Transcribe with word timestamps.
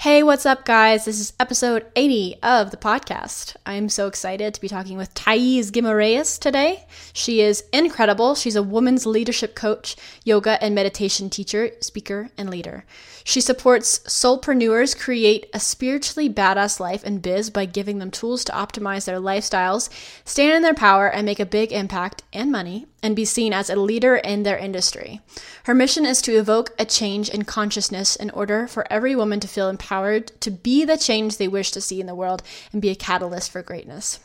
Hey, 0.00 0.22
what's 0.22 0.44
up, 0.44 0.66
guys? 0.66 1.06
This 1.06 1.18
is 1.18 1.32
episode 1.40 1.86
80 1.96 2.36
of 2.42 2.70
the 2.70 2.76
podcast. 2.76 3.56
I'm 3.64 3.88
so 3.88 4.06
excited 4.06 4.52
to 4.52 4.60
be 4.60 4.68
talking 4.68 4.98
with 4.98 5.14
Thais 5.14 5.70
Guimaraes 5.70 6.38
today. 6.38 6.84
She 7.14 7.40
is 7.40 7.64
incredible. 7.72 8.34
She's 8.34 8.56
a 8.56 8.62
women's 8.62 9.06
leadership 9.06 9.54
coach, 9.54 9.96
yoga 10.22 10.62
and 10.62 10.74
meditation 10.74 11.30
teacher, 11.30 11.70
speaker, 11.80 12.28
and 12.36 12.50
leader. 12.50 12.84
She 13.24 13.40
supports 13.40 14.00
soulpreneurs 14.00 14.96
create 14.96 15.46
a 15.54 15.58
spiritually 15.58 16.28
badass 16.28 16.78
life 16.78 17.02
and 17.02 17.22
biz 17.22 17.48
by 17.48 17.64
giving 17.64 17.98
them 17.98 18.10
tools 18.10 18.44
to 18.44 18.52
optimize 18.52 19.06
their 19.06 19.18
lifestyles, 19.18 19.88
stand 20.26 20.54
in 20.54 20.62
their 20.62 20.74
power, 20.74 21.08
and 21.08 21.24
make 21.24 21.40
a 21.40 21.46
big 21.46 21.72
impact 21.72 22.22
and 22.34 22.52
money, 22.52 22.86
and 23.06 23.14
be 23.14 23.24
seen 23.24 23.52
as 23.52 23.70
a 23.70 23.76
leader 23.76 24.16
in 24.16 24.42
their 24.42 24.58
industry. 24.58 25.20
Her 25.64 25.74
mission 25.74 26.04
is 26.04 26.20
to 26.22 26.36
evoke 26.36 26.72
a 26.78 26.84
change 26.84 27.28
in 27.30 27.44
consciousness 27.44 28.16
in 28.16 28.30
order 28.30 28.66
for 28.66 28.90
every 28.92 29.14
woman 29.14 29.38
to 29.40 29.48
feel 29.48 29.68
empowered 29.68 30.38
to 30.40 30.50
be 30.50 30.84
the 30.84 30.98
change 30.98 31.36
they 31.36 31.48
wish 31.48 31.70
to 31.70 31.80
see 31.80 32.00
in 32.00 32.06
the 32.06 32.14
world 32.14 32.42
and 32.72 32.82
be 32.82 32.90
a 32.90 32.96
catalyst 32.96 33.52
for 33.52 33.62
greatness. 33.62 34.18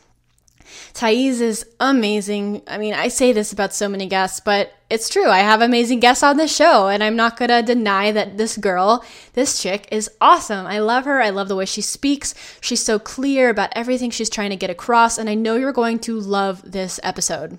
Thais 0.94 1.40
is 1.40 1.66
amazing. 1.80 2.62
I 2.66 2.78
mean, 2.78 2.94
I 2.94 3.08
say 3.08 3.32
this 3.32 3.52
about 3.52 3.74
so 3.74 3.88
many 3.88 4.06
guests, 4.06 4.40
but 4.40 4.72
it's 4.90 5.08
true. 5.08 5.28
I 5.28 5.38
have 5.38 5.62
amazing 5.62 6.00
guests 6.00 6.22
on 6.22 6.36
this 6.36 6.54
show, 6.54 6.88
and 6.88 7.02
I'm 7.02 7.16
not 7.16 7.36
gonna 7.36 7.62
deny 7.62 8.12
that 8.12 8.36
this 8.36 8.56
girl, 8.56 9.04
this 9.34 9.60
chick, 9.60 9.88
is 9.90 10.10
awesome. 10.20 10.66
I 10.66 10.78
love 10.80 11.04
her. 11.04 11.20
I 11.20 11.30
love 11.30 11.48
the 11.48 11.56
way 11.56 11.64
she 11.64 11.80
speaks. 11.80 12.34
She's 12.60 12.82
so 12.82 12.98
clear 12.98 13.48
about 13.48 13.72
everything 13.74 14.10
she's 14.10 14.30
trying 14.30 14.50
to 14.50 14.56
get 14.56 14.70
across, 14.70 15.18
and 15.18 15.28
I 15.28 15.34
know 15.34 15.56
you're 15.56 15.72
going 15.72 15.98
to 16.00 16.18
love 16.18 16.62
this 16.70 17.00
episode. 17.02 17.58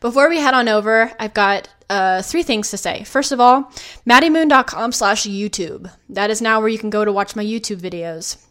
Before 0.00 0.28
we 0.28 0.38
head 0.38 0.54
on 0.54 0.68
over, 0.68 1.12
I've 1.18 1.34
got 1.34 1.68
uh, 1.90 2.22
three 2.22 2.42
things 2.42 2.70
to 2.70 2.76
say. 2.76 3.04
First 3.04 3.32
of 3.32 3.40
all, 3.40 3.72
maddiemoon.com 4.08 4.92
slash 4.92 5.24
YouTube. 5.24 5.90
That 6.08 6.30
is 6.30 6.40
now 6.40 6.60
where 6.60 6.68
you 6.68 6.78
can 6.78 6.90
go 6.90 7.04
to 7.04 7.12
watch 7.12 7.34
my 7.34 7.44
YouTube 7.44 7.80
videos 7.80 8.47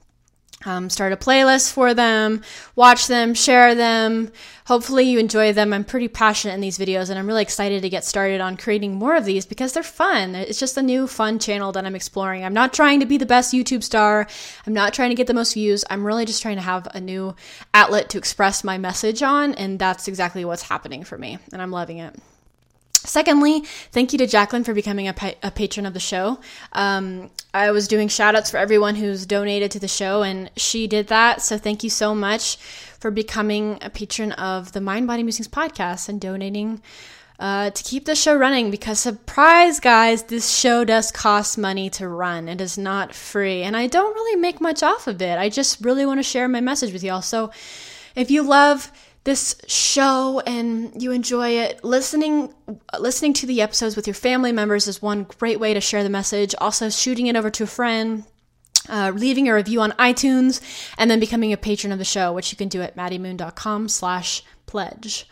um, 0.66 0.90
start 0.90 1.14
a 1.14 1.18
playlist 1.18 1.72
for 1.72 1.94
them, 1.94 2.42
watch 2.76 3.08
them, 3.08 3.34
share 3.36 3.76
them. 3.76 4.32
Hopefully, 4.66 5.04
you 5.04 5.20
enjoy 5.20 5.54
them. 5.54 5.72
I'm 5.72 5.84
pretty 5.84 6.08
passionate 6.08 6.56
in 6.56 6.62
these 6.62 6.80
videos, 6.80 7.10
and 7.10 7.20
I'm 7.20 7.28
really 7.28 7.44
excited 7.44 7.84
to 7.84 7.90
get 7.90 8.04
started 8.04 8.42
on 8.42 8.58
creating 8.58 8.96
more 8.96 9.16
of 9.16 9.26
these 9.26 9.46
because 9.46 9.74
they're 9.74 9.84
fun. 9.84 10.34
It's 10.36 10.60
just 10.60 10.76
a 10.76 10.82
new, 10.82 11.06
fun 11.06 11.38
channel 11.38 11.72
that 11.74 11.86
I'm 11.86 11.96
exploring. 11.96 12.44
I'm 12.44 12.54
not 12.54 12.74
trying 12.74 13.00
to 13.02 13.06
be 13.06 13.18
the 13.18 13.26
best 13.26 13.54
YouTube 13.54 13.84
star, 13.84 14.28
I'm 14.66 14.74
not 14.74 14.94
trying 14.94 15.10
to 15.10 15.16
get 15.16 15.28
the 15.28 15.34
most 15.34 15.54
views. 15.54 15.86
I'm 15.90 16.06
really 16.06 16.26
just 16.26 16.42
trying 16.42 16.58
to 16.58 16.62
have 16.62 16.88
a 16.94 17.00
new 17.00 17.36
outlet 17.74 18.10
to 18.10 18.18
express 18.18 18.64
my 18.64 18.78
message 18.78 19.22
on, 19.22 19.54
and 19.54 19.78
that's 19.78 20.08
exactly 20.08 20.44
what's 20.44 20.64
happening 20.64 21.04
for 21.04 21.18
me, 21.18 21.38
and 21.54 21.62
I'm 21.62 21.72
loving 21.72 22.00
it. 22.00 22.16
Secondly, 23.08 23.62
thank 23.92 24.12
you 24.12 24.20
to 24.20 24.28
Jacqueline 24.28 24.64
for 24.64 24.74
becoming 24.74 25.08
a, 25.08 25.14
pa- 25.14 25.36
a 25.42 25.50
patron 25.50 25.86
of 25.86 25.94
the 25.94 26.00
show. 26.00 26.40
Um, 26.74 27.30
I 27.54 27.72
was 27.72 27.88
doing 27.88 28.08
shout 28.10 28.36
outs 28.36 28.52
for 28.52 28.58
everyone 28.58 28.96
who's 28.96 29.26
donated 29.26 29.72
to 29.72 29.80
the 29.80 29.88
show, 29.88 30.24
and 30.24 30.52
she 30.58 30.88
did 30.88 31.08
that. 31.08 31.42
So 31.42 31.58
thank 31.58 31.84
you 31.84 31.90
so 31.90 32.14
much 32.14 32.58
for 32.58 33.10
becoming 33.10 33.78
a 33.82 33.90
patron 33.90 34.34
of 34.34 34.74
the 34.74 34.82
Mind 34.82 35.08
Body 35.08 35.24
Musings 35.24 35.48
podcast 35.48 36.10
and 36.10 36.20
donating 36.20 36.82
uh, 37.40 37.70
to 37.70 37.84
keep 37.84 38.06
the 38.06 38.16
show 38.16 38.36
running. 38.36 38.72
Because, 38.72 39.00
surprise, 39.00 39.80
guys, 39.80 40.24
this 40.24 40.50
show 40.50 40.84
does 40.84 41.12
cost 41.12 41.58
money 41.58 41.90
to 41.92 42.08
run. 42.08 42.50
It 42.50 42.60
is 42.60 42.78
not 42.78 43.16
free, 43.16 43.64
and 43.64 43.78
I 43.78 43.88
don't 43.88 44.14
really 44.14 44.40
make 44.40 44.60
much 44.60 44.84
off 44.84 45.08
of 45.08 45.22
it. 45.22 45.38
I 45.38 45.50
just 45.50 45.84
really 45.84 46.06
want 46.06 46.20
to 46.20 46.24
share 46.24 46.48
my 46.48 46.62
message 46.62 46.92
with 46.92 47.04
y'all. 47.04 47.22
So 47.22 47.52
if 48.16 48.32
you 48.32 48.44
love, 48.44 48.92
this 49.28 49.58
show 49.68 50.42
and 50.48 51.04
you 51.04 51.12
enjoy 51.12 51.50
it 51.50 51.84
listening 51.84 52.54
listening 52.98 53.34
to 53.34 53.46
the 53.46 53.62
episodes 53.62 53.98
with 53.98 54.08
your 54.08 54.14
family 54.14 54.54
members 54.54 54.88
is 54.88 55.02
one 55.02 55.24
great 55.38 55.60
way 55.60 55.74
to 55.74 55.82
share 55.82 56.02
the 56.02 56.10
message. 56.10 56.56
Also 56.60 56.90
shooting 56.90 57.28
it 57.28 57.36
over 57.36 57.50
to 57.50 57.66
a 57.66 57.68
friend 57.68 58.24
uh, 58.88 59.12
leaving 59.14 59.50
a 59.50 59.54
review 59.54 59.82
on 59.82 59.92
itunes 60.00 60.62
and 60.98 61.12
then 61.12 61.20
becoming 61.20 61.52
a 61.52 61.58
patron 61.58 61.92
of 61.92 62.00
the 62.00 62.06
show 62.06 62.32
which 62.32 62.54
you 62.54 62.58
can 62.58 62.70
do 62.70 62.82
at 62.82 62.96
maddiemoon.com 62.96 63.90
slash 63.90 64.44
pledge 64.66 65.28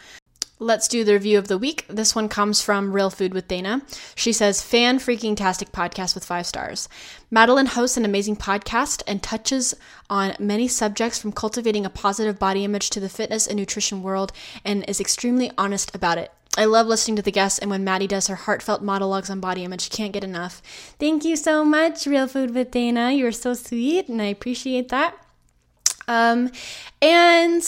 Let's 0.59 0.87
do 0.87 1.03
the 1.03 1.11
review 1.11 1.37
of 1.37 1.49
the 1.49 1.57
week. 1.57 1.85
This 1.89 2.15
one 2.15 2.29
comes 2.29 2.61
from 2.61 2.93
Real 2.93 3.09
Food 3.09 3.33
with 3.33 3.49
Dana. 3.49 3.81
She 4.15 4.31
says, 4.31 4.61
fan 4.61 4.99
freaking 4.99 5.35
tastic 5.35 5.73
podcast 5.73 6.15
with 6.15 6.23
five 6.23 6.45
stars. 6.45 6.87
Madeline 7.29 7.65
hosts 7.65 7.97
an 7.97 8.05
amazing 8.05 8.37
podcast 8.37 9.03
and 9.05 9.21
touches 9.21 9.75
on 10.09 10.33
many 10.39 10.69
subjects 10.69 11.19
from 11.19 11.33
cultivating 11.33 11.85
a 11.85 11.89
positive 11.89 12.39
body 12.39 12.63
image 12.63 12.89
to 12.91 13.01
the 13.01 13.09
fitness 13.09 13.47
and 13.47 13.57
nutrition 13.57 14.01
world 14.01 14.31
and 14.63 14.85
is 14.87 15.01
extremely 15.01 15.51
honest 15.57 15.93
about 15.93 16.17
it. 16.17 16.31
I 16.57 16.63
love 16.63 16.87
listening 16.87 17.17
to 17.17 17.21
the 17.21 17.33
guests, 17.33 17.59
and 17.59 17.69
when 17.69 17.83
Maddie 17.83 18.07
does 18.07 18.27
her 18.27 18.35
heartfelt 18.35 18.81
monologues 18.81 19.29
on 19.29 19.41
body 19.41 19.65
image, 19.65 19.89
can't 19.89 20.13
get 20.13 20.23
enough. 20.23 20.61
Thank 20.97 21.25
you 21.25 21.35
so 21.35 21.65
much, 21.65 22.07
Real 22.07 22.29
Food 22.29 22.55
with 22.55 22.71
Dana. 22.71 23.11
You're 23.11 23.33
so 23.33 23.55
sweet, 23.55 24.07
and 24.07 24.21
I 24.21 24.27
appreciate 24.27 24.87
that. 24.87 25.17
Um, 26.07 26.51
and 27.01 27.63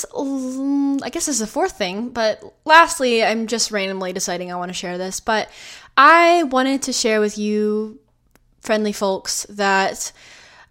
I 1.03 1.09
guess 1.09 1.25
this 1.25 1.35
is 1.35 1.41
a 1.41 1.47
fourth 1.47 1.77
thing, 1.77 2.09
but 2.09 2.43
lastly, 2.65 3.23
I'm 3.23 3.47
just 3.47 3.71
randomly 3.71 4.13
deciding 4.13 4.51
I 4.51 4.55
want 4.55 4.69
to 4.69 4.73
share 4.73 4.97
this, 4.97 5.19
but 5.19 5.49
I 5.95 6.43
wanted 6.43 6.81
to 6.83 6.93
share 6.93 7.19
with 7.19 7.37
you, 7.37 7.99
friendly 8.61 8.91
folks, 8.91 9.45
that 9.49 10.11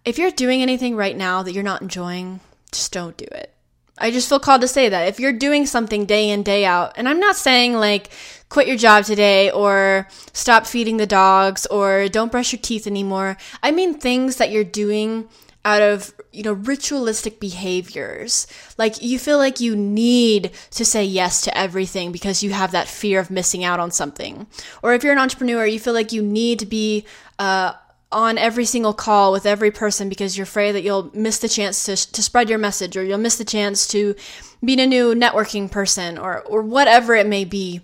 if 0.05 0.19
you're 0.19 0.31
doing 0.31 0.63
anything 0.63 0.97
right 0.97 1.17
now 1.17 1.43
that 1.43 1.53
you're 1.53 1.65
not 1.65 1.83
enjoying, 1.83 2.41
just 2.71 2.93
don't 2.93 3.17
do 3.17 3.27
it. 3.33 3.53
I 3.99 4.11
just 4.11 4.29
feel 4.29 4.39
called 4.39 4.61
to 4.61 4.69
say 4.69 4.89
that. 4.89 5.09
If 5.09 5.19
you're 5.19 5.33
doing 5.33 5.65
something 5.65 6.05
day 6.05 6.31
in, 6.31 6.43
day 6.43 6.65
out, 6.65 6.93
and 6.97 7.09
I'm 7.09 7.19
not 7.19 7.35
saying 7.35 7.75
like 7.75 8.11
quit 8.49 8.69
your 8.69 8.77
job 8.77 9.05
today 9.05 9.51
or 9.51 10.07
stop 10.33 10.67
feeding 10.67 10.99
the 10.99 11.07
dogs 11.07 11.67
or 11.67 12.09
don't 12.09 12.31
brush 12.31 12.53
your 12.53 12.61
teeth 12.61 12.87
anymore, 12.87 13.37
I 13.63 13.71
mean 13.71 13.95
things 13.95 14.37
that 14.37 14.51
you're 14.51 14.65
doing 14.65 15.29
out 15.67 15.83
of 15.83 16.15
you 16.33 16.45
know 16.45 16.53
ritualistic 16.53 17.41
behaviors. 17.41 18.47
Like 18.79 19.03
you 19.03 19.19
feel 19.19 19.37
like 19.39 19.59
you 19.61 19.75
need 19.75 20.53
to 20.71 20.85
say 20.85 21.05
yes 21.05 21.43
to 21.43 21.59
everything 21.59 22.13
because 22.13 22.43
you 22.43 22.53
have 22.53 22.71
that 22.71 22.87
fear 22.89 23.19
of 23.19 23.31
missing 23.31 23.65
out 23.65 23.81
on 23.81 23.91
something. 23.91 24.47
Or 24.83 24.95
if 24.95 25.03
you're 25.03 25.13
an 25.13 25.19
entrepreneur 25.19 25.67
you 25.67 25.81
feel 25.81 25.93
like 25.93 26.13
you 26.13 26.23
need 26.23 26.61
to 26.61 26.67
be 26.67 27.05
uh, 27.39 27.73
on 28.13 28.39
every 28.39 28.65
single 28.65 28.95
call 28.95 29.33
with 29.33 29.45
every 29.45 29.73
person 29.73 30.09
because 30.09 30.39
you're 30.39 30.45
afraid 30.45 30.73
that 30.73 30.85
you'll 30.85 31.11
miss 31.13 31.39
the 31.39 31.49
chance 31.49 31.85
to, 31.85 31.97
to 32.13 32.23
spread 32.23 32.49
your 32.49 32.59
message 32.59 32.97
or 32.97 33.03
you'll 33.03 33.19
miss 33.19 33.37
the 33.37 33.45
chance 33.45 33.89
to 33.89 34.15
meet 34.63 34.79
a 34.79 34.87
new 34.87 35.15
networking 35.15 35.69
person 35.71 36.17
or, 36.17 36.43
or 36.43 36.63
whatever 36.63 37.15
it 37.15 37.27
may 37.27 37.45
be. 37.45 37.81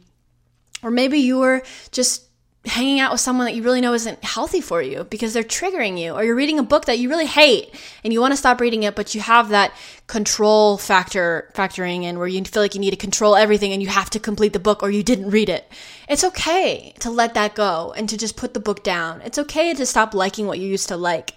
Or 0.83 0.91
maybe 0.91 1.19
you're 1.19 1.63
just 1.91 2.29
hanging 2.65 3.01
out 3.01 3.11
with 3.11 3.21
someone 3.21 3.45
that 3.47 3.55
you 3.55 3.63
really 3.63 3.81
know 3.81 3.93
isn't 3.93 4.23
healthy 4.23 4.61
for 4.61 4.81
you 4.81 5.03
because 5.05 5.33
they're 5.33 5.43
triggering 5.43 5.99
you 5.99 6.13
or 6.13 6.23
you're 6.23 6.37
reading 6.37 6.61
a 6.61 6.63
book 6.63 6.85
that 6.85 6.97
you 6.97 7.09
really 7.09 7.27
hate 7.27 7.75
and 8.05 8.13
you 8.13 8.21
want 8.21 8.33
to 8.33 8.37
stop 8.37 8.61
reading 8.61 8.85
it 8.85 8.95
but 8.95 9.17
you 9.17 9.21
have 9.21 9.49
that 9.49 9.73
control 10.07 10.79
factor 10.79 11.51
factoring 11.55 12.05
in 12.05 12.19
where 12.19 12.29
you 12.29 12.45
feel 12.45 12.63
like 12.63 12.75
you 12.75 12.81
need 12.81 12.93
to 12.93 12.97
control 12.97 13.35
everything 13.35 13.73
and 13.73 13.83
you 13.83 13.89
have 13.89 14.11
to 14.11 14.21
complete 14.21 14.53
the 14.53 14.61
book 14.61 14.81
or 14.81 14.91
you 14.91 15.03
didn't 15.03 15.31
read 15.31 15.49
it. 15.49 15.69
It's 16.09 16.23
okay 16.23 16.95
to 17.01 17.11
let 17.11 17.35
that 17.35 17.57
go 17.57 17.93
and 17.97 18.09
to 18.09 18.17
just 18.17 18.37
put 18.37 18.55
the 18.55 18.61
book 18.61 18.85
down. 18.85 19.23
It's 19.23 19.39
okay 19.39 19.75
to 19.75 19.87
stop 19.87 20.15
liking 20.15 20.47
what 20.47 20.61
you 20.61 20.69
used 20.69 20.89
to 20.89 20.97
like. 20.97 21.33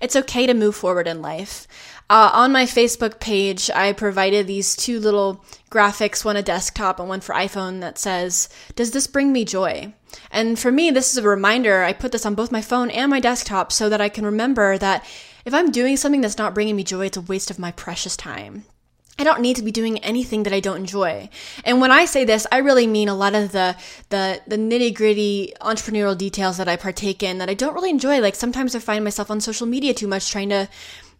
It's 0.00 0.16
okay 0.16 0.46
to 0.46 0.54
move 0.54 0.74
forward 0.74 1.06
in 1.06 1.22
life 1.22 1.68
uh, 2.10 2.30
on 2.34 2.52
my 2.52 2.64
Facebook 2.64 3.18
page, 3.18 3.70
I 3.74 3.92
provided 3.92 4.46
these 4.46 4.76
two 4.76 5.00
little 5.00 5.44
graphics, 5.70 6.24
one 6.24 6.36
a 6.36 6.42
desktop 6.42 7.00
and 7.00 7.08
one 7.08 7.20
for 7.20 7.34
iPhone, 7.34 7.80
that 7.80 7.98
says, 7.98 8.48
Does 8.76 8.90
this 8.90 9.06
bring 9.06 9.32
me 9.32 9.44
joy? 9.44 9.94
And 10.30 10.58
for 10.58 10.70
me, 10.70 10.90
this 10.90 11.12
is 11.12 11.18
a 11.18 11.28
reminder. 11.28 11.82
I 11.82 11.92
put 11.92 12.12
this 12.12 12.26
on 12.26 12.34
both 12.34 12.52
my 12.52 12.60
phone 12.60 12.90
and 12.90 13.10
my 13.10 13.20
desktop 13.20 13.72
so 13.72 13.88
that 13.88 14.00
I 14.00 14.08
can 14.08 14.24
remember 14.24 14.78
that 14.78 15.04
if 15.44 15.54
I'm 15.54 15.70
doing 15.70 15.96
something 15.96 16.20
that's 16.20 16.38
not 16.38 16.54
bringing 16.54 16.76
me 16.76 16.84
joy, 16.84 17.06
it's 17.06 17.16
a 17.16 17.22
waste 17.22 17.50
of 17.50 17.58
my 17.58 17.72
precious 17.72 18.16
time. 18.16 18.64
I 19.16 19.22
don't 19.22 19.40
need 19.40 19.56
to 19.56 19.62
be 19.62 19.70
doing 19.70 19.98
anything 19.98 20.42
that 20.42 20.52
I 20.52 20.58
don't 20.58 20.78
enjoy. 20.78 21.28
And 21.64 21.80
when 21.80 21.92
I 21.92 22.04
say 22.04 22.24
this, 22.24 22.48
I 22.50 22.58
really 22.58 22.88
mean 22.88 23.08
a 23.08 23.14
lot 23.14 23.34
of 23.34 23.52
the 23.52 23.76
the, 24.08 24.40
the 24.46 24.56
nitty 24.56 24.92
gritty 24.94 25.52
entrepreneurial 25.60 26.18
details 26.18 26.56
that 26.56 26.66
I 26.66 26.76
partake 26.76 27.22
in 27.22 27.38
that 27.38 27.48
I 27.48 27.54
don't 27.54 27.74
really 27.74 27.90
enjoy. 27.90 28.20
Like 28.20 28.34
sometimes 28.34 28.74
I 28.74 28.80
find 28.80 29.04
myself 29.04 29.30
on 29.30 29.40
social 29.40 29.68
media 29.68 29.94
too 29.94 30.08
much 30.08 30.32
trying 30.32 30.48
to 30.48 30.68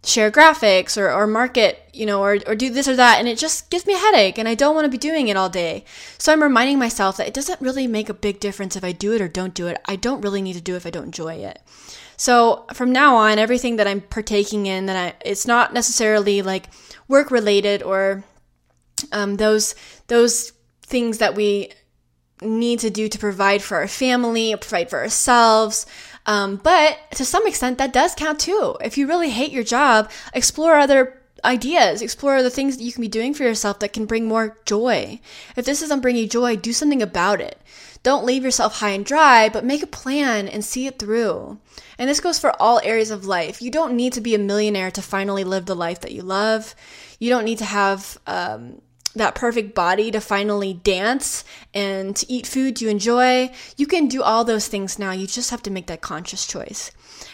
share 0.05 0.31
graphics 0.31 0.97
or, 0.97 1.11
or 1.11 1.27
market, 1.27 1.89
you 1.93 2.07
know, 2.07 2.23
or, 2.23 2.39
or 2.47 2.55
do 2.55 2.71
this 2.71 2.89
or 2.89 2.97
that. 2.97 3.19
And 3.19 3.29
it 3.29 3.39
just 3.39 3.71
gives 3.71 3.87
me 3.87 3.95
a 3.95 3.99
headache 3.99 4.39
and 4.39 4.49
I 4.49 4.55
don't 4.55 4.75
want 4.75 4.85
to 4.85 4.91
be 4.91 4.99
doing 4.99 5.29
it 5.29 5.37
all 5.37 5.49
day. 5.49 5.85
So 6.19 6.33
I'm 6.33 6.43
reminding 6.43 6.79
myself 6.79 7.17
that 7.17 7.27
it 7.27 7.35
doesn't 7.35 7.61
really 7.61 7.87
make 7.87 8.09
a 8.09 8.15
big 8.15 8.41
difference 8.41 8.77
if 8.77 8.85
I 8.85 8.93
do 8.93 9.13
it 9.13 9.21
or 9.21 9.29
don't 9.29 9.55
do 9.55 9.67
it. 9.67 9.81
I 9.87 9.97
don't 9.97 10.21
really 10.21 10.43
need 10.43 10.55
to 10.55 10.61
do 10.61 10.75
it 10.75 10.79
if 10.79 10.87
I 10.87 10.91
don't 10.91 11.05
enjoy 11.05 11.35
it. 11.35 11.61
So 12.17 12.67
from 12.73 12.93
now 12.93 13.17
on, 13.17 13.39
everything 13.39 13.77
that 13.77 13.87
I'm 13.87 14.01
partaking 14.01 14.67
in, 14.67 14.87
that 14.87 14.97
I, 14.97 15.29
it's 15.29 15.47
not 15.47 15.75
necessarily 15.75 16.43
like 16.43 16.67
work 17.09 17.31
related 17.31 17.83
or 17.83 18.25
um, 19.13 19.37
those 19.37 19.75
those 20.07 20.53
things 20.83 21.19
that 21.19 21.35
we 21.35 21.73
need 22.41 22.81
to 22.81 22.91
do 22.91 23.09
to 23.09 23.19
provide 23.19 23.63
for 23.63 23.77
our 23.79 23.89
family, 23.89 24.55
provide 24.57 24.91
for 24.91 25.01
ourselves. 25.01 25.87
Um, 26.27 26.57
but 26.57 26.99
to 27.13 27.25
some 27.25 27.47
extent, 27.47 27.79
that 27.79 27.93
does 27.93 28.15
count 28.15 28.41
too. 28.41 28.77
If 28.83 28.97
you 28.97 29.07
really 29.07 29.31
hate 29.31 29.53
your 29.53 29.65
job, 29.65 30.11
explore 30.33 30.77
other 30.77 31.21
ideas, 31.45 32.01
explore 32.01 32.43
the 32.43 32.51
things 32.51 32.77
that 32.77 32.85
you 32.85 32.93
can 32.93 33.03
be 33.03 33.09
doing 33.09 33.35
for 33.35 33.43
yourself 33.43 33.79
that 33.81 33.93
can 33.93 34.07
bring 34.07 34.27
more 34.27 34.59
joy. 34.65 35.21
If 35.57 35.67
this 35.67 35.81
doesn't 35.81 36.01
bring 36.01 36.17
you 36.17 36.27
joy, 36.27 36.57
do 36.57 36.73
something 36.73 37.03
about 37.03 37.41
it. 37.41 37.59
don't 38.03 38.27
leave 38.27 38.45
yourself 38.45 38.81
high 38.81 38.91
and 38.91 39.05
dry, 39.05 39.49
but 39.49 39.65
make 39.65 39.83
a 39.83 39.87
plan 39.87 40.47
and 40.47 40.63
see 40.63 40.87
it 40.87 40.99
through. 40.99 41.59
And 41.99 42.09
this 42.09 42.21
goes 42.21 42.39
for 42.39 42.53
all 42.61 42.81
areas 42.85 43.11
of 43.11 43.25
life. 43.25 43.63
You 43.63 43.71
don't 43.71 43.97
need 43.97 44.13
to 44.15 44.21
be 44.21 44.35
a 44.35 44.39
millionaire 44.39 44.91
to 44.91 45.01
finally 45.01 45.43
live 45.43 45.65
the 45.65 45.75
life 45.75 46.01
that 46.01 46.13
you 46.13 46.23
love. 46.23 46.75
You 47.19 47.31
don't 47.31 47.47
need 47.47 47.59
to 47.59 47.65
have 47.65 48.19
um, 48.27 48.83
that 49.15 49.35
perfect 49.35 49.75
body 49.75 50.11
to 50.11 50.21
finally 50.21 50.75
dance 50.75 51.45
and 51.73 52.17
to 52.17 52.31
eat 52.31 52.47
food 52.47 52.81
you 52.81 52.89
enjoy. 52.89 53.53
You 53.77 53.87
can 53.87 54.09
do 54.09 54.23
all 54.23 54.45
those 54.45 54.69
things 54.69 54.99
now. 54.99 55.13
You 55.13 55.27
just 55.27 55.51
have 55.51 55.63
to 55.63 55.71
make 55.71 55.87
that 55.87 56.01
conscious 56.01 56.47
choice. 56.47 56.91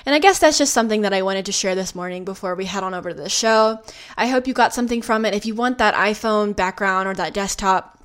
And 0.06 0.14
I 0.14 0.18
guess 0.18 0.38
that's 0.38 0.58
just 0.58 0.72
something 0.72 1.02
that 1.02 1.12
I 1.12 1.22
wanted 1.22 1.46
to 1.46 1.52
share 1.52 1.74
this 1.74 1.94
morning 1.94 2.24
before 2.24 2.54
we 2.54 2.64
head 2.66 2.82
on 2.82 2.94
over 2.94 3.10
to 3.10 3.14
the 3.14 3.28
show. 3.28 3.80
I 4.16 4.26
hope 4.28 4.46
you 4.46 4.54
got 4.54 4.74
something 4.74 5.02
from 5.02 5.24
it. 5.24 5.34
If 5.34 5.46
you 5.46 5.54
want 5.54 5.78
that 5.78 5.94
iPhone 5.94 6.54
background 6.54 7.08
or 7.08 7.14
that 7.14 7.34
desktop, 7.34 7.98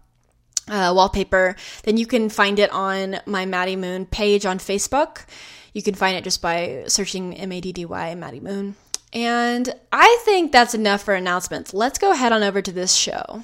uh, 0.68 0.92
wallpaper, 0.96 1.56
then 1.84 1.98
you 1.98 2.08
can 2.08 2.30
find 2.30 2.58
it 2.58 2.72
on 2.72 3.20
my 3.26 3.46
Maddie 3.46 3.76
Moon 3.76 4.06
page 4.06 4.46
on 4.46 4.58
Facebook. 4.58 5.26
You 5.74 5.84
can 5.84 5.94
find 5.94 6.18
it 6.18 6.24
just 6.24 6.42
by 6.42 6.86
searching 6.88 7.36
M 7.36 7.52
A 7.52 7.62
D 7.62 7.72
D 7.72 7.86
Y 7.86 8.16
Maddie 8.16 8.40
Moon. 8.40 8.76
And 9.14 9.74
I 9.92 10.20
think 10.26 10.52
that's 10.52 10.74
enough 10.74 11.04
for 11.04 11.14
announcements. 11.14 11.74
Let's 11.74 12.00
go 12.00 12.14
head 12.14 12.34
on 12.34 12.44
over 12.44 12.62
to 12.62 12.72
this 12.72 12.96
show. 12.96 13.44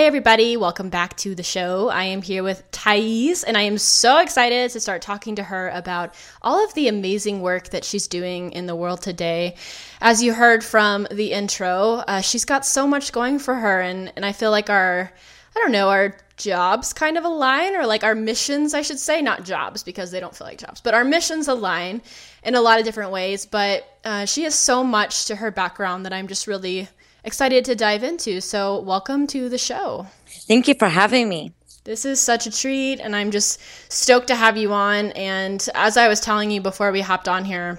Hey, 0.00 0.06
everybody, 0.06 0.56
welcome 0.56 0.88
back 0.88 1.14
to 1.18 1.34
the 1.34 1.42
show. 1.42 1.90
I 1.90 2.04
am 2.04 2.22
here 2.22 2.42
with 2.42 2.62
Thais, 2.70 3.44
and 3.44 3.54
I 3.54 3.60
am 3.60 3.76
so 3.76 4.16
excited 4.16 4.70
to 4.70 4.80
start 4.80 5.02
talking 5.02 5.36
to 5.36 5.42
her 5.42 5.68
about 5.68 6.14
all 6.40 6.64
of 6.64 6.72
the 6.72 6.88
amazing 6.88 7.42
work 7.42 7.68
that 7.68 7.84
she's 7.84 8.08
doing 8.08 8.50
in 8.52 8.64
the 8.64 8.74
world 8.74 9.02
today. 9.02 9.56
As 10.00 10.22
you 10.22 10.32
heard 10.32 10.64
from 10.64 11.06
the 11.10 11.32
intro, 11.32 12.02
uh, 12.08 12.22
she's 12.22 12.46
got 12.46 12.64
so 12.64 12.86
much 12.86 13.12
going 13.12 13.38
for 13.38 13.54
her, 13.54 13.82
and, 13.82 14.10
and 14.16 14.24
I 14.24 14.32
feel 14.32 14.50
like 14.50 14.70
our, 14.70 15.12
I 15.54 15.58
don't 15.60 15.70
know, 15.70 15.90
our 15.90 16.16
jobs 16.38 16.94
kind 16.94 17.18
of 17.18 17.26
align, 17.26 17.76
or 17.76 17.84
like 17.84 18.02
our 18.02 18.14
missions, 18.14 18.72
I 18.72 18.80
should 18.80 18.98
say, 18.98 19.20
not 19.20 19.44
jobs 19.44 19.82
because 19.82 20.10
they 20.10 20.18
don't 20.18 20.34
feel 20.34 20.46
like 20.46 20.56
jobs, 20.56 20.80
but 20.80 20.94
our 20.94 21.04
missions 21.04 21.46
align 21.46 22.00
in 22.42 22.54
a 22.54 22.62
lot 22.62 22.78
of 22.78 22.86
different 22.86 23.10
ways. 23.10 23.44
But 23.44 23.86
uh, 24.06 24.24
she 24.24 24.44
has 24.44 24.54
so 24.54 24.82
much 24.82 25.26
to 25.26 25.36
her 25.36 25.50
background 25.50 26.06
that 26.06 26.14
I'm 26.14 26.26
just 26.26 26.46
really 26.46 26.88
excited 27.24 27.64
to 27.66 27.74
dive 27.74 28.02
into. 28.02 28.40
So, 28.40 28.80
welcome 28.80 29.26
to 29.28 29.48
the 29.48 29.58
show. 29.58 30.06
Thank 30.26 30.68
you 30.68 30.74
for 30.74 30.88
having 30.88 31.28
me. 31.28 31.52
This 31.84 32.04
is 32.04 32.20
such 32.20 32.46
a 32.46 32.50
treat, 32.50 33.00
and 33.00 33.16
I'm 33.16 33.30
just 33.30 33.60
stoked 33.90 34.28
to 34.28 34.34
have 34.34 34.56
you 34.56 34.72
on. 34.72 35.12
And 35.12 35.66
as 35.74 35.96
I 35.96 36.08
was 36.08 36.20
telling 36.20 36.50
you 36.50 36.60
before 36.60 36.92
we 36.92 37.00
hopped 37.00 37.28
on 37.28 37.44
here, 37.44 37.78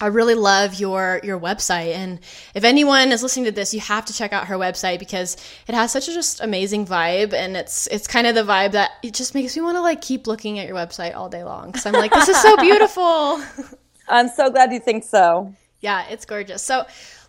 I 0.00 0.06
really 0.06 0.34
love 0.34 0.74
your 0.74 1.20
your 1.22 1.40
website, 1.40 1.94
and 1.94 2.20
if 2.54 2.64
anyone 2.64 3.12
is 3.12 3.22
listening 3.22 3.46
to 3.46 3.52
this, 3.52 3.72
you 3.72 3.80
have 3.80 4.04
to 4.06 4.12
check 4.12 4.34
out 4.34 4.48
her 4.48 4.56
website 4.56 4.98
because 4.98 5.38
it 5.66 5.74
has 5.74 5.90
such 5.90 6.06
a 6.06 6.12
just 6.12 6.40
amazing 6.40 6.86
vibe, 6.86 7.32
and 7.32 7.56
it's 7.56 7.86
it's 7.86 8.06
kind 8.06 8.26
of 8.26 8.34
the 8.34 8.42
vibe 8.42 8.72
that 8.72 8.90
it 9.02 9.14
just 9.14 9.34
makes 9.34 9.56
me 9.56 9.62
want 9.62 9.76
to 9.76 9.80
like 9.80 10.02
keep 10.02 10.26
looking 10.26 10.58
at 10.58 10.66
your 10.66 10.76
website 10.76 11.16
all 11.16 11.30
day 11.30 11.44
long. 11.44 11.68
Because 11.68 11.86
I'm 11.86 11.94
like, 11.94 12.12
this 12.12 12.28
is 12.28 12.36
so 12.42 12.56
beautiful. 12.60 13.42
I'm 14.08 14.28
so 14.28 14.50
glad 14.50 14.70
you 14.70 14.80
think 14.80 15.02
so. 15.02 15.54
Yeah, 15.80 16.06
it's 16.08 16.26
gorgeous. 16.26 16.62
So 16.62 16.84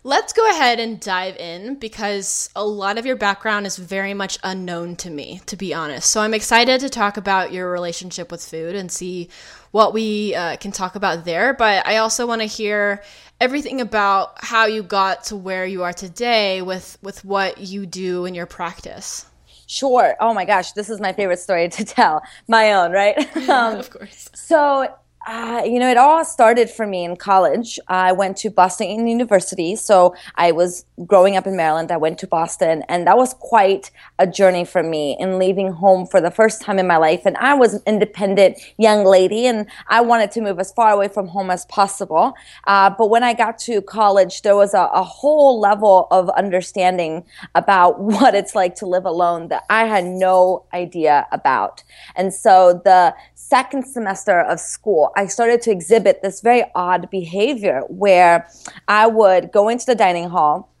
Let's 0.08 0.32
go 0.32 0.48
ahead 0.48 0.80
and 0.80 0.98
dive 0.98 1.36
in 1.36 1.74
because 1.74 2.48
a 2.56 2.64
lot 2.64 2.96
of 2.96 3.04
your 3.04 3.14
background 3.14 3.66
is 3.66 3.76
very 3.76 4.14
much 4.14 4.38
unknown 4.42 4.96
to 4.96 5.10
me, 5.10 5.42
to 5.44 5.54
be 5.54 5.74
honest. 5.74 6.10
So 6.10 6.22
I'm 6.22 6.32
excited 6.32 6.80
to 6.80 6.88
talk 6.88 7.18
about 7.18 7.52
your 7.52 7.70
relationship 7.70 8.30
with 8.30 8.42
food 8.42 8.74
and 8.74 8.90
see 8.90 9.28
what 9.70 9.92
we 9.92 10.34
uh, 10.34 10.56
can 10.56 10.72
talk 10.72 10.94
about 10.94 11.26
there. 11.26 11.52
But 11.52 11.86
I 11.86 11.98
also 11.98 12.26
want 12.26 12.40
to 12.40 12.46
hear 12.46 13.02
everything 13.38 13.82
about 13.82 14.42
how 14.42 14.64
you 14.64 14.82
got 14.82 15.24
to 15.24 15.36
where 15.36 15.66
you 15.66 15.82
are 15.82 15.92
today 15.92 16.62
with 16.62 16.96
with 17.02 17.22
what 17.22 17.58
you 17.58 17.84
do 17.84 18.24
in 18.24 18.34
your 18.34 18.46
practice. 18.46 19.26
Sure. 19.66 20.16
Oh 20.20 20.32
my 20.32 20.46
gosh, 20.46 20.72
this 20.72 20.88
is 20.88 21.02
my 21.02 21.12
favorite 21.12 21.38
story 21.38 21.68
to 21.68 21.84
tell. 21.84 22.22
My 22.48 22.72
own, 22.72 22.92
right? 22.92 23.28
Um, 23.50 23.76
of 23.76 23.90
course. 23.90 24.30
So 24.32 24.88
uh, 25.28 25.62
you 25.62 25.78
know, 25.78 25.90
it 25.90 25.98
all 25.98 26.24
started 26.24 26.70
for 26.70 26.86
me 26.86 27.04
in 27.04 27.14
college. 27.14 27.78
I 27.86 28.12
went 28.12 28.38
to 28.38 28.48
Boston 28.48 29.06
University. 29.06 29.76
So 29.76 30.14
I 30.36 30.52
was 30.52 30.86
growing 31.04 31.36
up 31.36 31.46
in 31.46 31.54
Maryland. 31.54 31.92
I 31.92 31.98
went 31.98 32.18
to 32.20 32.26
Boston, 32.26 32.82
and 32.88 33.06
that 33.06 33.18
was 33.18 33.34
quite 33.34 33.90
a 34.18 34.26
journey 34.26 34.64
for 34.64 34.82
me 34.82 35.18
in 35.20 35.38
leaving 35.38 35.70
home 35.70 36.06
for 36.06 36.22
the 36.22 36.30
first 36.30 36.62
time 36.62 36.78
in 36.78 36.86
my 36.86 36.96
life. 36.96 37.26
And 37.26 37.36
I 37.36 37.52
was 37.52 37.74
an 37.74 37.82
independent 37.86 38.58
young 38.78 39.04
lady, 39.04 39.44
and 39.44 39.66
I 39.88 40.00
wanted 40.00 40.30
to 40.30 40.40
move 40.40 40.58
as 40.58 40.72
far 40.72 40.92
away 40.92 41.08
from 41.08 41.28
home 41.28 41.50
as 41.50 41.66
possible. 41.66 42.32
Uh, 42.66 42.88
but 42.88 43.10
when 43.10 43.22
I 43.22 43.34
got 43.34 43.58
to 43.58 43.82
college, 43.82 44.40
there 44.40 44.56
was 44.56 44.72
a, 44.72 44.88
a 44.94 45.02
whole 45.02 45.60
level 45.60 46.08
of 46.10 46.30
understanding 46.30 47.22
about 47.54 48.00
what 48.00 48.34
it's 48.34 48.54
like 48.54 48.76
to 48.76 48.86
live 48.86 49.04
alone 49.04 49.48
that 49.48 49.64
I 49.68 49.84
had 49.84 50.06
no 50.06 50.64
idea 50.72 51.26
about. 51.32 51.84
And 52.16 52.32
so 52.32 52.80
the 52.82 53.14
second 53.34 53.86
semester 53.86 54.40
of 54.40 54.60
school, 54.60 55.10
I 55.18 55.26
started 55.26 55.60
to 55.62 55.72
exhibit 55.72 56.22
this 56.22 56.40
very 56.40 56.62
odd 56.76 57.10
behavior 57.10 57.80
where 57.88 58.48
I 58.86 59.08
would 59.08 59.50
go 59.50 59.68
into 59.68 59.84
the 59.84 59.96
dining 59.96 60.28
hall. 60.28 60.72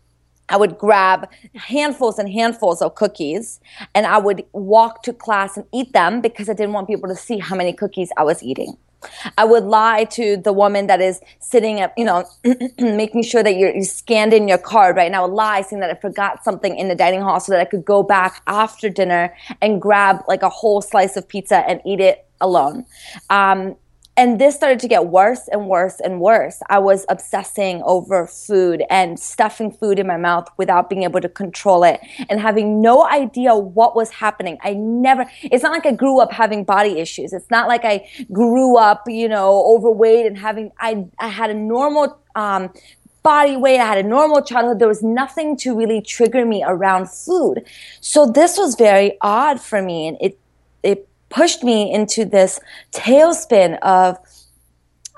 I 0.48 0.56
would 0.56 0.78
grab 0.78 1.28
handfuls 1.54 2.20
and 2.20 2.28
handfuls 2.28 2.80
of 2.80 2.94
cookies 2.94 3.58
and 3.96 4.06
I 4.06 4.18
would 4.18 4.44
walk 4.52 5.02
to 5.02 5.12
class 5.12 5.56
and 5.56 5.66
eat 5.74 5.92
them 5.92 6.20
because 6.20 6.48
I 6.48 6.52
didn't 6.52 6.72
want 6.72 6.86
people 6.86 7.08
to 7.08 7.16
see 7.16 7.38
how 7.38 7.56
many 7.56 7.72
cookies 7.72 8.12
I 8.16 8.22
was 8.22 8.40
eating. 8.40 8.76
I 9.36 9.44
would 9.44 9.64
lie 9.64 10.04
to 10.04 10.36
the 10.36 10.52
woman 10.52 10.86
that 10.86 11.00
is 11.00 11.20
sitting 11.40 11.80
up, 11.80 11.92
you 11.96 12.04
know, 12.04 12.24
making 12.78 13.24
sure 13.24 13.42
that 13.42 13.56
you're, 13.56 13.74
you 13.74 13.84
scanned 13.84 14.32
in 14.32 14.46
your 14.46 14.58
card, 14.58 14.94
right? 14.94 15.06
And 15.06 15.16
I 15.16 15.20
would 15.20 15.34
lie 15.34 15.62
saying 15.62 15.80
that 15.80 15.90
I 15.90 15.94
forgot 15.94 16.44
something 16.44 16.78
in 16.78 16.86
the 16.86 16.94
dining 16.94 17.22
hall 17.22 17.40
so 17.40 17.50
that 17.50 17.60
I 17.60 17.64
could 17.64 17.84
go 17.84 18.04
back 18.04 18.40
after 18.46 18.88
dinner 18.88 19.34
and 19.60 19.82
grab 19.82 20.22
like 20.28 20.42
a 20.42 20.48
whole 20.48 20.80
slice 20.80 21.16
of 21.16 21.26
pizza 21.26 21.68
and 21.68 21.80
eat 21.84 21.98
it 21.98 22.24
alone. 22.40 22.86
Um, 23.30 23.76
and 24.18 24.40
this 24.40 24.56
started 24.56 24.80
to 24.80 24.88
get 24.88 25.06
worse 25.06 25.46
and 25.46 25.68
worse 25.68 26.00
and 26.00 26.20
worse. 26.20 26.60
I 26.68 26.80
was 26.80 27.06
obsessing 27.08 27.82
over 27.84 28.26
food 28.26 28.82
and 28.90 29.18
stuffing 29.18 29.70
food 29.70 30.00
in 30.00 30.08
my 30.08 30.16
mouth 30.16 30.48
without 30.56 30.90
being 30.90 31.04
able 31.04 31.20
to 31.20 31.28
control 31.28 31.84
it 31.84 32.00
and 32.28 32.40
having 32.40 32.80
no 32.80 33.06
idea 33.06 33.54
what 33.54 33.94
was 33.94 34.10
happening. 34.10 34.58
I 34.60 34.74
never, 34.74 35.24
it's 35.44 35.62
not 35.62 35.70
like 35.70 35.86
I 35.86 35.92
grew 35.92 36.18
up 36.18 36.32
having 36.32 36.64
body 36.64 36.98
issues. 36.98 37.32
It's 37.32 37.48
not 37.48 37.68
like 37.68 37.84
I 37.84 38.08
grew 38.32 38.76
up, 38.76 39.04
you 39.06 39.28
know, 39.28 39.64
overweight 39.72 40.26
and 40.26 40.36
having, 40.36 40.72
I, 40.80 41.06
I 41.20 41.28
had 41.28 41.50
a 41.50 41.54
normal, 41.54 42.18
um, 42.34 42.72
body 43.22 43.56
weight. 43.56 43.78
I 43.78 43.86
had 43.86 43.98
a 43.98 44.08
normal 44.08 44.42
childhood. 44.42 44.80
There 44.80 44.88
was 44.88 45.02
nothing 45.02 45.56
to 45.58 45.76
really 45.76 46.00
trigger 46.00 46.44
me 46.44 46.64
around 46.66 47.08
food. 47.08 47.64
So 48.00 48.26
this 48.26 48.58
was 48.58 48.74
very 48.74 49.16
odd 49.20 49.60
for 49.60 49.80
me. 49.80 50.08
And 50.08 50.16
it, 50.20 50.40
it 50.82 51.08
pushed 51.28 51.62
me 51.62 51.92
into 51.92 52.24
this 52.24 52.60
tailspin 52.92 53.78
of 53.80 54.18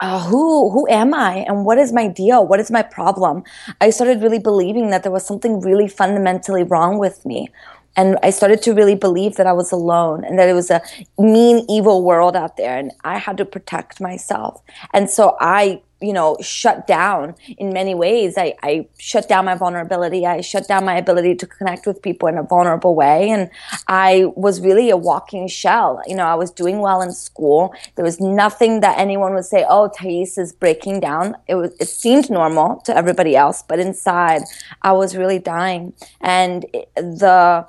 uh, 0.01 0.19
who 0.27 0.71
who 0.71 0.89
am 0.89 1.13
I 1.13 1.45
and 1.47 1.65
what 1.65 1.79
is 1.79 1.93
my 1.93 2.09
deal? 2.09 2.47
What 2.47 2.59
is 2.59 2.71
my 2.71 2.83
problem? 2.83 3.43
I 3.81 3.91
started 3.91 4.23
really 4.23 4.39
believing 4.39 4.91
that 4.91 5.03
there 5.03 5.13
was 5.13 5.27
something 5.27 5.61
really 5.61 5.89
fundamentally 5.89 6.63
wrong 6.63 6.99
with 6.99 7.25
me. 7.27 7.49
And 7.97 8.19
I 8.23 8.31
started 8.31 8.63
to 8.63 8.73
really 8.73 8.95
believe 8.95 9.37
that 9.37 9.47
I 9.47 9.53
was 9.53 9.73
alone 9.73 10.25
and 10.25 10.39
that 10.39 10.49
it 10.49 10.55
was 10.55 10.71
a 10.71 10.81
mean, 11.19 11.67
evil 11.69 12.03
world 12.03 12.37
out 12.37 12.57
there 12.57 12.79
and 12.79 12.93
I 13.05 13.19
had 13.19 13.37
to 13.39 13.45
protect 13.45 14.01
myself. 14.01 14.63
And 14.95 15.11
so 15.11 15.37
I 15.41 15.83
you 16.01 16.13
know, 16.13 16.37
shut 16.41 16.87
down 16.87 17.35
in 17.59 17.73
many 17.73 17.95
ways. 17.95 18.35
I, 18.39 18.55
I 18.63 18.89
shut 18.99 19.29
down 19.29 19.45
my 19.45 19.55
vulnerability. 19.55 20.27
I 20.27 20.41
shut 20.41 20.67
down 20.67 20.85
my 20.85 20.97
ability 20.97 21.35
to 21.37 21.47
connect 21.47 21.87
with 21.87 22.01
people 22.01 22.29
in 22.29 22.39
a 22.39 22.43
vulnerable 22.43 22.95
way. 22.95 23.31
And 23.31 23.51
I 23.87 24.27
was 24.35 24.61
really 24.61 24.91
a 24.91 24.97
walking 24.97 25.47
shell. 25.47 26.03
You 26.07 26.17
know, 26.17 26.27
I 26.27 26.35
was 26.35 26.51
doing 26.51 26.79
well 26.79 27.03
in 27.03 27.13
school. 27.13 27.75
There 27.97 28.05
was 28.05 28.21
nothing 28.21 28.81
that 28.81 28.99
anyone 28.99 29.35
would 29.35 29.45
say, 29.45 29.67
oh, 29.69 29.89
Thais 29.89 30.39
is 30.39 30.53
breaking 30.53 31.01
down. 31.01 31.37
It 31.47 31.57
was, 31.57 31.73
it 31.79 31.89
seemed 31.89 32.31
normal 32.31 32.81
to 32.87 32.97
everybody 32.97 33.37
else, 33.37 33.63
but 33.63 33.79
inside 33.79 34.43
I 34.83 34.93
was 34.93 35.17
really 35.17 35.39
dying. 35.39 35.93
And 36.21 36.65
the 36.97 37.67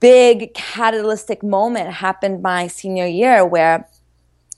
big 0.00 0.54
catalytic 0.54 1.42
moment 1.42 1.90
happened 1.90 2.42
my 2.42 2.66
senior 2.66 3.06
year 3.06 3.44
where 3.44 3.86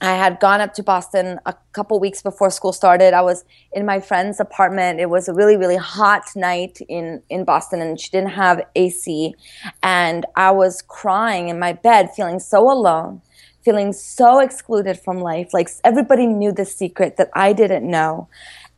I 0.03 0.17
had 0.17 0.41
gone 0.41 0.61
up 0.61 0.75
to 0.75 0.83
Boston 0.83 1.39
a 1.47 1.55
couple 1.73 2.01
weeks 2.01 2.23
before 2.23 2.51
school 2.51 2.73
started. 2.73 3.15
I 3.15 3.23
was 3.23 3.45
in 3.73 3.87
my 3.87 4.01
friend's 4.01 4.41
apartment. 4.41 4.99
It 4.99 5.09
was 5.09 5.29
a 5.29 5.33
really, 5.33 5.57
really 5.57 5.77
hot 5.77 6.25
night 6.35 6.81
in, 6.89 7.23
in 7.31 7.45
Boston, 7.45 7.81
and 7.81 8.01
she 8.01 8.11
didn't 8.11 8.31
have 8.31 8.61
AC. 8.75 9.37
And 9.81 10.27
I 10.35 10.51
was 10.51 10.83
crying 10.83 11.49
in 11.49 11.61
my 11.61 11.73
bed, 11.73 12.11
feeling 12.17 12.41
so 12.41 12.69
alone, 12.69 13.23
feeling 13.65 13.93
so 13.93 14.41
excluded 14.41 14.99
from 14.99 15.21
life. 15.21 15.51
Like 15.55 15.71
everybody 15.85 16.27
knew 16.27 16.51
the 16.51 16.65
secret 16.65 17.17
that 17.17 17.31
I 17.33 17.53
didn't 17.53 17.89
know. 17.89 18.29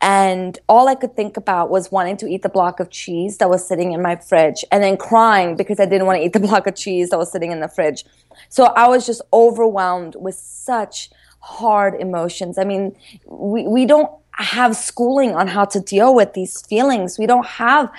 And 0.00 0.58
all 0.68 0.88
I 0.88 0.94
could 0.94 1.16
think 1.16 1.36
about 1.36 1.70
was 1.70 1.90
wanting 1.90 2.16
to 2.18 2.26
eat 2.26 2.42
the 2.42 2.48
block 2.48 2.78
of 2.78 2.90
cheese 2.90 3.38
that 3.38 3.48
was 3.48 3.66
sitting 3.66 3.92
in 3.92 4.02
my 4.02 4.16
fridge 4.16 4.64
and 4.70 4.82
then 4.82 4.96
crying 4.96 5.56
because 5.56 5.80
I 5.80 5.86
didn't 5.86 6.06
want 6.06 6.18
to 6.18 6.24
eat 6.24 6.32
the 6.32 6.40
block 6.48 6.66
of 6.66 6.74
cheese 6.74 7.10
that 7.10 7.18
was 7.18 7.32
sitting 7.32 7.52
in 7.52 7.60
the 7.60 7.68
fridge. 7.68 8.04
So 8.48 8.64
I 8.64 8.88
was 8.88 9.06
just 9.06 9.22
overwhelmed 9.32 10.16
with 10.16 10.34
such 10.34 11.10
hard 11.40 11.94
emotions. 12.00 12.58
I 12.58 12.64
mean, 12.64 12.96
we, 13.26 13.66
we 13.66 13.86
don't 13.86 14.10
have 14.32 14.76
schooling 14.76 15.34
on 15.34 15.46
how 15.46 15.64
to 15.64 15.80
deal 15.80 16.14
with 16.14 16.34
these 16.34 16.60
feelings. 16.62 17.18
We 17.18 17.26
don't 17.26 17.46
have 17.46 17.90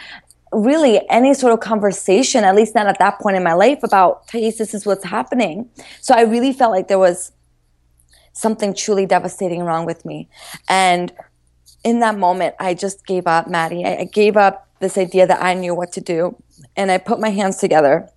really 0.51 1.01
any 1.09 1.33
sort 1.33 1.53
of 1.53 1.59
conversation, 1.59 2.43
at 2.43 2.55
least 2.55 2.75
not 2.75 2.87
at 2.87 2.99
that 2.99 3.19
point 3.19 3.35
in 3.35 3.43
my 3.43 3.53
life, 3.53 3.83
about 3.83 4.27
Thais, 4.27 4.57
this 4.57 4.73
is 4.73 4.85
what's 4.85 5.03
happening. 5.03 5.69
So 6.01 6.13
I 6.15 6.21
really 6.21 6.53
felt 6.53 6.71
like 6.71 6.87
there 6.87 6.99
was 6.99 7.31
something 8.33 8.73
truly 8.73 9.05
devastating 9.05 9.63
wrong 9.63 9.85
with 9.85 10.05
me. 10.05 10.29
And 10.67 11.11
in 11.85 11.99
that 11.99 12.17
moment, 12.17 12.55
I 12.59 12.73
just 12.73 13.05
gave 13.05 13.27
up, 13.27 13.47
Maddie. 13.47 13.85
I, 13.85 13.97
I 13.99 14.03
gave 14.05 14.35
up 14.35 14.67
this 14.79 14.97
idea 14.97 15.25
that 15.27 15.41
I 15.41 15.53
knew 15.53 15.73
what 15.73 15.93
to 15.93 16.01
do. 16.01 16.35
And 16.75 16.91
I 16.91 16.97
put 16.97 17.19
my 17.19 17.29
hands 17.29 17.57
together 17.57 18.09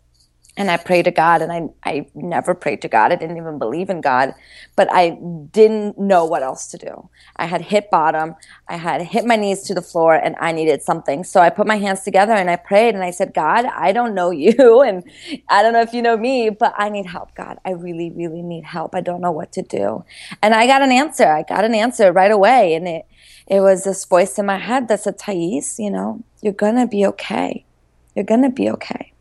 and 0.59 0.73
I 0.73 0.77
prayed 0.77 1.05
to 1.05 1.12
God, 1.12 1.41
and 1.41 1.53
I, 1.53 1.69
I 1.88 2.09
never 2.15 2.53
prayed 2.53 2.83
to 2.83 2.88
God. 2.88 3.12
I 3.12 3.17
didn't 3.17 3.37
even 3.37 3.59
believe 3.59 3.88
in 3.91 4.00
God, 4.00 4.35
but 4.75 4.88
I 4.93 5.11
didn't 5.53 5.97
know 5.99 6.25
what 6.25 6.43
else 6.43 6.67
to 6.73 6.77
do. 6.77 7.09
I 7.37 7.47
had 7.47 7.62
hit 7.62 7.93
bottom. 7.93 8.35
I 8.69 8.77
had 8.77 9.00
hit 9.03 9.25
my 9.25 9.37
knees 9.37 9.62
to 9.65 9.75
the 9.75 9.81
floor, 9.81 10.15
and 10.15 10.35
I 10.41 10.50
needed 10.50 10.83
something. 10.83 11.23
So 11.23 11.41
I 11.41 11.49
put 11.49 11.69
my 11.69 11.77
hands 11.79 12.03
together 12.03 12.33
and 12.33 12.50
I 12.50 12.57
prayed, 12.57 12.97
and 12.97 13.05
I 13.05 13.12
said, 13.12 13.33
God, 13.35 13.67
I 13.67 13.93
don't 13.93 14.15
know 14.17 14.33
you, 14.33 14.83
and 14.87 15.05
I 15.49 15.62
don't 15.62 15.73
know 15.73 15.81
if 15.81 15.95
you 15.95 16.03
know 16.03 16.17
me, 16.17 16.50
but 16.50 16.75
I 16.77 16.88
need 16.88 17.07
help, 17.07 17.37
God. 17.37 17.59
I 17.65 17.71
really, 17.71 18.11
really 18.11 18.43
need 18.43 18.65
help. 18.65 18.97
I 18.97 19.00
don't 19.00 19.21
know 19.21 19.33
what 19.33 19.53
to 19.53 19.62
do. 19.62 20.05
And 20.43 20.55
I 20.55 20.67
got 20.67 20.83
an 20.83 20.91
answer. 20.91 21.29
I 21.29 21.45
got 21.45 21.65
an 21.65 21.75
answer 21.75 22.12
right 22.12 22.33
away, 22.33 22.75
and 22.75 22.88
it 22.88 23.07
it 23.47 23.61
was 23.61 23.85
this 23.85 24.05
voice 24.05 24.38
in 24.38 24.47
my 24.47 24.59
head 24.59 24.88
that 24.88 25.00
said, 25.00 25.19
Thais, 25.19 25.79
you 25.79 25.91
know, 25.91 26.25
you're 26.43 26.53
gonna 26.53 26.88
be 26.88 27.07
okay. 27.07 27.65
You're 28.17 28.25
gonna 28.25 28.50
be 28.50 28.69
okay. 28.71 29.12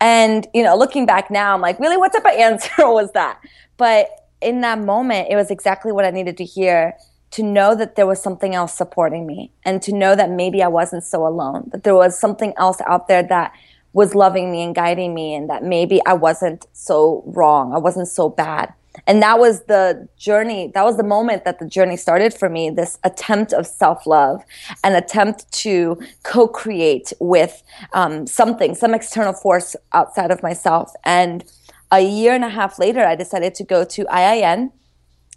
And, 0.00 0.46
you 0.54 0.62
know, 0.62 0.76
looking 0.76 1.06
back 1.06 1.30
now, 1.30 1.54
I'm 1.54 1.60
like, 1.60 1.78
really, 1.78 1.96
what 1.96 2.12
type 2.12 2.24
of 2.24 2.32
answer 2.38 2.90
was 2.90 3.12
that? 3.12 3.40
But 3.76 4.08
in 4.40 4.60
that 4.62 4.78
moment, 4.78 5.28
it 5.30 5.36
was 5.36 5.50
exactly 5.50 5.92
what 5.92 6.04
I 6.04 6.10
needed 6.10 6.36
to 6.38 6.44
hear 6.44 6.94
to 7.30 7.42
know 7.42 7.74
that 7.74 7.96
there 7.96 8.06
was 8.06 8.22
something 8.22 8.54
else 8.54 8.72
supporting 8.72 9.26
me 9.26 9.52
and 9.64 9.82
to 9.82 9.92
know 9.92 10.14
that 10.16 10.30
maybe 10.30 10.62
I 10.62 10.68
wasn't 10.68 11.04
so 11.04 11.26
alone, 11.26 11.68
that 11.72 11.84
there 11.84 11.94
was 11.94 12.18
something 12.18 12.54
else 12.56 12.80
out 12.86 13.06
there 13.06 13.22
that 13.22 13.52
was 13.92 14.14
loving 14.14 14.50
me 14.50 14.62
and 14.62 14.74
guiding 14.74 15.14
me, 15.14 15.34
and 15.34 15.50
that 15.50 15.62
maybe 15.62 16.00
I 16.06 16.12
wasn't 16.12 16.66
so 16.72 17.22
wrong, 17.26 17.74
I 17.74 17.78
wasn't 17.78 18.08
so 18.08 18.28
bad 18.28 18.72
and 19.06 19.22
that 19.22 19.38
was 19.38 19.64
the 19.64 20.08
journey 20.16 20.70
that 20.74 20.84
was 20.84 20.96
the 20.96 21.04
moment 21.04 21.44
that 21.44 21.58
the 21.58 21.66
journey 21.66 21.96
started 21.96 22.32
for 22.34 22.48
me 22.48 22.70
this 22.70 22.98
attempt 23.04 23.52
of 23.52 23.66
self-love 23.66 24.42
an 24.84 24.94
attempt 24.94 25.50
to 25.52 26.00
co-create 26.22 27.12
with 27.20 27.62
um, 27.92 28.26
something 28.26 28.74
some 28.74 28.94
external 28.94 29.32
force 29.32 29.76
outside 29.92 30.30
of 30.30 30.42
myself 30.42 30.92
and 31.04 31.44
a 31.90 32.00
year 32.00 32.34
and 32.34 32.44
a 32.44 32.48
half 32.48 32.78
later 32.78 33.04
i 33.04 33.14
decided 33.14 33.54
to 33.54 33.64
go 33.64 33.84
to 33.84 34.04
iin 34.06 34.70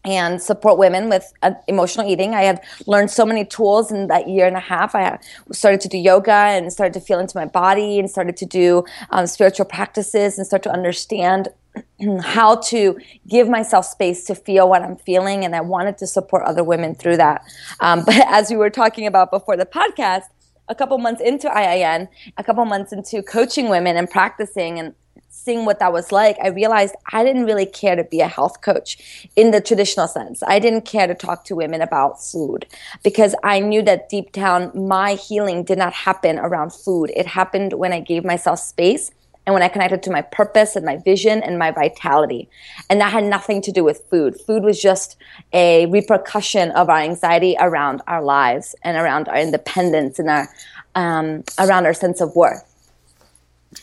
and 0.04 0.42
support 0.42 0.78
women 0.78 1.10
with 1.10 1.32
uh, 1.44 1.52
emotional 1.68 2.10
eating. 2.10 2.34
I 2.34 2.42
had 2.42 2.62
learned 2.88 3.12
so 3.12 3.26
many 3.26 3.46
tools 3.46 3.92
in 3.92 4.08
that 4.08 4.28
year 4.28 4.48
and 4.48 4.56
a 4.56 4.62
half. 4.62 4.96
I 4.96 5.20
started 5.52 5.80
to 5.82 5.88
do 5.88 5.98
yoga 5.98 6.32
and 6.32 6.74
started 6.74 6.94
to 6.94 7.02
feel 7.02 7.20
into 7.20 7.38
my 7.38 7.46
body 7.46 8.00
and 8.00 8.10
started 8.10 8.36
to 8.38 8.46
do 8.46 8.84
um, 9.12 9.28
spiritual 9.28 9.66
practices 9.66 10.38
and 10.38 10.48
start 10.48 10.64
to 10.64 10.72
understand 10.72 11.50
how 12.22 12.56
to 12.56 13.00
give 13.28 13.48
myself 13.48 13.86
space 13.86 14.26
to 14.26 14.36
feel 14.36 14.70
what 14.70 14.82
I'm 14.82 14.96
feeling. 14.96 15.46
And 15.46 15.56
I 15.56 15.62
wanted 15.62 15.98
to 16.00 16.08
support 16.08 16.44
other 16.44 16.64
women 16.64 16.96
through 16.96 17.18
that. 17.18 17.44
Um, 17.80 18.04
but 18.06 18.16
as 18.28 18.50
we 18.50 18.58
were 18.58 18.70
talking 18.70 19.08
about 19.08 19.32
before 19.32 19.58
the 19.58 19.66
podcast, 19.66 20.24
a 20.68 20.76
couple 20.76 20.98
months 20.98 21.22
into 21.22 21.50
IIN, 21.50 22.08
a 22.38 22.44
couple 22.44 22.64
months 22.66 22.94
into 22.94 23.22
coaching 23.22 23.70
women 23.70 23.98
and 23.98 24.10
practicing 24.10 24.80
and 24.80 24.96
seeing 25.30 25.66
what 25.66 25.80
that 25.80 25.92
was 25.92 26.12
like, 26.12 26.38
I 26.42 26.50
realized 26.50 26.96
I 27.12 27.24
didn't 27.24 27.46
really 27.46 27.66
care 27.66 27.96
to 27.96 28.04
be 28.04 28.22
a 28.22 28.28
health 28.28 28.62
coach 28.62 29.28
in 29.36 29.52
the 29.52 29.60
traditional 29.60 30.08
sense. 30.08 30.44
I 30.44 30.60
didn't 30.60 30.86
care 30.86 31.08
to 31.08 31.16
talk 31.16 31.46
to 31.46 31.56
women 31.56 31.82
about 31.82 32.24
food 32.24 32.66
because 33.04 33.34
I 33.44 33.60
knew 33.60 33.82
that 33.84 34.08
deep 34.08 34.32
down 34.32 34.72
my 34.76 35.16
healing 35.16 35.64
did 35.64 35.78
not 35.78 35.94
happen 35.94 36.38
around 36.38 36.74
food. 36.74 37.12
It 37.16 37.28
happened 37.28 37.74
when 37.74 37.92
I 37.92 38.00
gave 38.00 38.24
myself 38.24 38.60
space 38.60 39.12
and 39.46 39.54
when 39.54 39.64
I 39.64 39.68
connected 39.70 40.04
to 40.04 40.12
my 40.12 40.22
purpose 40.22 40.76
and 40.76 40.86
my 40.86 40.98
vision 40.98 41.42
and 41.42 41.58
my 41.58 41.72
vitality. 41.72 42.48
And 42.90 43.02
that 43.02 43.12
had 43.12 43.24
nothing 43.24 43.62
to 43.64 43.72
do 43.72 43.84
with 43.84 44.04
food. 44.10 44.40
Food 44.40 44.64
was 44.64 44.80
just 44.80 45.18
a 45.52 45.88
repercussion 45.88 46.72
of 46.72 46.90
our 46.90 47.00
anxiety 47.00 47.56
around 47.60 48.02
our 48.08 48.22
lives 48.22 48.76
and 48.84 48.98
around 48.98 49.28
our 49.28 49.38
independence 49.38 50.20
and 50.20 50.30
our 50.30 50.50
um, 50.94 51.44
around 51.58 51.86
our 51.86 51.94
sense 51.94 52.22
of 52.22 52.36
worth. 52.36 52.68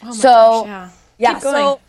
Oh 0.04 0.12
so 0.12 0.28
gosh, 0.28 0.66
yeah, 0.66 0.90
yeah 1.18 1.38
so 1.38 1.80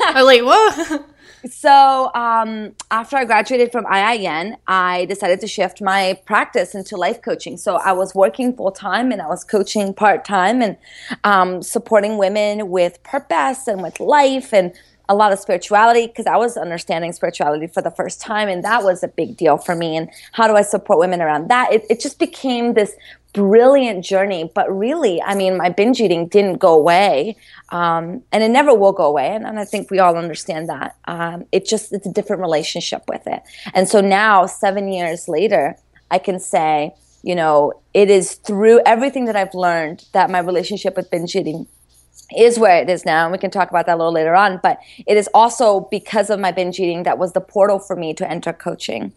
I'm 0.00 0.24
like, 0.24 0.42
whoa. 0.44 1.04
So 1.50 2.10
um, 2.14 2.74
after 2.90 3.16
I 3.16 3.24
graduated 3.24 3.72
from 3.72 3.84
IIN, 3.84 4.56
I 4.66 5.06
decided 5.06 5.40
to 5.40 5.46
shift 5.46 5.80
my 5.80 6.18
practice 6.24 6.74
into 6.74 6.96
life 6.96 7.20
coaching. 7.22 7.56
So 7.56 7.76
I 7.76 7.92
was 7.92 8.14
working 8.14 8.54
full 8.56 8.70
time 8.70 9.10
and 9.10 9.20
I 9.20 9.26
was 9.26 9.44
coaching 9.44 9.92
part 9.94 10.24
time 10.24 10.62
and 10.62 10.76
um, 11.24 11.62
supporting 11.62 12.18
women 12.18 12.70
with 12.70 13.02
purpose 13.02 13.66
and 13.66 13.82
with 13.82 13.98
life 14.00 14.52
and 14.52 14.72
a 15.08 15.14
lot 15.14 15.32
of 15.32 15.38
spirituality 15.38 16.06
because 16.06 16.26
I 16.26 16.36
was 16.36 16.56
understanding 16.56 17.12
spirituality 17.12 17.66
for 17.66 17.82
the 17.82 17.90
first 17.90 18.20
time, 18.20 18.48
and 18.48 18.64
that 18.64 18.82
was 18.82 19.02
a 19.02 19.08
big 19.08 19.36
deal 19.36 19.58
for 19.58 19.74
me. 19.74 19.96
And 19.96 20.08
how 20.32 20.46
do 20.46 20.54
I 20.54 20.62
support 20.62 20.98
women 20.98 21.20
around 21.20 21.48
that? 21.48 21.72
It, 21.72 21.84
it 21.90 22.00
just 22.00 22.18
became 22.18 22.74
this 22.74 22.94
brilliant 23.32 24.04
journey. 24.04 24.50
But 24.54 24.74
really, 24.76 25.20
I 25.22 25.34
mean, 25.34 25.56
my 25.56 25.68
binge 25.68 26.00
eating 26.00 26.28
didn't 26.28 26.58
go 26.58 26.74
away, 26.74 27.36
um, 27.70 28.22
and 28.32 28.42
it 28.42 28.50
never 28.50 28.74
will 28.74 28.92
go 28.92 29.04
away. 29.04 29.28
And, 29.28 29.46
and 29.46 29.58
I 29.58 29.64
think 29.64 29.90
we 29.90 29.98
all 29.98 30.16
understand 30.16 30.68
that. 30.68 30.96
Um, 31.06 31.46
it 31.52 31.66
just 31.66 31.92
it's 31.92 32.06
a 32.06 32.12
different 32.12 32.42
relationship 32.42 33.02
with 33.08 33.26
it. 33.26 33.42
And 33.74 33.88
so 33.88 34.00
now, 34.00 34.46
seven 34.46 34.92
years 34.92 35.28
later, 35.28 35.76
I 36.10 36.18
can 36.18 36.38
say, 36.38 36.94
you 37.22 37.34
know, 37.34 37.72
it 37.94 38.10
is 38.10 38.34
through 38.34 38.80
everything 38.84 39.26
that 39.26 39.36
I've 39.36 39.54
learned 39.54 40.04
that 40.12 40.30
my 40.30 40.40
relationship 40.40 40.96
with 40.96 41.10
binge 41.10 41.34
eating 41.34 41.66
is 42.36 42.58
where 42.58 42.80
it 42.80 42.88
is 42.88 43.04
now 43.04 43.24
and 43.24 43.32
we 43.32 43.38
can 43.38 43.50
talk 43.50 43.70
about 43.70 43.86
that 43.86 43.96
a 43.96 43.98
little 43.98 44.12
later 44.12 44.34
on 44.34 44.58
but 44.62 44.78
it 45.06 45.16
is 45.16 45.28
also 45.34 45.80
because 45.90 46.30
of 46.30 46.40
my 46.40 46.50
binge 46.50 46.78
eating 46.80 47.02
that 47.02 47.18
was 47.18 47.32
the 47.32 47.40
portal 47.40 47.78
for 47.78 47.96
me 47.96 48.14
to 48.14 48.28
enter 48.30 48.52
coaching 48.52 49.12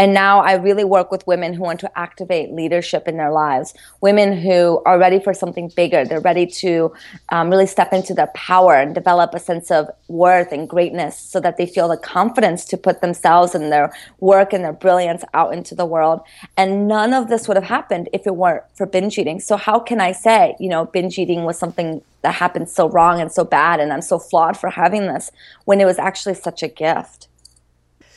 and 0.00 0.14
now 0.14 0.40
I 0.40 0.54
really 0.54 0.82
work 0.82 1.10
with 1.10 1.26
women 1.26 1.52
who 1.52 1.62
want 1.62 1.80
to 1.80 1.98
activate 1.98 2.52
leadership 2.52 3.06
in 3.06 3.18
their 3.18 3.30
lives, 3.30 3.74
women 4.00 4.34
who 4.34 4.80
are 4.86 4.98
ready 4.98 5.20
for 5.20 5.34
something 5.34 5.70
bigger. 5.76 6.06
They're 6.06 6.22
ready 6.22 6.46
to 6.46 6.94
um, 7.28 7.50
really 7.50 7.66
step 7.66 7.92
into 7.92 8.14
their 8.14 8.28
power 8.28 8.76
and 8.76 8.94
develop 8.94 9.34
a 9.34 9.38
sense 9.38 9.70
of 9.70 9.90
worth 10.08 10.52
and 10.52 10.66
greatness 10.66 11.18
so 11.18 11.38
that 11.40 11.58
they 11.58 11.66
feel 11.66 11.86
the 11.86 11.98
confidence 11.98 12.64
to 12.66 12.78
put 12.78 13.02
themselves 13.02 13.54
and 13.54 13.70
their 13.70 13.92
work 14.20 14.54
and 14.54 14.64
their 14.64 14.72
brilliance 14.72 15.22
out 15.34 15.52
into 15.52 15.74
the 15.74 15.84
world. 15.84 16.22
And 16.56 16.88
none 16.88 17.12
of 17.12 17.28
this 17.28 17.46
would 17.46 17.58
have 17.58 17.64
happened 17.64 18.08
if 18.14 18.26
it 18.26 18.36
weren't 18.36 18.64
for 18.72 18.86
binge 18.86 19.18
eating. 19.18 19.38
So, 19.38 19.58
how 19.58 19.78
can 19.78 20.00
I 20.00 20.12
say, 20.12 20.56
you 20.58 20.70
know, 20.70 20.86
binge 20.86 21.18
eating 21.18 21.44
was 21.44 21.58
something 21.58 22.00
that 22.22 22.36
happened 22.36 22.70
so 22.70 22.88
wrong 22.88 23.20
and 23.20 23.30
so 23.30 23.44
bad 23.44 23.80
and 23.80 23.92
I'm 23.92 24.00
so 24.00 24.18
flawed 24.18 24.56
for 24.56 24.70
having 24.70 25.08
this 25.08 25.30
when 25.66 25.78
it 25.78 25.84
was 25.84 25.98
actually 25.98 26.36
such 26.36 26.62
a 26.62 26.68
gift? 26.68 27.28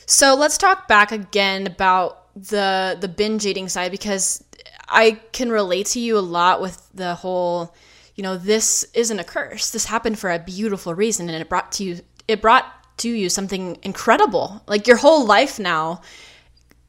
So 0.06 0.34
let's 0.34 0.58
talk 0.58 0.88
back 0.88 1.12
again 1.12 1.66
about 1.66 2.34
the 2.34 2.96
the 3.00 3.08
binge 3.08 3.46
eating 3.46 3.68
side 3.68 3.90
because 3.90 4.42
I 4.88 5.12
can 5.32 5.50
relate 5.50 5.86
to 5.88 6.00
you 6.00 6.18
a 6.18 6.20
lot 6.20 6.60
with 6.60 6.86
the 6.92 7.14
whole, 7.14 7.74
you 8.16 8.22
know, 8.22 8.36
this 8.36 8.84
isn't 8.94 9.18
a 9.18 9.24
curse. 9.24 9.70
This 9.70 9.86
happened 9.86 10.18
for 10.18 10.30
a 10.30 10.38
beautiful 10.38 10.94
reason 10.94 11.28
and 11.28 11.40
it 11.40 11.48
brought 11.48 11.72
to 11.72 11.84
you 11.84 12.00
it 12.28 12.42
brought 12.42 12.66
to 12.98 13.08
you 13.08 13.28
something 13.28 13.78
incredible. 13.82 14.62
Like 14.66 14.86
your 14.86 14.96
whole 14.96 15.26
life 15.26 15.58
now 15.58 16.02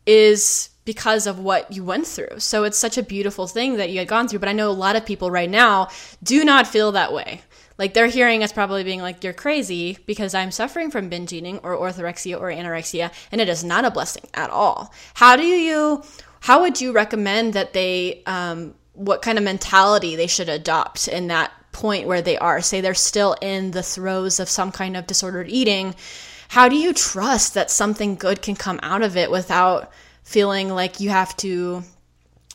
is 0.05 0.69
because 0.83 1.25
of 1.25 1.39
what 1.39 1.71
you 1.71 1.83
went 1.83 2.05
through. 2.05 2.39
So 2.39 2.63
it's 2.63 2.77
such 2.77 2.97
a 2.97 3.03
beautiful 3.03 3.47
thing 3.47 3.77
that 3.77 3.89
you 3.89 3.99
had 3.99 4.07
gone 4.07 4.27
through. 4.27 4.39
But 4.39 4.49
I 4.49 4.53
know 4.53 4.69
a 4.69 4.71
lot 4.71 4.95
of 4.95 5.05
people 5.05 5.31
right 5.31 5.49
now 5.49 5.89
do 6.21 6.45
not 6.45 6.67
feel 6.67 6.91
that 6.91 7.11
way. 7.11 7.41
Like 7.77 7.93
they're 7.93 8.07
hearing 8.07 8.43
us 8.43 8.53
probably 8.53 8.83
being 8.83 9.01
like, 9.01 9.23
you're 9.23 9.33
crazy 9.33 9.97
because 10.05 10.33
I'm 10.33 10.51
suffering 10.51 10.91
from 10.91 11.09
binge 11.09 11.33
eating 11.33 11.59
or 11.59 11.75
orthorexia 11.75 12.39
or 12.39 12.47
anorexia, 12.47 13.11
and 13.31 13.41
it 13.41 13.49
is 13.49 13.63
not 13.63 13.85
a 13.85 13.91
blessing 13.91 14.27
at 14.33 14.49
all. 14.49 14.93
How 15.15 15.35
do 15.35 15.43
you, 15.43 16.03
how 16.39 16.61
would 16.61 16.79
you 16.79 16.93
recommend 16.93 17.53
that 17.53 17.73
they, 17.73 18.23
um, 18.25 18.75
what 18.93 19.21
kind 19.21 19.37
of 19.37 19.43
mentality 19.43 20.15
they 20.15 20.27
should 20.27 20.47
adopt 20.47 21.07
in 21.07 21.27
that 21.27 21.51
point 21.73 22.07
where 22.07 22.21
they 22.21 22.37
are? 22.37 22.61
Say 22.61 22.79
they're 22.79 22.93
still 22.93 23.35
in 23.41 23.71
the 23.71 23.83
throes 23.83 24.39
of 24.39 24.47
some 24.47 24.71
kind 24.71 24.95
of 24.95 25.07
disordered 25.07 25.49
eating. 25.49 25.95
How 26.47 26.69
do 26.69 26.77
you 26.77 26.93
trust 26.93 27.55
that 27.55 27.69
something 27.69 28.15
good 28.15 28.41
can 28.41 28.55
come 28.55 28.79
out 28.83 29.01
of 29.01 29.17
it 29.17 29.29
without 29.29 29.91
feeling 30.23 30.69
like 30.69 30.99
you 31.01 31.09
have 31.09 31.35
to 31.37 31.83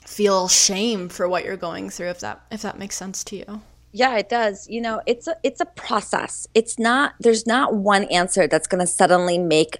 feel 0.06 0.48
shame 0.48 1.08
for 1.08 1.28
what 1.28 1.44
you're 1.44 1.56
going 1.56 1.88
through 1.88 2.08
if 2.08 2.20
that 2.20 2.40
if 2.50 2.62
that 2.62 2.76
makes 2.76 2.96
sense 2.96 3.22
to 3.22 3.36
you 3.36 3.62
yeah 3.92 4.16
it 4.16 4.28
does. 4.28 4.68
You 4.68 4.80
know 4.80 5.00
it's 5.06 5.26
a 5.26 5.37
it's 5.42 5.61
a 5.61 5.66
process. 5.66 6.47
It's 6.54 6.78
not 6.78 7.14
there's 7.20 7.47
not 7.47 7.75
one 7.75 8.04
answer 8.04 8.47
that's 8.47 8.66
going 8.66 8.80
to 8.80 8.87
suddenly 8.87 9.38
make 9.38 9.78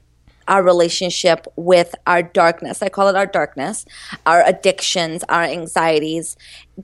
our 0.49 0.63
relationship 0.63 1.47
with 1.55 1.95
our 2.09 2.23
darkness 2.23 2.83
i 2.83 2.89
call 2.89 3.07
it 3.07 3.15
our 3.15 3.27
darkness 3.27 3.85
our 4.27 4.43
addictions 4.45 5.23
our 5.29 5.45
anxieties. 5.45 6.37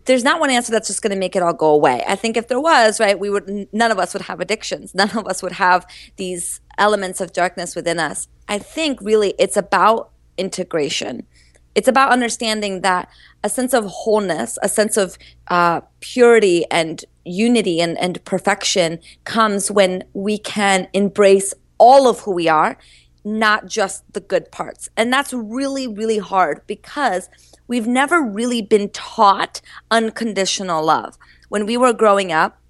There's 0.04 0.22
not 0.22 0.40
one 0.40 0.50
answer 0.50 0.70
that's 0.70 0.88
just 0.88 1.00
going 1.00 1.12
to 1.12 1.18
make 1.18 1.34
it 1.34 1.42
all 1.42 1.54
go 1.54 1.70
away. 1.70 2.04
I 2.06 2.16
think 2.16 2.36
if 2.36 2.48
there 2.48 2.60
was 2.60 3.00
right 3.00 3.18
we 3.18 3.30
would 3.30 3.68
none 3.72 3.90
of 3.90 3.98
us 3.98 4.12
would 4.14 4.22
have 4.22 4.40
addictions. 4.40 4.94
None 4.94 5.16
of 5.16 5.26
us 5.26 5.42
would 5.42 5.52
have 5.52 5.86
these 6.16 6.60
elements 6.78 7.20
of 7.20 7.32
darkness 7.32 7.74
within 7.74 7.98
us. 7.98 8.28
I 8.48 8.58
think 8.58 9.00
really 9.00 9.34
it's 9.38 9.56
about 9.56 10.10
integration. 10.38 11.26
It's 11.74 11.88
about 11.88 12.10
understanding 12.10 12.80
that 12.82 13.08
a 13.42 13.48
sense 13.48 13.74
of 13.74 13.84
wholeness, 13.84 14.58
a 14.62 14.68
sense 14.68 14.96
of 14.96 15.18
uh, 15.48 15.80
purity 16.00 16.64
and 16.70 17.04
unity 17.26 17.80
and, 17.80 17.98
and 17.98 18.24
perfection 18.24 18.98
comes 19.24 19.70
when 19.70 20.04
we 20.14 20.38
can 20.38 20.88
embrace 20.92 21.52
all 21.78 22.08
of 22.08 22.20
who 22.20 22.32
we 22.32 22.48
are, 22.48 22.78
not 23.24 23.66
just 23.66 24.10
the 24.12 24.20
good 24.20 24.50
parts. 24.50 24.88
And 24.96 25.12
that's 25.12 25.32
really, 25.32 25.86
really 25.86 26.18
hard 26.18 26.60
because 26.66 27.28
we've 27.66 27.86
never 27.86 28.22
really 28.22 28.62
been 28.62 28.88
taught 28.90 29.60
unconditional 29.90 30.84
love. 30.84 31.18
When 31.48 31.66
we 31.66 31.76
were 31.76 31.92
growing 31.92 32.32
up, 32.32 32.60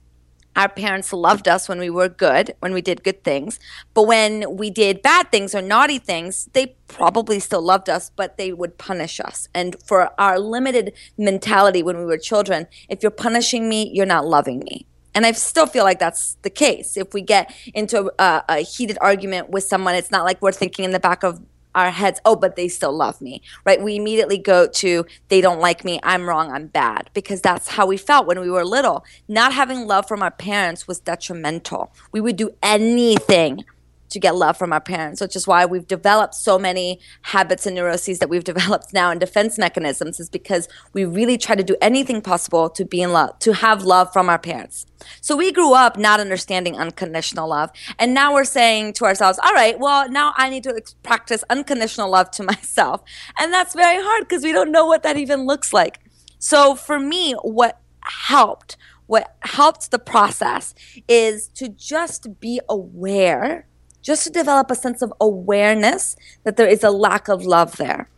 our 0.57 0.69
parents 0.69 1.13
loved 1.13 1.47
us 1.47 1.69
when 1.69 1.79
we 1.79 1.91
were 1.91 2.09
good, 2.09 2.55
when 2.61 2.73
we 2.73 2.81
did 2.81 3.05
good 3.05 3.23
things. 3.23 3.61
But 3.95 4.05
when 4.05 4.57
we 4.57 4.71
did 4.71 5.03
bad 5.03 5.31
things 5.31 5.55
or 5.55 5.63
naughty 5.63 5.99
things, 5.99 6.49
they 6.55 6.75
probably 6.89 7.39
still 7.39 7.63
loved 7.63 7.89
us, 7.89 8.11
but 8.17 8.39
they 8.39 8.53
would 8.53 8.79
punish 8.79 9.21
us. 9.21 9.49
And 9.55 9.77
for 9.85 10.11
our 10.19 10.39
limited 10.39 10.95
mentality 11.19 11.83
when 11.83 11.99
we 11.99 12.07
were 12.07 12.19
children, 12.19 12.67
if 12.89 13.03
you're 13.03 13.11
punishing 13.11 13.69
me, 13.69 13.91
you're 13.93 14.07
not 14.07 14.27
loving 14.27 14.61
me. 14.61 14.87
And 15.15 15.25
I 15.25 15.33
still 15.33 15.67
feel 15.67 15.85
like 15.85 15.99
that's 15.99 16.37
the 16.43 16.51
case. 16.51 16.97
If 16.97 17.15
we 17.15 17.23
get 17.23 17.55
into 17.75 18.13
a, 18.19 18.45
a 18.49 18.57
heated 18.59 18.99
argument 19.01 19.49
with 19.49 19.65
someone, 19.65 19.95
it's 19.95 20.11
not 20.11 20.25
like 20.25 20.43
we're 20.43 20.53
thinking 20.53 20.85
in 20.85 20.91
the 20.91 21.01
back 21.01 21.23
of 21.23 21.41
our 21.77 21.91
heads, 21.91 22.21
oh, 22.25 22.35
but 22.35 22.57
they 22.57 22.67
still 22.67 22.93
love 22.93 23.21
me, 23.21 23.43
right? 23.65 23.81
We 23.81 23.95
immediately 23.95 24.39
go 24.39 24.67
to, 24.67 25.07
they 25.29 25.41
don't 25.41 25.61
like 25.61 25.85
me, 25.85 26.01
I'm 26.03 26.29
wrong, 26.29 26.51
I'm 26.51 26.67
bad, 26.67 27.11
because 27.15 27.41
that's 27.41 27.69
how 27.69 27.87
we 27.87 27.99
felt 27.99 28.27
when 28.27 28.41
we 28.41 28.51
were 28.51 28.65
little. 28.65 29.05
Not 29.29 29.53
having 29.53 29.87
love 29.87 30.09
from 30.09 30.23
our 30.23 30.31
parents 30.33 30.89
was 30.89 30.99
detrimental. 30.99 31.93
We 32.11 32.21
would 32.21 32.37
do 32.37 32.51
anything 32.63 33.65
to 34.11 34.21
get 34.21 34.35
love 34.35 34.57
from 34.57 34.73
our 34.73 34.81
parents, 34.81 35.21
which 35.21 35.37
is 35.37 35.47
why 35.47 35.65
we've 35.65 35.87
developed 35.87 36.35
so 36.35 36.59
many 36.59 37.01
habits 37.23 37.67
and 37.67 37.75
neuroses 37.77 38.19
that 38.19 38.29
we've 38.29 38.45
developed 38.45 38.93
now 38.93 39.11
in 39.11 39.19
defense 39.19 39.59
mechanisms, 39.59 40.21
is 40.21 40.29
because 40.29 40.69
we 40.93 41.05
really 41.05 41.39
try 41.39 41.55
to 41.55 41.63
do 41.63 41.77
anything 41.81 42.21
possible 42.21 42.69
to 42.71 42.85
be 42.85 43.03
in 43.03 43.13
love, 43.13 43.39
to 43.41 43.53
have 43.53 43.83
love 43.83 44.13
from 44.13 44.29
our 44.29 44.39
parents. 44.39 44.87
So 45.21 45.37
we 45.37 45.53
grew 45.53 45.75
up 45.75 45.97
not 45.99 46.21
understanding 46.21 46.77
unconditional 46.77 47.49
love. 47.49 47.71
And 47.99 48.15
now 48.15 48.35
we're 48.35 48.45
saying 48.45 48.95
to 48.95 49.05
ourselves, 49.05 49.39
all 49.43 49.53
right, 49.53 49.79
well, 49.79 50.11
now 50.11 50.33
I 50.37 50.51
need 50.51 50.65
to 50.65 50.81
practice 51.03 51.45
unconditional 51.51 52.11
love 52.11 52.31
to 52.33 52.43
myself. 52.43 53.03
And 53.39 53.53
that's 53.53 53.75
very 53.75 54.03
hard 54.03 54.25
because 54.25 54.43
we 54.43 54.53
don't 54.53 54.73
know 54.73 54.87
what 54.87 55.03
that 55.03 55.17
even 55.17 55.47
looks 55.47 55.73
like. 55.73 56.01
So 56.39 56.75
for 56.75 56.99
me, 56.99 57.33
what 57.43 57.81
helped, 58.03 58.77
what 59.07 59.37
helped 59.41 59.91
the 59.91 59.99
process 59.99 60.75
is 61.09 61.49
to 61.49 61.69
just 61.69 62.41
be 62.41 62.61
aware 62.69 63.67
just 64.07 64.23
to 64.23 64.31
develop 64.31 64.71
a 64.71 64.77
sense 64.77 65.03
of 65.03 65.13
awareness 65.21 66.15
that 66.45 66.57
there 66.57 66.69
is 66.69 66.85
a 66.85 66.91
lack 66.91 67.27
of 67.27 67.45
love 67.45 67.77
there. 67.77 68.09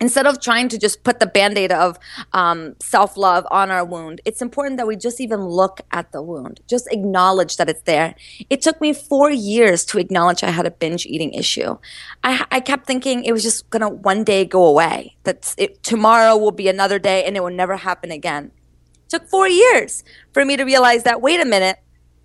Instead 0.00 0.26
of 0.26 0.40
trying 0.40 0.68
to 0.68 0.78
just 0.78 1.02
put 1.02 1.18
the 1.18 1.26
band 1.26 1.58
aid 1.58 1.70
of 1.70 1.98
um, 2.32 2.74
self 2.80 3.16
love 3.16 3.44
on 3.50 3.70
our 3.70 3.84
wound, 3.84 4.22
it's 4.24 4.40
important 4.40 4.78
that 4.78 4.86
we 4.86 4.96
just 4.96 5.20
even 5.20 5.44
look 5.44 5.82
at 5.90 6.12
the 6.12 6.22
wound, 6.22 6.60
just 6.66 6.88
acknowledge 6.90 7.58
that 7.58 7.68
it's 7.68 7.82
there. 7.82 8.14
It 8.48 8.62
took 8.62 8.80
me 8.80 8.94
four 8.94 9.30
years 9.30 9.84
to 9.86 9.98
acknowledge 9.98 10.42
I 10.42 10.50
had 10.50 10.66
a 10.66 10.70
binge 10.70 11.04
eating 11.04 11.34
issue. 11.34 11.76
I, 12.24 12.46
I 12.50 12.60
kept 12.60 12.86
thinking 12.86 13.24
it 13.24 13.32
was 13.32 13.42
just 13.42 13.68
gonna 13.68 13.90
one 13.90 14.24
day 14.24 14.46
go 14.46 14.64
away, 14.64 15.16
that 15.24 15.54
it, 15.58 15.82
tomorrow 15.82 16.38
will 16.38 16.52
be 16.52 16.68
another 16.68 16.98
day 16.98 17.24
and 17.24 17.36
it 17.36 17.42
will 17.42 17.50
never 17.50 17.76
happen 17.76 18.10
again. 18.10 18.52
It 18.94 19.10
took 19.10 19.28
four 19.28 19.48
years 19.48 20.04
for 20.32 20.44
me 20.44 20.56
to 20.56 20.64
realize 20.64 21.02
that, 21.02 21.20
wait 21.20 21.40
a 21.40 21.44
minute, 21.44 21.80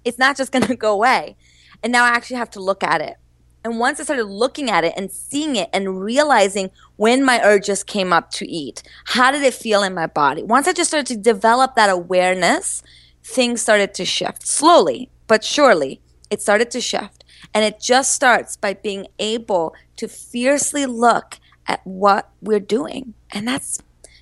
it's 0.05 0.19
not 0.19 0.37
just 0.37 0.53
gonna 0.53 0.75
go 0.87 0.93
away 0.93 1.35
and 1.83 1.91
now 1.91 2.05
I 2.05 2.09
actually 2.09 2.37
have 2.37 2.49
to 2.51 2.61
look 2.61 2.83
at 2.83 3.01
it. 3.01 3.17
And 3.65 3.79
once 3.79 3.99
I 3.99 4.03
started 4.03 4.25
looking 4.25 4.69
at 4.69 4.83
it 4.83 4.93
and 4.97 5.11
seeing 5.11 5.55
it 5.55 5.69
and 5.71 6.01
realizing 6.01 6.69
when 6.97 7.23
my 7.23 7.41
urges 7.43 7.83
came 7.83 8.11
up 8.11 8.29
to 8.31 8.49
eat, 8.49 8.83
how 9.05 9.31
did 9.31 9.41
it 9.41 9.53
feel 9.53 9.83
in 9.83 9.93
my 9.93 10.07
body? 10.07 10.43
Once 10.43 10.67
I 10.67 10.73
just 10.73 10.89
started 10.89 11.07
to 11.07 11.17
develop 11.17 11.75
that 11.75 11.89
awareness, 11.89 12.83
things 13.23 13.61
started 13.61 13.93
to 13.93 14.05
shift 14.05 14.45
slowly, 14.45 15.09
but 15.27 15.43
surely 15.43 16.01
it 16.29 16.41
started 16.41 16.71
to 16.71 16.81
shift. 16.81 17.23
And 17.53 17.63
it 17.63 17.79
just 17.79 18.13
starts 18.13 18.57
by 18.57 18.73
being 18.73 19.07
able 19.19 19.75
to 19.97 20.07
fiercely 20.07 20.85
look 20.85 21.39
at 21.67 21.79
what 21.85 22.31
we're 22.41 22.59
doing. 22.59 23.13
And 23.31 23.47
that's 23.47 23.79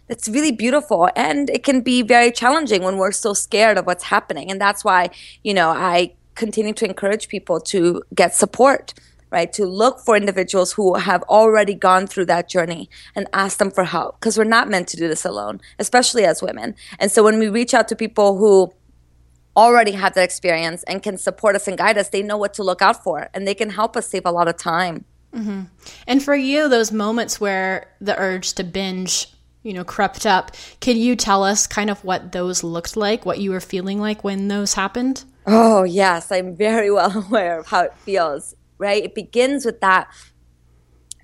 that's 0.08 0.28
really 0.28 0.52
beautiful 0.52 1.10
and 1.16 1.50
it 1.50 1.64
can 1.64 1.80
be 1.80 2.02
very 2.02 2.34
challenging 2.34 2.84
when 2.84 2.98
we're 2.98 3.14
so 3.14 3.34
scared 3.34 3.78
of 3.78 3.86
what's 3.86 4.04
happening. 4.04 4.52
And 4.52 4.60
that's 4.60 4.84
why, 4.84 5.10
you 5.42 5.54
know, 5.54 5.70
I 5.70 6.16
continue 6.36 6.74
to 6.74 6.86
encourage 6.86 7.28
people 7.28 7.60
to 7.60 8.02
get 8.14 8.34
support 8.36 8.94
right? 9.32 9.52
To 9.54 9.66
look 9.66 10.00
for 10.00 10.16
individuals 10.16 10.74
who 10.74 10.96
have 10.96 11.24
already 11.24 11.74
gone 11.74 12.06
through 12.06 12.26
that 12.26 12.50
journey 12.50 12.90
and 13.16 13.28
ask 13.34 13.58
them 13.58 13.72
for 13.72 13.86
help 13.86 14.20
because 14.20 14.38
we're 14.38 14.44
not 14.44 14.70
meant 14.70 14.88
to 14.90 14.98
do 14.98 15.08
this 15.08 15.26
alone 15.26 15.62
especially 15.80 16.26
as 16.26 16.42
women. 16.42 16.76
And 17.00 17.12
so 17.12 17.24
when 17.24 17.40
we 17.40 17.50
reach 17.50 17.74
out 17.74 17.88
to 17.88 17.96
people 17.96 18.38
who 18.38 18.74
already 19.56 19.92
have 19.92 20.14
that 20.14 20.24
experience 20.24 20.84
and 20.84 21.04
can 21.04 21.18
support 21.18 21.56
us 21.56 21.68
and 21.68 21.78
guide 21.78 21.98
us 21.98 22.10
they 22.10 22.24
know 22.24 22.38
what 22.38 22.54
to 22.54 22.64
look 22.64 22.82
out 22.82 23.04
for 23.04 23.30
and 23.34 23.48
they 23.48 23.56
can 23.56 23.70
help 23.70 23.98
us 23.98 24.08
save 24.08 24.26
a 24.26 24.32
lot 24.32 24.48
of 24.48 24.58
time. 24.58 25.06
Mm-hmm. 25.34 25.62
and 26.08 26.22
for 26.22 26.36
you 26.36 26.68
those 26.68 26.92
moments 26.92 27.40
where 27.40 27.88
the 28.02 28.20
urge 28.20 28.52
to 28.56 28.66
binge 28.66 29.32
you 29.64 29.72
know 29.72 29.86
crept 29.86 30.26
up 30.26 30.52
can 30.82 30.98
you 30.98 31.16
tell 31.16 31.46
us 31.46 31.68
kind 31.68 31.90
of 31.90 32.04
what 32.04 32.34
those 32.34 32.66
looked 32.66 32.98
like 32.98 33.26
what 33.26 33.40
you 33.40 33.52
were 33.52 33.62
feeling 33.62 33.98
like 33.98 34.26
when 34.26 34.50
those 34.50 34.74
happened 34.74 35.24
Oh, 35.46 35.84
yes, 35.84 36.32
I'm 36.32 36.56
very 36.56 36.92
well 36.98 37.26
aware 37.26 37.60
of 37.60 37.68
how 37.68 37.82
it 37.84 37.94
feels, 38.00 38.56
right? 38.78 39.04
It 39.04 39.16
begins 39.16 39.66
with 39.66 39.82
that 39.82 40.08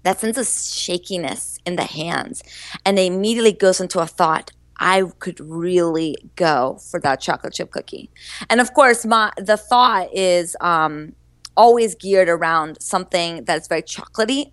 that 0.04 0.20
sense 0.22 0.38
of 0.38 0.48
shakiness 0.48 1.60
in 1.66 1.76
the 1.76 1.84
hands 1.84 2.42
and 2.86 2.98
it 2.98 3.12
immediately 3.12 3.52
goes 3.52 3.82
into 3.82 4.00
a 4.00 4.08
thought 4.08 4.52
I 4.80 5.04
could 5.20 5.40
really 5.42 6.16
go 6.36 6.80
for 6.90 7.00
that 7.02 7.20
chocolate 7.20 7.54
chip 7.54 7.72
cookie. 7.72 8.10
And 8.50 8.62
of 8.62 8.74
course, 8.74 9.06
my 9.06 9.32
the 9.38 9.58
thought 9.58 10.08
is 10.14 10.56
um, 10.62 11.14
always 11.58 11.96
geared 11.96 12.30
around 12.30 12.82
something 12.82 13.44
that's 13.44 13.68
very 13.68 13.82
chocolatey, 13.82 14.46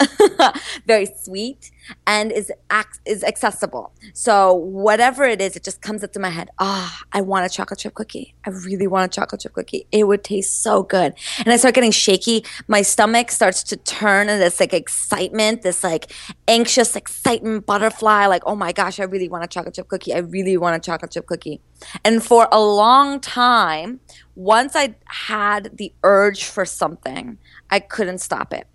very 0.87 1.07
sweet, 1.07 1.71
and 2.07 2.33
is 2.33 2.51
ac- 2.73 3.01
is 3.05 3.23
accessible. 3.23 3.93
So 4.15 4.55
whatever 4.55 5.25
it 5.25 5.41
is, 5.41 5.55
it 5.55 5.63
just 5.63 5.83
comes 5.83 6.03
up 6.03 6.13
to 6.13 6.19
my 6.19 6.31
head. 6.31 6.49
Ah, 6.59 6.99
oh, 6.99 7.07
I 7.13 7.21
want 7.21 7.47
a 7.47 7.49
chocolate 7.49 7.81
chip 7.81 7.95
cookie. 7.95 8.35
I 8.47 8.51
really 8.51 8.87
want 8.87 9.13
a 9.13 9.15
chocolate 9.15 9.43
chip 9.43 9.53
cookie. 9.53 9.87
It 9.93 10.09
would 10.09 10.25
taste 10.25 10.63
so 10.63 10.83
good. 10.83 11.15
And 11.39 11.49
I 11.49 11.57
start 11.57 11.75
getting 11.75 11.91
shaky. 11.91 12.45
My 12.67 12.83
stomach 12.83 13.31
starts 13.31 13.63
to 13.65 13.77
turn 13.77 14.29
and 14.29 14.41
this 14.41 14.59
like 14.59 14.73
excitement, 14.73 15.63
this 15.63 15.85
like 15.85 16.11
anxious 16.49 16.97
excitement 16.97 17.67
butterfly. 17.67 18.27
Like, 18.27 18.43
oh 18.47 18.57
my 18.57 18.73
gosh, 18.73 18.99
I 18.99 19.05
really 19.05 19.29
want 19.29 19.45
a 19.45 19.49
chocolate 19.49 19.75
chip 19.75 19.89
cookie. 19.89 20.15
I 20.15 20.19
really 20.19 20.57
want 20.57 20.77
a 20.77 20.81
chocolate 20.81 21.11
chip 21.13 21.27
cookie. 21.27 21.61
And 22.05 22.23
for 22.23 22.49
a 22.51 22.61
long 22.61 23.21
time, 23.21 24.01
once 24.35 24.75
I 24.75 24.97
had 25.07 25.77
the 25.77 25.93
urge 26.03 26.45
for 26.45 26.65
something, 26.65 27.39
I 27.71 27.81
couldn't 27.81 28.19
stop 28.19 28.53
it 28.53 28.67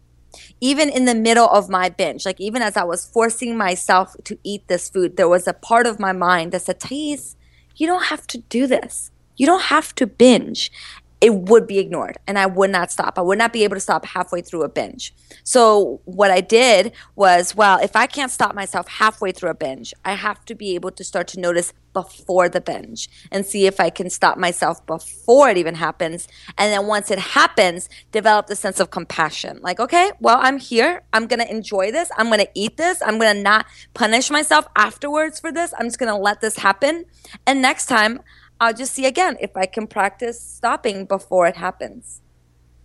even 0.61 0.89
in 0.89 1.05
the 1.05 1.15
middle 1.15 1.47
of 1.47 1.69
my 1.69 1.89
binge, 1.89 2.25
like 2.25 2.39
even 2.39 2.61
as 2.61 2.75
I 2.77 2.83
was 2.83 3.05
forcing 3.05 3.57
myself 3.57 4.15
to 4.25 4.37
eat 4.43 4.67
this 4.67 4.89
food, 4.89 5.17
there 5.17 5.29
was 5.29 5.47
a 5.47 5.53
part 5.53 5.87
of 5.87 5.99
my 5.99 6.11
mind 6.11 6.51
that 6.51 6.63
said, 6.63 6.79
Thais, 6.79 7.35
you 7.75 7.87
don't 7.87 8.05
have 8.05 8.27
to 8.27 8.39
do 8.39 8.67
this. 8.67 9.11
You 9.37 9.45
don't 9.45 9.63
have 9.63 9.95
to 9.95 10.07
binge. 10.07 10.71
It 11.21 11.33
would 11.33 11.67
be 11.67 11.79
ignored 11.79 12.17
and 12.27 12.39
I 12.39 12.45
would 12.45 12.69
not 12.69 12.91
stop. 12.91 13.17
I 13.17 13.21
would 13.21 13.37
not 13.37 13.51
be 13.51 13.63
able 13.63 13.75
to 13.75 13.81
stop 13.81 14.05
halfway 14.05 14.41
through 14.41 14.63
a 14.63 14.69
binge. 14.69 15.13
So, 15.43 16.01
what 16.05 16.31
I 16.31 16.41
did 16.41 16.93
was, 17.15 17.55
well, 17.55 17.79
if 17.81 17.95
I 17.95 18.07
can't 18.07 18.31
stop 18.31 18.55
myself 18.55 18.87
halfway 18.87 19.31
through 19.31 19.49
a 19.49 19.55
binge, 19.55 19.93
I 20.05 20.13
have 20.13 20.45
to 20.45 20.55
be 20.55 20.75
able 20.75 20.91
to 20.91 21.03
start 21.03 21.27
to 21.29 21.39
notice 21.39 21.73
before 21.93 22.47
the 22.47 22.61
binge 22.61 23.09
and 23.31 23.45
see 23.45 23.65
if 23.65 23.79
I 23.79 23.89
can 23.89 24.09
stop 24.09 24.37
myself 24.37 24.85
before 24.85 25.49
it 25.49 25.57
even 25.57 25.75
happens. 25.75 26.27
And 26.57 26.71
then 26.71 26.87
once 26.87 27.11
it 27.11 27.19
happens, 27.19 27.89
develop 28.11 28.47
the 28.47 28.55
sense 28.55 28.79
of 28.79 28.91
compassion. 28.91 29.59
Like, 29.61 29.79
okay, 29.79 30.11
well, 30.19 30.37
I'm 30.39 30.59
here. 30.59 31.01
I'm 31.13 31.27
going 31.27 31.39
to 31.39 31.51
enjoy 31.51 31.91
this. 31.91 32.09
I'm 32.17 32.27
going 32.27 32.39
to 32.39 32.49
eat 32.53 32.77
this. 32.77 33.01
I'm 33.01 33.17
going 33.19 33.35
to 33.35 33.41
not 33.41 33.65
punish 33.93 34.29
myself 34.29 34.67
afterwards 34.75 35.39
for 35.39 35.51
this. 35.51 35.73
I'm 35.77 35.87
just 35.87 35.99
going 35.99 36.11
to 36.13 36.17
let 36.17 36.41
this 36.41 36.57
happen. 36.57 37.05
And 37.45 37.61
next 37.61 37.87
time, 37.87 38.21
I'll 38.59 38.73
just 38.73 38.93
see 38.93 39.05
again 39.05 39.37
if 39.39 39.55
I 39.55 39.65
can 39.65 39.87
practice 39.87 40.39
stopping 40.41 41.05
before 41.05 41.47
it 41.47 41.55
happens. 41.55 42.21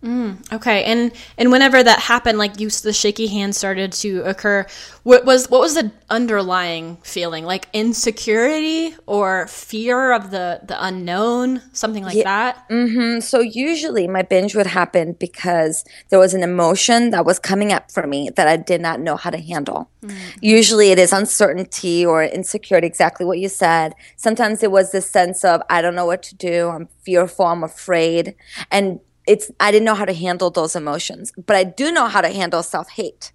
Mm, 0.05 0.53
okay, 0.53 0.83
and 0.83 1.11
and 1.35 1.51
whenever 1.51 1.81
that 1.81 1.99
happened, 1.99 2.37
like 2.37 2.59
you, 2.59 2.69
the 2.69 2.93
shaky 2.93 3.25
hand 3.25 3.55
started 3.55 3.91
to 3.93 4.21
occur. 4.21 4.67
What 5.01 5.25
was 5.25 5.49
what 5.49 5.61
was 5.61 5.73
the 5.73 5.91
underlying 6.11 6.97
feeling? 6.97 7.43
Like 7.43 7.67
insecurity 7.73 8.95
or 9.07 9.47
fear 9.47 10.11
of 10.11 10.29
the 10.29 10.61
the 10.63 10.77
unknown, 10.85 11.63
something 11.73 12.03
like 12.03 12.17
yeah. 12.17 12.23
that. 12.23 12.69
Mm-hmm. 12.69 13.21
So 13.21 13.39
usually 13.39 14.07
my 14.07 14.21
binge 14.21 14.55
would 14.55 14.67
happen 14.67 15.13
because 15.13 15.83
there 16.09 16.19
was 16.19 16.35
an 16.35 16.43
emotion 16.43 17.09
that 17.09 17.25
was 17.25 17.39
coming 17.39 17.73
up 17.73 17.91
for 17.91 18.05
me 18.05 18.29
that 18.35 18.47
I 18.47 18.57
did 18.57 18.81
not 18.81 18.99
know 18.99 19.15
how 19.15 19.31
to 19.31 19.39
handle. 19.39 19.89
Mm-hmm. 20.03 20.37
Usually 20.41 20.91
it 20.91 20.99
is 20.99 21.13
uncertainty 21.13 22.05
or 22.05 22.23
insecurity, 22.23 22.85
exactly 22.85 23.25
what 23.25 23.39
you 23.39 23.49
said. 23.49 23.95
Sometimes 24.17 24.61
it 24.61 24.69
was 24.69 24.91
this 24.91 25.09
sense 25.09 25.43
of 25.43 25.63
I 25.67 25.81
don't 25.81 25.95
know 25.95 26.05
what 26.05 26.21
to 26.23 26.35
do. 26.35 26.69
I'm 26.69 26.89
fearful. 27.01 27.45
I'm 27.47 27.63
afraid, 27.63 28.35
and 28.69 28.99
it's 29.27 29.51
I 29.59 29.71
didn't 29.71 29.85
know 29.85 29.95
how 29.95 30.05
to 30.05 30.13
handle 30.13 30.49
those 30.49 30.75
emotions, 30.75 31.33
but 31.45 31.55
I 31.55 31.63
do 31.63 31.91
know 31.91 32.07
how 32.07 32.21
to 32.21 32.29
handle 32.29 32.63
self-hate. 32.63 33.31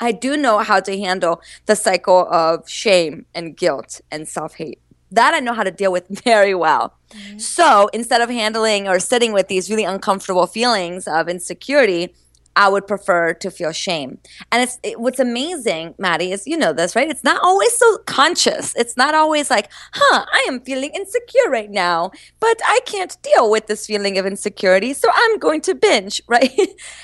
I 0.00 0.12
do 0.12 0.36
know 0.36 0.58
how 0.58 0.80
to 0.80 0.98
handle 0.98 1.40
the 1.66 1.76
cycle 1.76 2.26
of 2.30 2.68
shame 2.68 3.26
and 3.34 3.56
guilt 3.56 4.00
and 4.10 4.26
self-hate. 4.28 4.80
That 5.10 5.34
I 5.34 5.40
know 5.40 5.54
how 5.54 5.62
to 5.62 5.70
deal 5.70 5.92
with 5.92 6.08
very 6.24 6.54
well. 6.54 6.94
Mm-hmm. 7.10 7.38
So, 7.38 7.88
instead 7.92 8.20
of 8.20 8.28
handling 8.28 8.88
or 8.88 8.98
sitting 8.98 9.32
with 9.32 9.48
these 9.48 9.70
really 9.70 9.84
uncomfortable 9.84 10.46
feelings 10.46 11.06
of 11.06 11.28
insecurity, 11.28 12.12
I 12.56 12.68
would 12.68 12.86
prefer 12.86 13.34
to 13.34 13.50
feel 13.50 13.72
shame. 13.72 14.18
And 14.52 14.62
it's 14.62 14.78
it, 14.82 15.00
what's 15.00 15.18
amazing, 15.18 15.94
Maddie, 15.98 16.32
is 16.32 16.46
you 16.46 16.56
know 16.56 16.72
this, 16.72 16.94
right? 16.94 17.08
It's 17.08 17.24
not 17.24 17.42
always 17.42 17.76
so 17.76 17.98
conscious. 18.06 18.74
It's 18.76 18.96
not 18.96 19.14
always 19.14 19.50
like, 19.50 19.70
huh, 19.92 20.24
I 20.32 20.44
am 20.48 20.60
feeling 20.60 20.90
insecure 20.94 21.50
right 21.50 21.70
now, 21.70 22.10
but 22.40 22.60
I 22.66 22.80
can't 22.86 23.16
deal 23.22 23.50
with 23.50 23.66
this 23.66 23.86
feeling 23.86 24.18
of 24.18 24.26
insecurity, 24.26 24.94
so 24.94 25.08
I'm 25.12 25.38
going 25.38 25.60
to 25.62 25.74
binge, 25.74 26.22
right? 26.28 26.50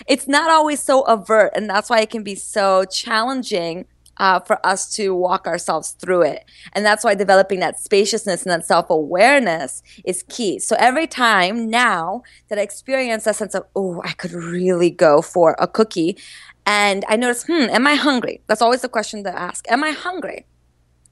it's 0.07 0.29
not 0.29 0.51
always 0.51 0.83
so 0.83 1.05
overt, 1.05 1.53
and 1.55 1.69
that's 1.69 1.91
why 1.91 2.01
it 2.01 2.11
can 2.11 2.23
be 2.23 2.35
so 2.35 2.85
challenging 2.85 3.87
uh, 4.21 4.39
for 4.39 4.65
us 4.65 4.93
to 4.93 5.15
walk 5.15 5.47
ourselves 5.47 5.93
through 5.93 6.21
it. 6.23 6.45
And 6.75 6.85
that's 6.85 7.03
why 7.03 7.15
developing 7.15 7.61
that 7.61 7.81
spaciousness 7.81 8.43
and 8.43 8.53
that 8.53 8.67
self 8.67 8.91
awareness 8.91 9.83
is 10.05 10.23
key. 10.29 10.59
So 10.59 10.77
every 10.79 11.07
time 11.07 11.71
now 11.71 12.23
that 12.49 12.59
I 12.59 12.63
experience 12.63 13.27
a 13.27 13.33
sense 13.33 13.55
of, 13.55 13.65
oh, 13.75 14.03
I 14.05 14.13
could 14.13 14.33
really 14.33 14.91
go 14.91 15.23
for 15.23 15.57
a 15.59 15.67
cookie, 15.67 16.19
and 16.67 17.03
I 17.09 17.17
notice, 17.17 17.45
hmm, 17.45 17.71
am 17.71 17.87
I 17.87 17.95
hungry? 17.95 18.43
That's 18.47 18.61
always 18.61 18.83
the 18.83 18.91
question 18.91 19.25
to 19.25 19.37
ask. 19.37 19.65
Am 19.71 19.83
I 19.83 19.93
hungry? 19.93 20.47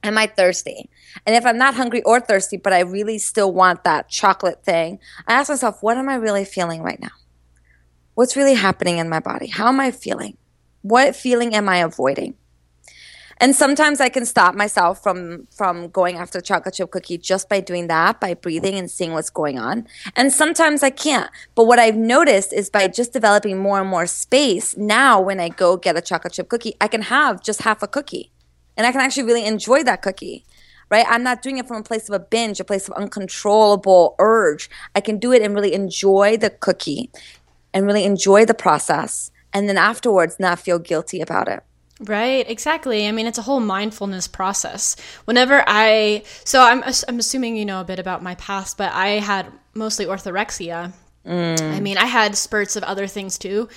Am 0.03 0.18
I 0.18 0.27
thirsty? 0.27 0.90
And 1.27 1.35
if 1.35 1.47
I'm 1.47 1.59
not 1.59 1.75
hungry 1.75 2.03
or 2.03 2.21
thirsty, 2.21 2.59
but 2.59 2.75
I 2.75 2.81
really 2.81 3.18
still 3.18 3.53
want 3.53 3.85
that 3.85 4.11
chocolate 4.11 4.62
thing, 4.62 5.01
I 5.27 5.33
ask 5.33 5.49
myself, 5.49 5.83
what 5.83 5.97
am 5.97 6.11
I 6.11 6.14
really 6.16 6.44
feeling 6.44 6.83
right 6.83 7.01
now? 7.01 7.09
What's 8.14 8.37
really 8.37 8.55
happening 8.55 8.99
in 8.99 9.09
my 9.09 9.21
body? 9.21 9.47
How 9.47 9.68
am 9.68 9.81
I 9.81 9.92
feeling? 9.92 10.37
What 10.83 11.16
feeling 11.16 11.55
am 11.55 11.68
I 11.71 11.79
avoiding? 11.79 12.35
And 13.40 13.55
sometimes 13.55 14.01
i 14.01 14.09
can 14.09 14.27
stop 14.27 14.55
myself 14.55 15.03
from 15.03 15.46
from 15.51 15.88
going 15.88 16.16
after 16.16 16.38
a 16.38 16.42
chocolate 16.42 16.74
chip 16.74 16.90
cookie 16.90 17.18
just 17.18 17.48
by 17.48 17.61
doing 17.61 17.87
that 17.87 18.20
by 18.20 18.35
breathing 18.35 18.74
and 18.74 18.90
seeing 18.90 19.12
what's 19.12 19.31
going 19.31 19.59
on. 19.59 19.87
And 20.16 20.33
sometimes 20.33 20.83
i 20.83 20.90
can't. 20.90 21.31
But 21.55 21.64
what 21.66 21.79
i've 21.79 21.96
noticed 21.96 22.53
is 22.53 22.70
by 22.70 22.88
just 22.88 23.12
developing 23.12 23.59
more 23.59 23.81
and 23.81 23.88
more 23.88 24.07
space 24.07 24.77
now 24.77 25.20
when 25.20 25.40
i 25.40 25.48
go 25.48 25.77
get 25.77 25.96
a 25.96 26.01
chocolate 26.01 26.33
chip 26.33 26.48
cookie 26.48 26.74
i 26.81 26.88
can 26.88 27.03
have 27.03 27.42
just 27.42 27.62
half 27.62 27.83
a 27.83 27.88
cookie. 27.88 28.31
And 28.77 28.87
i 28.87 28.92
can 28.92 29.01
actually 29.01 29.24
really 29.24 29.44
enjoy 29.44 29.83
that 29.85 30.03
cookie 30.03 30.44
right? 30.90 31.05
I'm 31.07 31.22
not 31.22 31.42
doing 31.42 31.59
it 31.59 31.68
from 31.68 31.77
a 31.77 31.83
place 31.83 32.09
of 32.09 32.14
a 32.14 32.18
binge 32.18 32.61
a 32.61 32.64
place 32.64 32.88
of 32.88 32.94
uncontrollable 32.94 34.14
urge. 34.18 34.70
I 34.94 35.03
can 35.03 35.18
do 35.18 35.33
it 35.33 35.42
and 35.42 35.55
really 35.55 35.74
enjoy 35.74 36.38
the 36.38 36.48
cookie 36.48 37.11
and 37.74 37.87
really 37.87 38.05
enjoy 38.05 38.46
the 38.46 38.55
process 38.55 39.31
and 39.53 39.68
then 39.68 39.77
afterwards 39.77 40.40
not 40.40 40.59
feel 40.59 40.79
guilty 40.79 41.20
about 41.20 41.48
it 41.48 41.62
Right, 42.00 42.48
exactly. 42.48 43.08
I 43.08 43.12
mean, 43.12 43.26
it's 43.26 43.38
a 43.38 43.42
whole 43.42 43.61
mindfulness 43.61 44.28
process. 44.28 44.96
Whenever 45.24 45.64
I, 45.66 46.22
so 46.44 46.62
I'm, 46.62 46.84
I'm 46.84 47.18
assuming 47.18 47.56
you 47.56 47.64
know 47.64 47.80
a 47.80 47.84
bit 47.84 47.98
about 47.98 48.22
my 48.22 48.37
past, 48.37 48.78
but 48.78 48.92
I 48.92 49.18
had 49.18 49.50
mostly 49.74 50.06
orthorexia. 50.06 50.92
Mm. 51.26 51.61
I 51.61 51.80
mean, 51.80 51.98
I 51.98 52.06
had 52.06 52.37
spurts 52.37 52.76
of 52.76 52.84
other 52.84 53.06
things 53.06 53.37
too. 53.37 53.68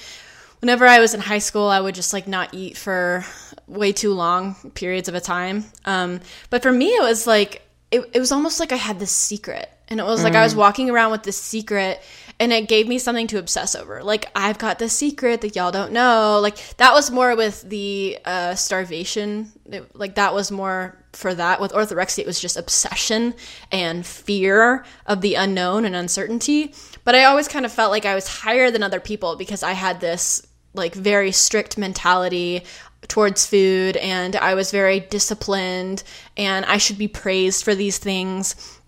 Whenever 0.60 0.86
I 0.86 1.00
was 1.00 1.16
in 1.16 1.20
high 1.20 1.40
school, 1.40 1.68
I 1.68 1.80
would 1.80 1.96
just 1.96 2.14
like 2.14 2.28
not 2.28 2.54
eat 2.54 2.78
for 2.78 3.26
way 3.68 3.92
too 3.92 4.14
long 4.14 4.56
periods 4.76 5.10
of 5.10 5.16
a 5.16 5.22
time. 5.22 5.66
Um, 5.86 6.20
but 6.52 6.62
for 6.62 6.72
me, 6.72 6.90
it 6.90 7.02
was 7.02 7.26
like, 7.26 7.64
it, 7.92 8.10
it 8.14 8.20
was 8.20 8.32
almost 8.32 8.60
like 8.60 8.72
I 8.72 8.78
had 8.78 9.00
this 9.00 9.12
secret. 9.12 9.70
And 9.88 10.00
it 10.00 10.04
was 10.04 10.22
mm. 10.22 10.24
like 10.24 10.36
I 10.36 10.44
was 10.44 10.54
mm. 10.54 10.58
walking 10.58 10.90
around 10.90 11.12
with 11.12 11.24
this 11.24 11.38
secret 11.38 12.02
and 12.40 12.52
it 12.52 12.68
gave 12.68 12.88
me 12.88 12.98
something 12.98 13.28
to 13.28 13.38
obsess 13.38 13.76
over. 13.76 14.02
Like 14.04 14.26
I've 14.36 14.58
got 14.58 14.80
the 14.80 14.90
secret 14.90 15.42
that 15.42 15.56
y'all 15.56 15.72
don't 15.72 15.92
know. 15.92 16.40
Like 16.42 16.58
that 16.78 16.94
was 16.94 17.12
more 17.12 17.36
with 17.36 17.62
the 17.70 18.18
uh, 18.26 18.56
starvation. 18.56 19.52
It, 19.66 19.96
like 19.96 20.16
that 20.16 20.34
was 20.34 20.50
more 20.50 20.98
for 21.14 21.36
that. 21.36 21.60
With 21.60 21.74
orthorexia, 21.74 22.20
it 22.20 22.26
was 22.26 22.40
just 22.40 22.58
obsession 22.58 23.36
and 23.72 24.06
fear 24.06 24.86
of 25.06 25.22
the 25.22 25.36
unknown 25.36 25.86
and 25.86 25.96
uncertainty. 25.96 26.74
But 27.04 27.14
I 27.16 27.26
always 27.26 27.48
kind 27.48 27.66
of 27.66 27.72
felt 27.72 27.92
like 27.92 28.06
I 28.06 28.16
was 28.16 28.28
higher 28.28 28.72
than 28.72 28.82
other 28.82 29.00
people 29.00 29.36
because 29.36 29.62
I 29.62 29.74
had 29.74 30.00
this 30.00 30.48
like 30.74 30.96
very 30.96 31.34
strict 31.34 31.78
mentality 31.78 32.64
towards 33.08 33.46
food 33.46 33.98
and 33.98 34.36
I 34.36 34.54
was 34.54 34.72
very 34.72 35.00
disciplined 35.00 36.04
and 36.38 36.66
I 36.66 36.78
should 36.78 36.98
be 36.98 37.08
praised 37.08 37.64
for 37.64 37.76
these 37.76 37.98
things 37.98 38.80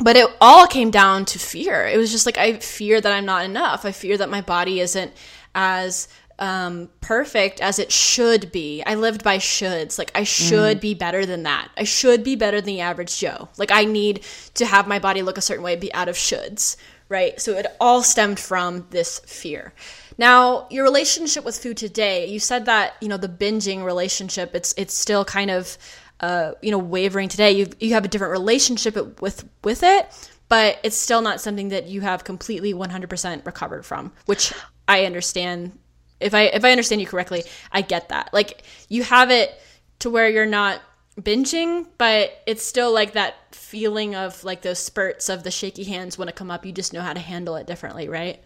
but 0.00 0.16
it 0.16 0.26
all 0.40 0.66
came 0.66 0.90
down 0.90 1.26
to 1.26 1.38
fear. 1.38 1.86
It 1.86 1.98
was 1.98 2.10
just 2.10 2.26
like 2.26 2.38
I 2.38 2.58
fear 2.58 3.00
that 3.00 3.12
I'm 3.12 3.26
not 3.26 3.44
enough. 3.44 3.84
I 3.84 3.92
fear 3.92 4.16
that 4.16 4.30
my 4.30 4.40
body 4.40 4.80
isn't 4.80 5.12
as 5.54 6.08
um, 6.38 6.88
perfect 7.02 7.60
as 7.60 7.78
it 7.78 7.92
should 7.92 8.50
be. 8.50 8.82
I 8.86 8.94
lived 8.94 9.22
by 9.22 9.36
shoulds. 9.36 9.98
Like 9.98 10.10
I 10.14 10.24
should 10.24 10.78
mm. 10.78 10.80
be 10.80 10.94
better 10.94 11.26
than 11.26 11.42
that. 11.42 11.68
I 11.76 11.84
should 11.84 12.24
be 12.24 12.34
better 12.34 12.60
than 12.60 12.66
the 12.66 12.80
average 12.80 13.18
Joe. 13.18 13.50
Like 13.58 13.70
I 13.70 13.84
need 13.84 14.24
to 14.54 14.64
have 14.64 14.88
my 14.88 14.98
body 14.98 15.20
look 15.20 15.36
a 15.36 15.42
certain 15.42 15.62
way, 15.62 15.76
be 15.76 15.92
out 15.92 16.08
of 16.08 16.16
shoulds, 16.16 16.76
right? 17.10 17.38
So 17.38 17.52
it 17.58 17.66
all 17.78 18.02
stemmed 18.02 18.40
from 18.40 18.86
this 18.90 19.18
fear. 19.20 19.74
Now, 20.20 20.66
your 20.68 20.84
relationship 20.84 21.46
with 21.46 21.56
food 21.56 21.78
today, 21.78 22.26
you 22.26 22.38
said 22.38 22.66
that, 22.66 22.94
you 23.00 23.08
know, 23.08 23.16
the 23.16 23.26
binging 23.26 23.82
relationship, 23.82 24.54
it's 24.54 24.74
it's 24.76 24.94
still 24.94 25.24
kind 25.24 25.50
of 25.50 25.78
uh, 26.20 26.52
you 26.60 26.70
know 26.70 26.78
wavering 26.78 27.30
today. 27.30 27.52
You 27.52 27.68
you 27.80 27.94
have 27.94 28.04
a 28.04 28.08
different 28.08 28.32
relationship 28.32 29.20
with 29.20 29.48
with 29.64 29.82
it 29.82 30.30
but 30.50 30.80
it's 30.82 30.96
still 30.96 31.22
not 31.22 31.40
something 31.40 31.68
that 31.68 31.86
you 31.86 32.00
have 32.00 32.24
completely 32.24 32.74
100% 32.74 33.46
recovered 33.46 33.86
from 33.86 34.12
which 34.26 34.52
i 34.86 35.06
understand. 35.06 35.78
If 36.18 36.34
i 36.34 36.42
if 36.42 36.64
i 36.64 36.70
understand 36.70 37.00
you 37.00 37.06
correctly 37.06 37.44
i 37.72 37.80
get 37.80 38.10
that. 38.10 38.34
Like 38.34 38.64
you 38.90 39.02
have 39.04 39.30
it 39.30 39.58
to 40.00 40.10
where 40.10 40.28
you're 40.28 40.44
not 40.44 40.82
binging 41.18 41.86
but 41.96 42.42
it's 42.46 42.64
still 42.64 42.92
like 42.92 43.12
that 43.12 43.36
feeling 43.54 44.14
of 44.14 44.42
like 44.44 44.62
those 44.62 44.78
spurts 44.78 45.28
of 45.28 45.44
the 45.44 45.50
shaky 45.50 45.84
hands 45.84 46.18
when 46.18 46.28
it 46.28 46.36
come 46.36 46.50
up. 46.50 46.66
You 46.66 46.72
just 46.72 46.92
know 46.92 47.00
how 47.00 47.14
to 47.14 47.20
handle 47.20 47.56
it 47.56 47.66
differently 47.66 48.08
right 48.08 48.42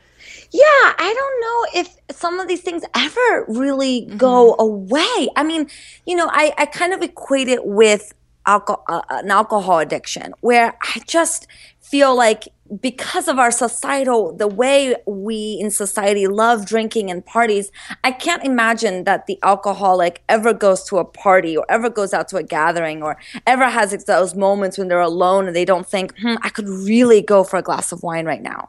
yeah, 0.50 0.62
I 0.98 1.14
don't 1.14 1.40
know 1.40 1.80
if 1.80 2.16
some 2.16 2.40
of 2.40 2.48
these 2.48 2.60
things 2.60 2.82
ever 2.94 3.44
really 3.48 4.06
go 4.16 4.52
mm-hmm. 4.52 4.62
away. 4.62 5.28
I 5.36 5.42
mean, 5.42 5.68
you 6.06 6.16
know, 6.16 6.28
I, 6.30 6.52
I 6.56 6.66
kind 6.66 6.92
of 6.92 7.02
equate 7.02 7.48
it 7.48 7.64
with 7.64 8.12
alcohol, 8.46 8.84
uh, 8.88 9.02
an 9.10 9.30
alcohol 9.30 9.78
addiction, 9.78 10.34
where 10.40 10.76
I 10.82 11.00
just 11.06 11.46
feel 11.80 12.16
like 12.16 12.48
because 12.80 13.28
of 13.28 13.38
our 13.38 13.50
societal 13.50 14.34
the 14.34 14.48
way 14.48 14.96
we 15.06 15.58
in 15.60 15.70
society 15.70 16.26
love 16.26 16.64
drinking 16.64 17.10
and 17.10 17.24
parties 17.26 17.70
i 18.04 18.10
can't 18.10 18.42
imagine 18.42 19.04
that 19.04 19.26
the 19.26 19.38
alcoholic 19.42 20.22
ever 20.30 20.54
goes 20.54 20.82
to 20.82 20.96
a 20.96 21.04
party 21.04 21.56
or 21.56 21.66
ever 21.68 21.90
goes 21.90 22.14
out 22.14 22.26
to 22.26 22.38
a 22.38 22.42
gathering 22.42 23.02
or 23.02 23.18
ever 23.46 23.68
has 23.68 23.92
those 24.04 24.34
moments 24.34 24.78
when 24.78 24.88
they're 24.88 25.00
alone 25.00 25.46
and 25.46 25.54
they 25.54 25.64
don't 25.64 25.86
think 25.86 26.18
hmm, 26.18 26.36
i 26.42 26.48
could 26.48 26.68
really 26.68 27.20
go 27.20 27.44
for 27.44 27.58
a 27.58 27.62
glass 27.62 27.92
of 27.92 28.02
wine 28.02 28.26
right 28.26 28.42
now. 28.42 28.68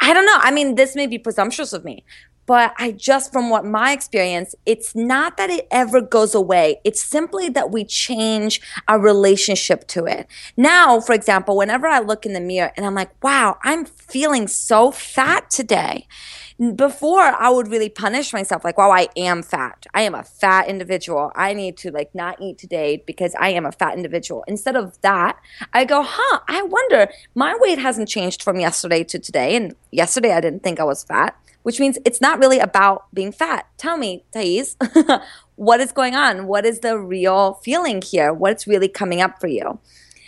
I 0.00 0.12
don't 0.12 0.26
know. 0.26 0.38
I 0.40 0.50
mean 0.50 0.74
this 0.74 0.94
may 0.94 1.06
be 1.06 1.18
presumptuous 1.18 1.72
of 1.72 1.84
me 1.84 2.04
but 2.46 2.72
I 2.78 2.92
just, 2.92 3.32
from 3.32 3.50
what 3.50 3.64
my 3.64 3.92
experience, 3.92 4.54
it's 4.64 4.94
not 4.94 5.36
that 5.36 5.50
it 5.50 5.66
ever 5.70 6.00
goes 6.00 6.34
away. 6.34 6.80
It's 6.84 7.02
simply 7.02 7.48
that 7.50 7.70
we 7.70 7.84
change 7.84 8.60
our 8.86 9.00
relationship 9.00 9.86
to 9.88 10.06
it. 10.06 10.28
Now, 10.56 11.00
for 11.00 11.12
example, 11.12 11.56
whenever 11.56 11.86
I 11.88 11.98
look 11.98 12.24
in 12.24 12.32
the 12.32 12.40
mirror 12.40 12.72
and 12.76 12.86
I'm 12.86 12.94
like, 12.94 13.10
wow, 13.22 13.58
I'm 13.64 13.84
feeling 13.84 14.46
so 14.46 14.90
fat 14.92 15.50
today. 15.50 16.06
Before 16.74 17.20
I 17.20 17.50
would 17.50 17.68
really 17.68 17.90
punish 17.90 18.32
myself, 18.32 18.64
like, 18.64 18.78
wow, 18.78 18.90
I 18.90 19.08
am 19.14 19.42
fat. 19.42 19.84
I 19.92 20.02
am 20.02 20.14
a 20.14 20.22
fat 20.22 20.68
individual. 20.68 21.30
I 21.34 21.52
need 21.52 21.76
to 21.78 21.90
like 21.90 22.14
not 22.14 22.40
eat 22.40 22.56
today 22.56 23.02
because 23.06 23.34
I 23.38 23.50
am 23.50 23.66
a 23.66 23.72
fat 23.72 23.94
individual. 23.94 24.42
Instead 24.48 24.74
of 24.74 24.98
that, 25.02 25.38
I 25.74 25.84
go, 25.84 26.02
huh, 26.02 26.40
I 26.48 26.62
wonder, 26.62 27.10
my 27.34 27.54
weight 27.60 27.78
hasn't 27.78 28.08
changed 28.08 28.42
from 28.42 28.58
yesterday 28.58 29.04
to 29.04 29.18
today. 29.18 29.54
And 29.54 29.74
yesterday 29.90 30.32
I 30.32 30.40
didn't 30.40 30.62
think 30.62 30.80
I 30.80 30.84
was 30.84 31.04
fat 31.04 31.36
which 31.66 31.80
means 31.80 31.98
it's 32.04 32.20
not 32.20 32.38
really 32.38 32.60
about 32.60 33.12
being 33.12 33.32
fat. 33.32 33.66
Tell 33.76 33.96
me, 33.96 34.22
Thais, 34.32 34.76
what 35.56 35.80
is 35.80 35.90
going 35.90 36.14
on? 36.14 36.46
What 36.46 36.64
is 36.64 36.78
the 36.78 36.96
real 36.96 37.54
feeling 37.54 38.00
here? 38.00 38.32
What's 38.32 38.68
really 38.68 38.86
coming 38.86 39.20
up 39.20 39.40
for 39.40 39.48
you? 39.48 39.80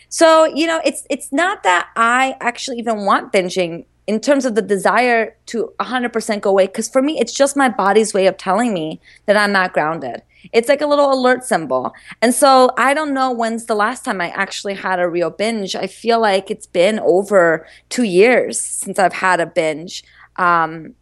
So, 0.09 0.47
you 0.47 0.67
know, 0.67 0.81
it's 0.85 1.07
it's 1.09 1.33
not 1.33 1.63
that 1.63 1.91
I 1.95 2.35
actually 2.41 2.79
even 2.79 3.05
want 3.05 3.33
binging 3.33 3.85
in 4.09 4.19
terms 4.19 4.47
of 4.47 4.57
the 4.57 4.63
desire 4.63 5.37
to 5.47 5.73
100% 5.79 6.41
go 6.41 6.51
away 6.51 6.67
because 6.67 6.89
for 6.89 7.03
me 7.03 7.21
it's 7.21 7.33
just 7.33 7.57
my 7.57 7.69
body's 7.69 8.13
way 8.13 8.27
of 8.27 8.37
telling 8.37 8.75
me 8.75 9.01
that 9.27 9.37
I'm 9.37 9.53
not 9.53 9.73
grounded. 9.73 10.23
It's 10.53 10.69
like 10.69 10.81
a 10.81 10.87
little 10.89 11.13
alert 11.13 11.45
symbol. 11.45 11.93
And 12.21 12.35
so 12.35 12.71
I 12.77 12.95
don't 12.95 13.15
know 13.15 13.31
when's 13.31 13.67
the 13.67 13.77
last 13.77 14.05
time 14.05 14.21
I 14.21 14.31
actually 14.31 14.75
had 14.75 14.99
a 14.99 15.09
real 15.09 15.31
binge. 15.31 15.77
I 15.77 15.87
feel 15.87 16.21
like 16.21 16.51
it's 16.51 16.67
been 16.67 16.99
over 16.99 17.65
2 17.91 18.03
years 18.03 18.61
since 18.61 18.99
I've 18.99 19.13
had 19.13 19.39
a 19.39 19.47
binge. 19.47 20.03
Um, 20.35 20.95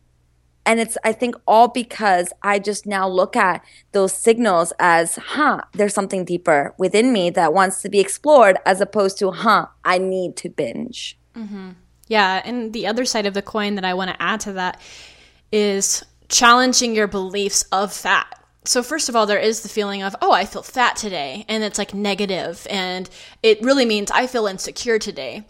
and 0.66 0.80
it's, 0.80 0.98
I 1.04 1.12
think, 1.12 1.36
all 1.46 1.68
because 1.68 2.32
I 2.42 2.58
just 2.58 2.86
now 2.86 3.08
look 3.08 3.36
at 3.36 3.64
those 3.92 4.12
signals 4.12 4.72
as, 4.80 5.16
huh, 5.16 5.62
there's 5.72 5.94
something 5.94 6.24
deeper 6.24 6.74
within 6.76 7.12
me 7.12 7.30
that 7.30 7.54
wants 7.54 7.80
to 7.82 7.88
be 7.88 8.00
explored, 8.00 8.58
as 8.66 8.80
opposed 8.80 9.16
to, 9.18 9.30
huh, 9.30 9.66
I 9.84 9.98
need 9.98 10.36
to 10.38 10.50
binge. 10.50 11.16
Mm-hmm. 11.36 11.70
Yeah. 12.08 12.42
And 12.44 12.72
the 12.72 12.86
other 12.86 13.04
side 13.04 13.26
of 13.26 13.34
the 13.34 13.42
coin 13.42 13.76
that 13.76 13.84
I 13.84 13.94
want 13.94 14.10
to 14.10 14.22
add 14.22 14.40
to 14.40 14.52
that 14.54 14.80
is 15.52 16.04
challenging 16.28 16.94
your 16.94 17.06
beliefs 17.06 17.62
of 17.72 17.92
fat. 17.92 18.26
So, 18.64 18.82
first 18.82 19.08
of 19.08 19.14
all, 19.14 19.26
there 19.26 19.38
is 19.38 19.60
the 19.60 19.68
feeling 19.68 20.02
of, 20.02 20.16
oh, 20.20 20.32
I 20.32 20.44
feel 20.44 20.62
fat 20.64 20.96
today. 20.96 21.44
And 21.48 21.62
it's 21.62 21.78
like 21.78 21.94
negative, 21.94 22.66
And 22.68 23.08
it 23.42 23.62
really 23.62 23.86
means 23.86 24.10
I 24.10 24.26
feel 24.26 24.48
insecure 24.48 24.98
today. 24.98 25.44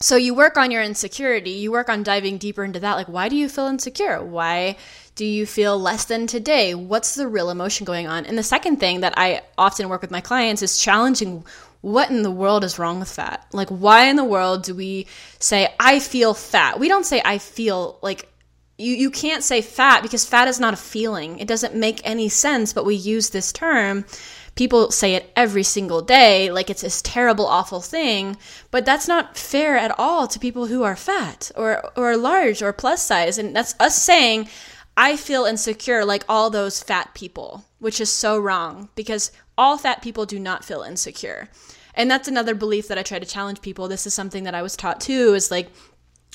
So 0.00 0.16
you 0.16 0.34
work 0.34 0.56
on 0.56 0.70
your 0.70 0.82
insecurity, 0.82 1.50
you 1.50 1.72
work 1.72 1.88
on 1.88 2.02
diving 2.02 2.38
deeper 2.38 2.64
into 2.64 2.80
that. 2.80 2.96
Like, 2.96 3.08
why 3.08 3.28
do 3.28 3.36
you 3.36 3.48
feel 3.48 3.66
insecure? 3.66 4.22
Why 4.22 4.76
do 5.14 5.24
you 5.24 5.46
feel 5.46 5.78
less 5.78 6.04
than 6.04 6.26
today? 6.26 6.74
What's 6.74 7.14
the 7.14 7.28
real 7.28 7.50
emotion 7.50 7.84
going 7.84 8.06
on? 8.06 8.26
And 8.26 8.36
the 8.36 8.42
second 8.42 8.80
thing 8.80 9.00
that 9.00 9.14
I 9.16 9.42
often 9.56 9.88
work 9.88 10.02
with 10.02 10.10
my 10.10 10.20
clients 10.20 10.62
is 10.62 10.78
challenging 10.78 11.44
what 11.80 12.10
in 12.10 12.22
the 12.22 12.30
world 12.30 12.64
is 12.64 12.78
wrong 12.78 12.98
with 12.98 13.10
fat? 13.10 13.46
Like, 13.52 13.68
why 13.68 14.06
in 14.06 14.16
the 14.16 14.24
world 14.24 14.64
do 14.64 14.74
we 14.74 15.06
say, 15.38 15.72
I 15.78 16.00
feel 16.00 16.32
fat? 16.32 16.80
We 16.80 16.88
don't 16.88 17.04
say, 17.04 17.20
I 17.24 17.38
feel 17.38 17.98
like 18.02 18.26
you, 18.78 18.94
you 18.94 19.10
can't 19.10 19.44
say 19.44 19.60
fat 19.60 20.02
because 20.02 20.24
fat 20.24 20.48
is 20.48 20.58
not 20.58 20.74
a 20.74 20.78
feeling. 20.78 21.38
It 21.38 21.46
doesn't 21.46 21.74
make 21.74 22.00
any 22.02 22.28
sense, 22.28 22.72
but 22.72 22.86
we 22.86 22.94
use 22.94 23.30
this 23.30 23.52
term 23.52 24.04
people 24.54 24.90
say 24.90 25.14
it 25.14 25.32
every 25.34 25.62
single 25.62 26.00
day 26.00 26.50
like 26.50 26.70
it's 26.70 26.82
this 26.82 27.02
terrible 27.02 27.46
awful 27.46 27.80
thing 27.80 28.36
but 28.70 28.84
that's 28.84 29.08
not 29.08 29.36
fair 29.36 29.76
at 29.76 29.98
all 29.98 30.28
to 30.28 30.38
people 30.38 30.66
who 30.66 30.82
are 30.82 30.96
fat 30.96 31.50
or 31.56 31.90
or 31.96 32.16
large 32.16 32.62
or 32.62 32.72
plus 32.72 33.04
size 33.04 33.38
and 33.38 33.54
that's 33.54 33.74
us 33.80 34.00
saying 34.00 34.48
I 34.96 35.16
feel 35.16 35.44
insecure 35.44 36.04
like 36.04 36.24
all 36.28 36.50
those 36.50 36.82
fat 36.82 37.14
people, 37.14 37.64
which 37.80 38.00
is 38.00 38.10
so 38.10 38.38
wrong 38.38 38.90
because 38.94 39.32
all 39.58 39.76
fat 39.76 40.02
people 40.02 40.24
do 40.24 40.38
not 40.38 40.64
feel 40.64 40.82
insecure. 40.82 41.48
And 41.94 42.10
that's 42.10 42.28
another 42.28 42.54
belief 42.54 42.88
that 42.88 42.98
I 42.98 43.02
try 43.02 43.18
to 43.18 43.26
challenge 43.26 43.60
people. 43.60 43.88
This 43.88 44.06
is 44.06 44.14
something 44.14 44.44
that 44.44 44.54
I 44.54 44.62
was 44.62 44.76
taught 44.76 45.00
too 45.00 45.34
is 45.34 45.50
like 45.50 45.70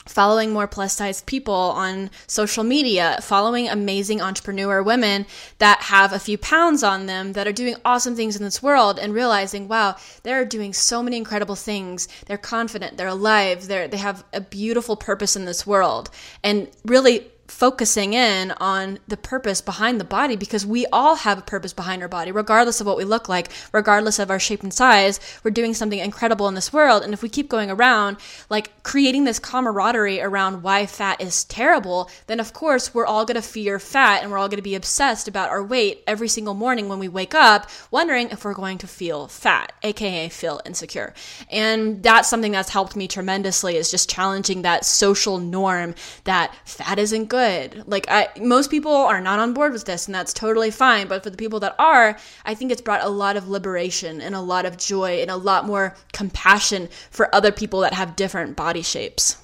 following 0.06 0.52
more 0.52 0.68
plus 0.68 0.94
sized 0.94 1.26
people 1.26 1.54
on 1.54 2.10
social 2.28 2.64
media, 2.64 3.20
following 3.22 3.68
amazing 3.68 4.22
entrepreneur 4.22 4.82
women 4.82 5.26
that 5.60 5.82
have 5.84 6.14
a 6.14 6.20
few 6.20 6.38
pounds 6.38 6.84
on 6.84 7.06
them 7.06 7.34
that 7.34 7.48
are 7.48 7.52
doing 7.52 7.76
awesome 7.86 8.16
things 8.16 8.36
in 8.36 8.44
this 8.44 8.64
world 8.64 9.00
and 9.00 9.14
realizing, 9.14 9.68
wow, 9.68 9.96
they're 10.24 10.46
doing 10.46 10.74
so 10.74 11.04
many 11.04 11.18
incredible 11.18 11.56
things. 11.56 12.08
They're 12.26 12.38
confident, 12.38 12.98
they're 12.98 13.08
alive, 13.08 13.68
they're, 13.68 13.88
they 13.88 13.98
have 13.98 14.24
a 14.34 14.42
beautiful 14.42 14.96
purpose 14.96 15.36
in 15.36 15.46
this 15.46 15.68
world. 15.68 16.10
And 16.44 16.70
really 16.86 17.28
focusing 17.50 18.14
in 18.14 18.52
on 18.52 19.00
the 19.08 19.18
purpose 19.18 19.60
behind 19.60 20.00
the 20.00 20.06
body 20.06 20.36
because 20.36 20.66
we 20.66 20.86
all 20.88 21.16
have 21.16 21.40
a 21.40 21.42
purpose 21.42 21.74
behind 21.74 22.02
our 22.02 22.08
body, 22.08 22.32
regardless 22.32 22.80
of 22.80 22.88
what 22.88 22.98
we 22.98 23.04
look 23.04 23.28
like, 23.28 23.50
regardless 23.72 24.20
of 24.20 24.30
our 24.30 24.40
shape 24.40 24.62
and 24.62 24.74
size. 24.74 25.20
We're 25.44 25.52
doing 25.52 25.74
something 25.74 26.00
incredible 26.00 26.48
in 26.48 26.54
this 26.54 26.72
world. 26.72 27.04
And 27.04 27.14
if 27.14 27.24
we 27.24 27.30
keep 27.30 27.50
going 27.50 27.72
around, 27.72 28.18
like 28.50 28.84
creating 28.84 29.24
this 29.24 29.40
camaraderie 29.40 30.22
around 30.22 30.62
why 30.62 30.86
fat 30.86 31.22
is 31.22 31.44
terrible, 31.46 32.10
then 32.28 32.40
of 32.40 32.54
course 32.54 32.94
we're 32.94 33.06
all 33.06 33.26
going 33.26 33.36
to 33.36 33.42
fear 33.42 33.80
fat 33.80 34.22
and 34.22 34.32
we're 34.32 34.38
all 34.38 34.50
going 34.50 34.58
to 34.58 34.64
be 34.64 34.76
obsessed 34.76 35.28
about 35.28 35.50
our 35.50 35.64
weight 35.64 36.04
every 36.06 36.28
single 36.28 36.54
morning 36.54 36.88
when 36.88 37.00
we 37.00 37.08
wake 37.08 37.34
up, 37.34 37.70
wondering 37.90 38.30
if 38.30 38.46
we're 38.46 38.54
going 38.54 38.78
to 38.78 38.88
feel 38.88 39.28
fat, 39.28 39.74
aka 39.82 40.30
feel 40.30 40.62
insecure. 40.66 41.14
And 41.50 42.04
that's 42.04 42.30
something 42.30 42.52
that's 42.52 42.70
helped 42.70 42.96
me 42.96 43.08
tremendously 43.08 43.76
is 43.76 43.90
just 43.90 44.10
challenging 44.10 44.62
that 44.62 44.86
social 44.86 45.40
norm 45.40 45.96
that 46.26 46.54
fat 46.66 47.00
isn't 47.00 47.26
good 47.26 47.39
good. 47.40 47.84
Like 47.88 48.06
I 48.10 48.30
most 48.40 48.70
people 48.70 48.94
are 48.94 49.22
not 49.22 49.40
on 49.40 49.54
board 49.54 49.72
with 49.72 49.86
this 49.86 50.08
and 50.08 50.16
that's 50.16 50.34
totally 50.34 50.72
fine, 50.72 51.08
but 51.08 51.24
for 51.24 51.30
the 51.30 51.38
people 51.38 51.60
that 51.62 51.76
are, 51.80 52.18
I 52.46 52.54
think 52.54 52.72
it's 52.72 52.82
brought 52.82 53.04
a 53.04 53.10
lot 53.10 53.38
of 53.38 53.48
liberation 53.48 54.22
and 54.22 54.36
a 54.36 54.42
lot 54.42 54.66
of 54.66 54.78
joy 54.78 55.22
and 55.22 55.32
a 55.32 55.36
lot 55.36 55.66
more 55.66 55.96
compassion 56.14 56.90
for 57.12 57.34
other 57.34 57.52
people 57.52 57.80
that 57.82 57.94
have 57.94 58.16
different 58.16 58.56
body 58.56 58.82
shapes. 58.82 59.38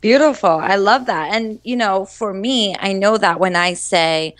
Beautiful. 0.00 0.50
I 0.50 0.76
love 0.76 1.06
that. 1.06 1.34
And 1.34 1.60
you 1.64 1.76
know, 1.76 2.04
for 2.04 2.32
me, 2.32 2.76
I 2.78 2.92
know 2.92 3.16
that 3.18 3.40
when 3.40 3.56
I 3.56 3.74
say 3.74 4.36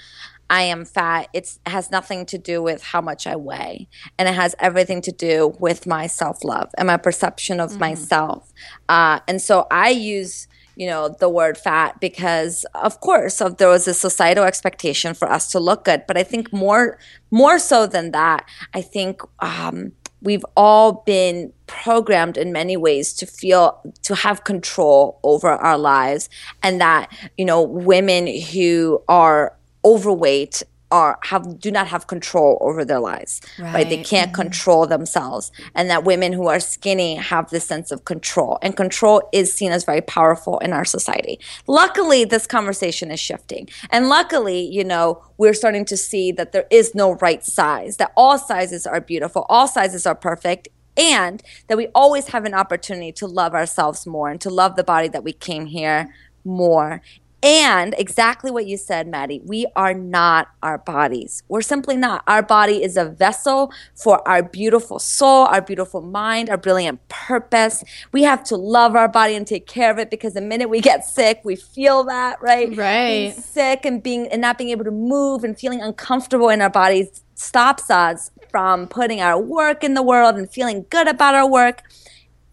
I 0.50 0.62
am 0.62 0.84
fat, 0.84 1.28
it 1.32 1.58
has 1.66 1.90
nothing 1.90 2.26
to 2.26 2.38
do 2.38 2.62
with 2.62 2.82
how 2.82 3.00
much 3.00 3.26
I 3.26 3.36
weigh. 3.36 3.88
And 4.18 4.28
it 4.28 4.34
has 4.34 4.54
everything 4.58 5.00
to 5.02 5.12
do 5.12 5.54
with 5.58 5.86
my 5.86 6.06
self 6.06 6.44
love 6.44 6.70
and 6.78 6.86
my 6.86 6.96
perception 6.96 7.60
of 7.60 7.70
mm-hmm. 7.70 7.80
myself. 7.80 8.52
Uh, 8.88 9.20
and 9.26 9.40
so 9.40 9.66
I 9.70 9.90
use 9.90 10.48
you 10.76 10.86
know 10.86 11.14
the 11.20 11.28
word 11.28 11.56
fat 11.56 12.00
because 12.00 12.64
of 12.74 13.00
course 13.00 13.40
of 13.40 13.56
there 13.58 13.68
was 13.68 13.86
a 13.88 13.94
societal 13.94 14.44
expectation 14.44 15.14
for 15.14 15.30
us 15.30 15.50
to 15.52 15.60
look 15.60 15.84
good. 15.84 16.04
But 16.06 16.16
i 16.16 16.22
think 16.22 16.52
more 16.52 16.98
more 17.30 17.58
so 17.58 17.86
than 17.86 18.10
that 18.12 18.46
i 18.74 18.80
think 18.80 19.20
um, 19.40 19.92
we've 20.24 20.44
all 20.56 21.04
been 21.06 21.52
programmed 21.66 22.36
in 22.36 22.52
many 22.52 22.76
ways 22.76 23.12
to 23.14 23.26
feel 23.26 23.80
to 24.02 24.14
have 24.14 24.44
control 24.44 25.20
over 25.22 25.48
our 25.48 25.78
lives 25.78 26.28
and 26.62 26.80
that 26.80 27.10
you 27.36 27.44
know 27.44 27.62
women 27.62 28.26
who 28.26 29.02
are 29.08 29.56
overweight 29.84 30.62
are 30.90 31.18
have 31.24 31.58
do 31.58 31.70
not 31.70 31.88
have 31.88 32.06
control 32.06 32.58
over 32.60 32.84
their 32.84 33.00
lives 33.00 33.40
right, 33.58 33.74
right? 33.74 33.88
they 33.88 34.02
can't 34.02 34.32
mm-hmm. 34.32 34.42
control 34.42 34.86
themselves. 34.86 35.50
And 35.74 35.90
that 35.90 36.04
women 36.04 36.32
who 36.32 36.46
are 36.46 36.60
skinny 36.60 37.16
have 37.16 37.50
this 37.50 37.64
sense 37.66 37.90
of 37.90 38.04
control. 38.04 38.58
And 38.62 38.76
control 38.76 39.28
is 39.32 39.52
seen 39.52 39.72
as 39.72 39.84
very 39.84 40.02
powerful 40.02 40.58
in 40.58 40.72
our 40.72 40.84
society. 40.84 41.40
Luckily 41.66 42.24
this 42.24 42.46
conversation 42.46 43.10
is 43.10 43.20
shifting. 43.20 43.68
And 43.90 44.08
luckily 44.08 44.60
you 44.60 44.84
know 44.84 45.22
we're 45.36 45.54
starting 45.54 45.84
to 45.86 45.96
see 45.96 46.32
that 46.32 46.52
there 46.52 46.66
is 46.70 46.94
no 46.94 47.12
right 47.14 47.44
size 47.44 47.96
that 47.96 48.12
all 48.16 48.38
sizes 48.38 48.86
are 48.86 49.00
beautiful 49.00 49.46
all 49.48 49.66
sizes 49.66 50.06
are 50.06 50.14
perfect 50.14 50.68
and 50.96 51.42
that 51.66 51.76
we 51.76 51.88
always 51.88 52.28
have 52.28 52.44
an 52.44 52.54
opportunity 52.54 53.12
to 53.12 53.26
love 53.26 53.54
ourselves 53.54 54.06
more 54.06 54.30
and 54.30 54.40
to 54.40 54.50
love 54.50 54.76
the 54.76 54.84
body 54.84 55.08
that 55.08 55.24
we 55.24 55.32
came 55.32 55.66
here 55.66 56.14
more 56.44 57.00
and 57.44 57.94
exactly 57.98 58.50
what 58.50 58.66
you 58.66 58.78
said, 58.78 59.06
Maddie, 59.06 59.42
we 59.44 59.66
are 59.76 59.92
not 59.92 60.48
our 60.62 60.78
bodies. 60.78 61.42
We're 61.46 61.60
simply 61.60 61.94
not. 61.94 62.24
Our 62.26 62.42
body 62.42 62.82
is 62.82 62.96
a 62.96 63.04
vessel 63.04 63.70
for 63.94 64.26
our 64.26 64.42
beautiful 64.42 64.98
soul, 64.98 65.44
our 65.44 65.60
beautiful 65.60 66.00
mind, 66.00 66.48
our 66.48 66.56
brilliant 66.56 67.06
purpose. 67.08 67.84
We 68.12 68.22
have 68.22 68.44
to 68.44 68.56
love 68.56 68.96
our 68.96 69.08
body 69.08 69.34
and 69.34 69.46
take 69.46 69.66
care 69.66 69.90
of 69.90 69.98
it 69.98 70.10
because 70.10 70.32
the 70.32 70.40
minute 70.40 70.70
we 70.70 70.80
get 70.80 71.04
sick, 71.04 71.42
we 71.44 71.54
feel 71.54 72.04
that, 72.04 72.40
right? 72.40 72.74
Right. 72.74 73.08
Being 73.08 73.32
sick 73.32 73.84
and 73.84 74.02
being 74.02 74.26
and 74.28 74.40
not 74.40 74.56
being 74.56 74.70
able 74.70 74.84
to 74.84 74.90
move 74.90 75.44
and 75.44 75.58
feeling 75.58 75.82
uncomfortable 75.82 76.48
in 76.48 76.62
our 76.62 76.70
bodies 76.70 77.22
stops 77.34 77.90
us 77.90 78.30
from 78.48 78.88
putting 78.88 79.20
our 79.20 79.38
work 79.38 79.84
in 79.84 79.92
the 79.92 80.02
world 80.02 80.36
and 80.36 80.50
feeling 80.50 80.86
good 80.88 81.08
about 81.08 81.34
our 81.34 81.50
work. 81.50 81.82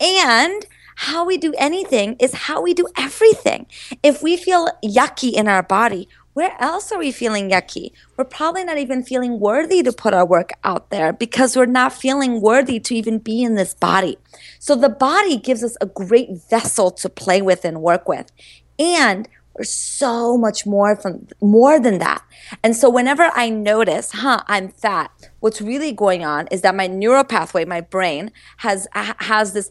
And 0.02 0.66
how 1.10 1.26
we 1.26 1.36
do 1.36 1.52
anything 1.58 2.16
is 2.20 2.32
how 2.34 2.62
we 2.62 2.76
do 2.76 2.88
everything. 2.96 3.66
If 4.04 4.22
we 4.22 4.38
feel 4.38 4.70
yucky 4.86 5.34
in 5.34 5.48
our 5.48 5.64
body, 5.64 6.08
where 6.34 6.56
else 6.60 6.92
are 6.92 7.00
we 7.00 7.12
feeling 7.12 7.50
yucky? 7.50 7.92
We're 8.16 8.26
probably 8.26 8.64
not 8.64 8.78
even 8.78 9.04
feeling 9.04 9.40
worthy 9.40 9.82
to 9.82 9.92
put 9.92 10.14
our 10.14 10.26
work 10.26 10.52
out 10.64 10.92
there 10.92 11.12
because 11.12 11.58
we're 11.58 11.66
not 11.66 11.92
feeling 11.92 12.40
worthy 12.40 12.80
to 12.82 12.96
even 12.96 13.18
be 13.18 13.42
in 13.42 13.56
this 13.56 13.74
body. 13.74 14.20
So 14.60 14.76
the 14.76 14.90
body 14.90 15.38
gives 15.38 15.64
us 15.64 15.76
a 15.82 15.88
great 15.88 16.30
vessel 16.52 16.92
to 16.92 17.10
play 17.10 17.42
with 17.42 17.66
and 17.66 17.82
work 17.82 18.08
with. 18.08 18.32
And 18.78 19.28
We're 19.58 19.66
so 19.66 20.38
much 20.38 20.66
more 20.66 20.96
from 20.96 21.28
more 21.42 21.78
than 21.80 22.00
that. 22.00 22.24
And 22.64 22.76
so 22.76 22.90
whenever 22.90 23.30
I 23.36 23.50
notice, 23.50 24.12
huh, 24.14 24.42
I'm 24.48 24.70
fat, 24.70 25.12
what's 25.42 25.62
really 25.62 25.92
going 25.92 26.24
on 26.24 26.48
is 26.48 26.62
that 26.62 26.74
my 26.74 26.88
neural 26.88 27.26
pathway, 27.26 27.66
my 27.66 27.82
brain, 27.82 28.32
has 28.58 28.88
has 28.94 29.52
this 29.54 29.70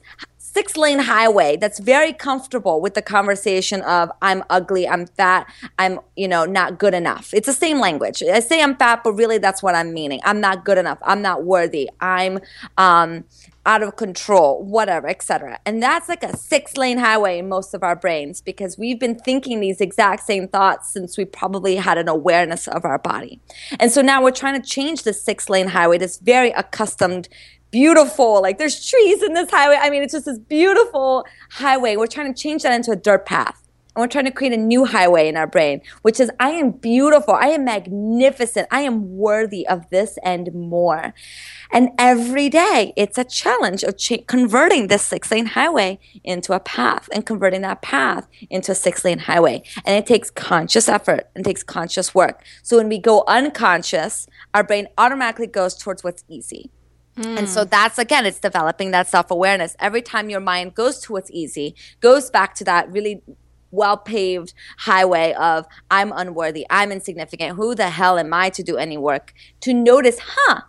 six 0.52 0.76
lane 0.76 0.98
highway 0.98 1.56
that's 1.56 1.78
very 1.78 2.12
comfortable 2.12 2.80
with 2.80 2.94
the 2.94 3.02
conversation 3.02 3.82
of 3.82 4.10
I'm 4.20 4.42
ugly, 4.50 4.88
I'm 4.88 5.06
fat, 5.06 5.46
I'm, 5.78 6.00
you 6.16 6.26
know, 6.26 6.44
not 6.44 6.78
good 6.78 6.94
enough. 6.94 7.32
It's 7.32 7.46
the 7.46 7.52
same 7.52 7.78
language. 7.78 8.22
I 8.22 8.40
say 8.40 8.62
I'm 8.62 8.76
fat, 8.76 9.02
but 9.04 9.12
really 9.12 9.38
that's 9.38 9.62
what 9.62 9.74
I'm 9.74 9.92
meaning. 9.94 10.20
I'm 10.24 10.40
not 10.40 10.64
good 10.64 10.78
enough. 10.78 10.98
I'm 11.02 11.22
not 11.22 11.44
worthy. 11.44 11.88
I'm 12.00 12.40
um 12.76 13.24
out 13.66 13.82
of 13.82 13.94
control, 13.96 14.64
whatever, 14.64 15.06
etc. 15.06 15.58
And 15.66 15.82
that's 15.82 16.08
like 16.08 16.22
a 16.22 16.34
six 16.36 16.76
lane 16.76 16.98
highway 16.98 17.38
in 17.38 17.48
most 17.48 17.74
of 17.74 17.82
our 17.82 17.94
brains 17.94 18.40
because 18.40 18.78
we've 18.78 18.98
been 18.98 19.18
thinking 19.18 19.60
these 19.60 19.80
exact 19.80 20.24
same 20.24 20.48
thoughts 20.48 20.90
since 20.90 21.18
we 21.18 21.26
probably 21.26 21.76
had 21.76 21.98
an 21.98 22.08
awareness 22.08 22.66
of 22.66 22.84
our 22.84 22.98
body. 22.98 23.38
And 23.78 23.92
so 23.92 24.00
now 24.00 24.22
we're 24.22 24.30
trying 24.30 24.60
to 24.60 24.66
change 24.66 25.02
the 25.02 25.12
six 25.12 25.50
lane 25.50 25.68
highway, 25.68 25.98
this 25.98 26.18
very 26.18 26.50
accustomed 26.52 27.28
beautiful. 27.70 28.42
Like 28.42 28.58
there's 28.58 28.86
trees 28.86 29.22
in 29.22 29.34
this 29.34 29.50
highway. 29.50 29.78
I 29.80 29.90
mean, 29.90 30.02
it's 30.02 30.12
just 30.12 30.26
this 30.26 30.38
beautiful 30.38 31.24
highway. 31.50 31.96
We're 31.96 32.06
trying 32.06 32.32
to 32.32 32.40
change 32.40 32.62
that 32.62 32.72
into 32.72 32.90
a 32.92 32.96
dirt 32.96 33.26
path. 33.26 33.66
And 33.96 34.02
we're 34.02 34.08
trying 34.08 34.26
to 34.26 34.30
create 34.30 34.52
a 34.52 34.56
new 34.56 34.84
highway 34.84 35.28
in 35.28 35.36
our 35.36 35.48
brain, 35.48 35.80
which 36.02 36.20
is 36.20 36.30
I 36.38 36.50
am 36.50 36.70
beautiful. 36.70 37.34
I 37.34 37.48
am 37.48 37.64
magnificent. 37.64 38.68
I 38.70 38.82
am 38.82 39.16
worthy 39.16 39.66
of 39.66 39.90
this 39.90 40.16
and 40.22 40.54
more. 40.54 41.12
And 41.72 41.90
every 41.98 42.48
day 42.48 42.92
it's 42.96 43.18
a 43.18 43.24
challenge 43.24 43.82
of 43.82 43.96
ch- 43.96 44.24
converting 44.28 44.86
this 44.86 45.02
six 45.02 45.32
lane 45.32 45.46
highway 45.46 45.98
into 46.22 46.52
a 46.52 46.60
path 46.60 47.08
and 47.12 47.26
converting 47.26 47.62
that 47.62 47.82
path 47.82 48.28
into 48.48 48.72
a 48.72 48.76
six 48.76 49.04
lane 49.04 49.18
highway. 49.18 49.64
And 49.84 49.96
it 49.96 50.06
takes 50.06 50.30
conscious 50.30 50.88
effort 50.88 51.28
and 51.34 51.44
takes 51.44 51.64
conscious 51.64 52.14
work. 52.14 52.44
So 52.62 52.76
when 52.76 52.88
we 52.88 52.98
go 52.98 53.24
unconscious, 53.26 54.28
our 54.54 54.62
brain 54.62 54.86
automatically 54.98 55.48
goes 55.48 55.76
towards 55.76 56.04
what's 56.04 56.22
easy. 56.28 56.70
And 57.16 57.48
so 57.48 57.64
that's 57.64 57.98
again, 57.98 58.24
it's 58.24 58.38
developing 58.38 58.92
that 58.92 59.06
self 59.06 59.30
awareness. 59.30 59.76
Every 59.78 60.02
time 60.02 60.30
your 60.30 60.40
mind 60.40 60.74
goes 60.74 61.00
to 61.00 61.12
what's 61.12 61.30
easy, 61.30 61.74
goes 62.00 62.30
back 62.30 62.54
to 62.56 62.64
that 62.64 62.90
really 62.90 63.22
well 63.70 63.96
paved 63.96 64.52
highway 64.78 65.32
of 65.34 65.66
I'm 65.90 66.12
unworthy, 66.12 66.66
I'm 66.70 66.92
insignificant, 66.92 67.56
who 67.56 67.74
the 67.74 67.90
hell 67.90 68.18
am 68.18 68.32
I 68.32 68.50
to 68.50 68.62
do 68.62 68.76
any 68.76 68.96
work? 68.96 69.32
To 69.60 69.74
notice, 69.74 70.18
huh, 70.20 70.62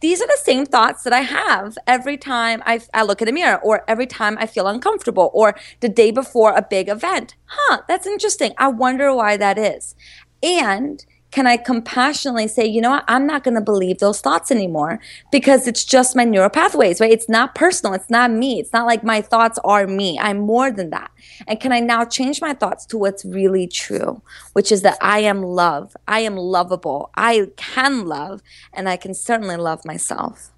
these 0.00 0.20
are 0.20 0.26
the 0.26 0.38
same 0.42 0.66
thoughts 0.66 1.02
that 1.04 1.12
I 1.12 1.20
have 1.20 1.78
every 1.86 2.16
time 2.16 2.62
I, 2.66 2.80
I 2.92 3.02
look 3.02 3.22
in 3.22 3.28
a 3.28 3.32
mirror 3.32 3.58
or 3.62 3.82
every 3.88 4.06
time 4.06 4.36
I 4.38 4.46
feel 4.46 4.66
uncomfortable 4.66 5.30
or 5.32 5.56
the 5.80 5.88
day 5.88 6.10
before 6.10 6.54
a 6.54 6.66
big 6.68 6.88
event. 6.88 7.34
Huh, 7.46 7.82
that's 7.88 8.06
interesting. 8.06 8.52
I 8.58 8.68
wonder 8.68 9.14
why 9.14 9.36
that 9.38 9.58
is. 9.58 9.94
And 10.42 11.04
can 11.30 11.46
I 11.46 11.56
compassionately 11.56 12.48
say, 12.48 12.64
you 12.64 12.80
know 12.80 12.90
what, 12.90 13.04
I'm 13.08 13.26
not 13.26 13.44
going 13.44 13.56
to 13.56 13.60
believe 13.60 13.98
those 13.98 14.20
thoughts 14.20 14.50
anymore 14.50 15.00
because 15.30 15.66
it's 15.66 15.84
just 15.84 16.16
my 16.16 16.24
neural 16.24 16.48
pathways, 16.48 17.00
right? 17.00 17.10
It's 17.10 17.28
not 17.28 17.54
personal. 17.54 17.94
It's 17.94 18.08
not 18.08 18.30
me. 18.30 18.60
It's 18.60 18.72
not 18.72 18.86
like 18.86 19.04
my 19.04 19.20
thoughts 19.20 19.58
are 19.64 19.86
me. 19.86 20.18
I'm 20.18 20.38
more 20.38 20.70
than 20.70 20.90
that. 20.90 21.10
And 21.46 21.60
can 21.60 21.72
I 21.72 21.80
now 21.80 22.04
change 22.04 22.40
my 22.40 22.54
thoughts 22.54 22.86
to 22.86 22.98
what's 22.98 23.24
really 23.24 23.66
true, 23.66 24.22
which 24.52 24.70
is 24.72 24.82
that 24.82 24.96
I 25.00 25.20
am 25.20 25.42
love. 25.42 25.96
I 26.08 26.20
am 26.20 26.36
lovable. 26.36 27.10
I 27.16 27.48
can 27.56 28.06
love, 28.06 28.42
and 28.72 28.88
I 28.88 28.96
can 28.96 29.12
certainly 29.12 29.56
love 29.56 29.84
myself. 29.84 30.50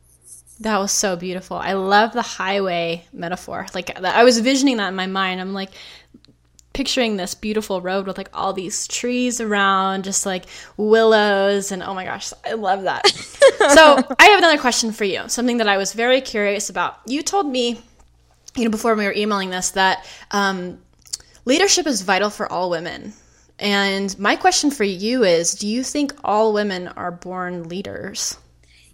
That 0.61 0.79
was 0.79 0.91
so 0.91 1.17
beautiful. 1.17 1.57
I 1.57 1.75
love 1.75 2.13
the 2.13 2.23
highway 2.23 3.07
metaphor. 3.13 3.67
Like 3.75 3.97
I 4.01 4.25
was 4.25 4.41
visioning 4.41 4.79
that 4.79 4.89
in 4.89 4.97
my 4.97 5.07
mind. 5.07 5.41
I'm 5.41 5.55
like, 5.55 5.71
picturing 6.73 7.17
this 7.17 7.35
beautiful 7.35 7.81
road 7.81 8.07
with 8.07 8.19
like 8.19 8.31
all 8.33 8.53
these 8.53 8.87
trees 8.87 9.41
around, 9.41 10.05
just 10.05 10.25
like 10.27 10.45
willows, 10.77 11.73
and 11.73 11.83
oh 11.83 11.95
my 11.95 12.05
gosh, 12.05 12.33
I 12.47 12.55
love 12.55 12.83
that. 12.83 13.07
so 13.59 13.99
I 14.19 14.27
have 14.27 14.39
another 14.39 14.59
question 14.59 14.93
for 14.93 15.05
you, 15.05 15.29
something 15.29 15.59
that 15.59 15.69
I 15.69 15.77
was 15.77 15.93
very 15.93 16.21
curious 16.21 16.71
about. 16.71 17.01
You 17.07 17.23
told 17.23 17.47
me, 17.47 17.81
you 18.57 18.65
know, 18.65 18.71
before 18.71 18.95
we 18.95 19.05
were 19.05 19.15
emailing 19.15 19.51
this, 19.51 19.71
that 19.73 20.07
um, 20.31 20.79
leadership 21.45 21.87
is 21.87 22.03
vital 22.03 22.31
for 22.31 22.51
all 22.51 22.71
women. 22.71 23.13
And 23.59 24.17
my 24.19 24.37
question 24.37 24.71
for 24.71 24.85
you 24.85 25.25
is 25.25 25.53
Do 25.53 25.67
you 25.67 25.83
think 25.83 26.13
all 26.23 26.53
women 26.53 26.89
are 26.89 27.11
born 27.11 27.65
leaders? 27.65 28.39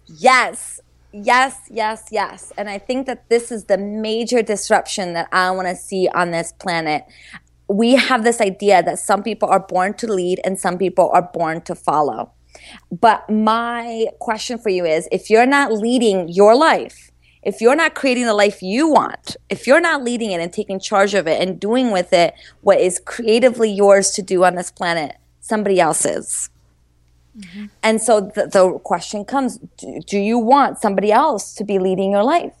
Yes. 0.07 0.79
Yes, 1.11 1.57
yes, 1.69 2.09
yes. 2.11 2.51
And 2.57 2.69
I 2.69 2.77
think 2.77 3.07
that 3.07 3.29
this 3.29 3.49
is 3.49 3.65
the 3.65 3.77
major 3.77 4.41
disruption 4.41 5.13
that 5.13 5.29
I 5.31 5.49
want 5.51 5.67
to 5.69 5.75
see 5.75 6.09
on 6.13 6.31
this 6.31 6.51
planet 6.51 7.05
we 7.67 7.95
have 7.95 8.23
this 8.23 8.41
idea 8.41 8.83
that 8.83 8.99
some 8.99 9.23
people 9.23 9.49
are 9.49 9.59
born 9.59 9.93
to 9.95 10.11
lead 10.11 10.39
and 10.43 10.59
some 10.59 10.77
people 10.77 11.09
are 11.13 11.29
born 11.33 11.61
to 11.61 11.75
follow. 11.75 12.31
But 12.91 13.29
my 13.29 14.07
question 14.19 14.57
for 14.57 14.69
you 14.69 14.85
is 14.85 15.07
if 15.11 15.29
you're 15.29 15.45
not 15.45 15.73
leading 15.73 16.29
your 16.29 16.55
life, 16.55 17.11
if 17.43 17.61
you're 17.61 17.75
not 17.75 17.93
creating 17.93 18.25
the 18.25 18.33
life 18.33 18.63
you 18.63 18.87
want, 18.87 19.37
if 19.49 19.67
you're 19.67 19.81
not 19.81 20.03
leading 20.03 20.31
it 20.31 20.41
and 20.41 20.51
taking 20.51 20.79
charge 20.79 21.13
of 21.13 21.27
it 21.27 21.41
and 21.41 21.59
doing 21.59 21.91
with 21.91 22.11
it 22.11 22.33
what 22.61 22.79
is 22.79 22.99
creatively 22.99 23.69
yours 23.69 24.11
to 24.11 24.21
do 24.21 24.43
on 24.43 24.55
this 24.55 24.71
planet, 24.71 25.15
somebody 25.41 25.79
else 25.79 26.05
is. 26.05 26.49
Mm-hmm. 27.37 27.65
And 27.83 28.01
so 28.01 28.21
the, 28.21 28.47
the 28.47 28.79
question 28.79 29.25
comes 29.25 29.59
do, 29.77 29.99
do 30.07 30.17
you 30.17 30.39
want 30.39 30.79
somebody 30.79 31.11
else 31.11 31.53
to 31.55 31.63
be 31.63 31.79
leading 31.79 32.11
your 32.11 32.23
life? 32.23 32.53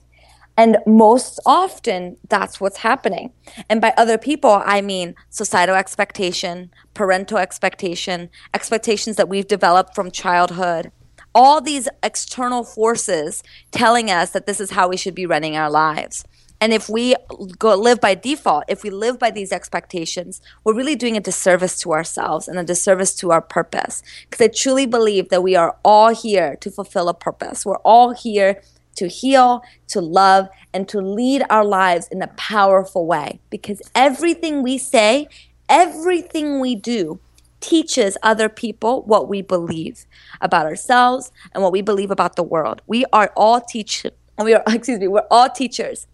And 0.57 0.77
most 0.85 1.39
often, 1.45 2.17
that's 2.29 2.61
what's 2.61 2.77
happening. 2.77 3.33
And 3.69 3.81
by 3.81 3.93
other 3.97 4.17
people, 4.17 4.61
I 4.65 4.81
mean 4.81 5.15
societal 5.29 5.75
expectation, 5.75 6.71
parental 6.93 7.37
expectation, 7.37 8.29
expectations 8.53 9.17
that 9.17 9.29
we've 9.29 9.47
developed 9.47 9.95
from 9.95 10.11
childhood. 10.11 10.91
All 11.33 11.59
these 11.59 11.89
external 12.01 12.63
forces 12.63 13.43
telling 13.71 14.09
us 14.09 14.31
that 14.31 14.45
this 14.45 14.61
is 14.61 14.71
how 14.71 14.87
we 14.87 14.95
should 14.95 15.15
be 15.15 15.25
running 15.25 15.57
our 15.57 15.69
lives. 15.69 16.23
And 16.61 16.71
if 16.71 16.87
we 16.87 17.15
go 17.59 17.75
live 17.75 17.99
by 17.99 18.15
default, 18.15 18.63
if 18.69 18.81
we 18.81 18.89
live 18.89 19.19
by 19.19 19.29
these 19.29 19.51
expectations, 19.51 20.41
we're 20.63 20.73
really 20.73 20.95
doing 20.95 21.17
a 21.17 21.19
disservice 21.19 21.77
to 21.79 21.91
ourselves 21.91 22.47
and 22.47 22.57
a 22.57 22.63
disservice 22.63 23.13
to 23.15 23.31
our 23.31 23.41
purpose. 23.41 24.01
Because 24.29 24.45
I 24.45 24.47
truly 24.47 24.85
believe 24.85 25.29
that 25.29 25.43
we 25.43 25.57
are 25.57 25.77
all 25.83 26.15
here 26.15 26.55
to 26.61 26.71
fulfill 26.71 27.09
a 27.09 27.13
purpose. 27.13 27.65
We're 27.65 27.77
all 27.79 28.13
here 28.13 28.61
to 28.95 29.07
heal, 29.07 29.63
to 29.87 30.01
love, 30.01 30.47
and 30.73 30.87
to 30.89 31.01
lead 31.01 31.43
our 31.49 31.65
lives 31.65 32.07
in 32.09 32.21
a 32.21 32.27
powerful 32.27 33.05
way. 33.05 33.39
Because 33.49 33.81
everything 33.93 34.63
we 34.63 34.77
say, 34.77 35.27
everything 35.69 36.59
we 36.59 36.75
do, 36.75 37.19
teaches 37.59 38.15
other 38.21 38.47
people 38.47 39.01
what 39.03 39.27
we 39.27 39.41
believe 39.41 40.05
about 40.39 40.65
ourselves 40.65 41.31
and 41.51 41.63
what 41.63 41.71
we 41.71 41.81
believe 41.81 42.11
about 42.11 42.35
the 42.35 42.43
world. 42.43 42.81
We 42.85 43.05
are 43.11 43.31
all 43.35 43.59
teach 43.59 44.05
we 44.37 44.53
are 44.53 44.63
excuse 44.67 44.99
me, 44.99 45.07
we're 45.07 45.27
all 45.31 45.49
teachers. 45.49 46.07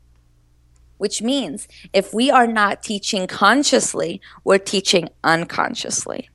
Which 0.97 1.21
means 1.21 1.67
if 1.93 2.13
we 2.13 2.29
are 2.29 2.45
not 2.45 2.83
teaching 2.83 3.25
consciously, 3.25 4.21
we're 4.43 4.59
teaching 4.59 5.09
unconsciously. 5.23 6.29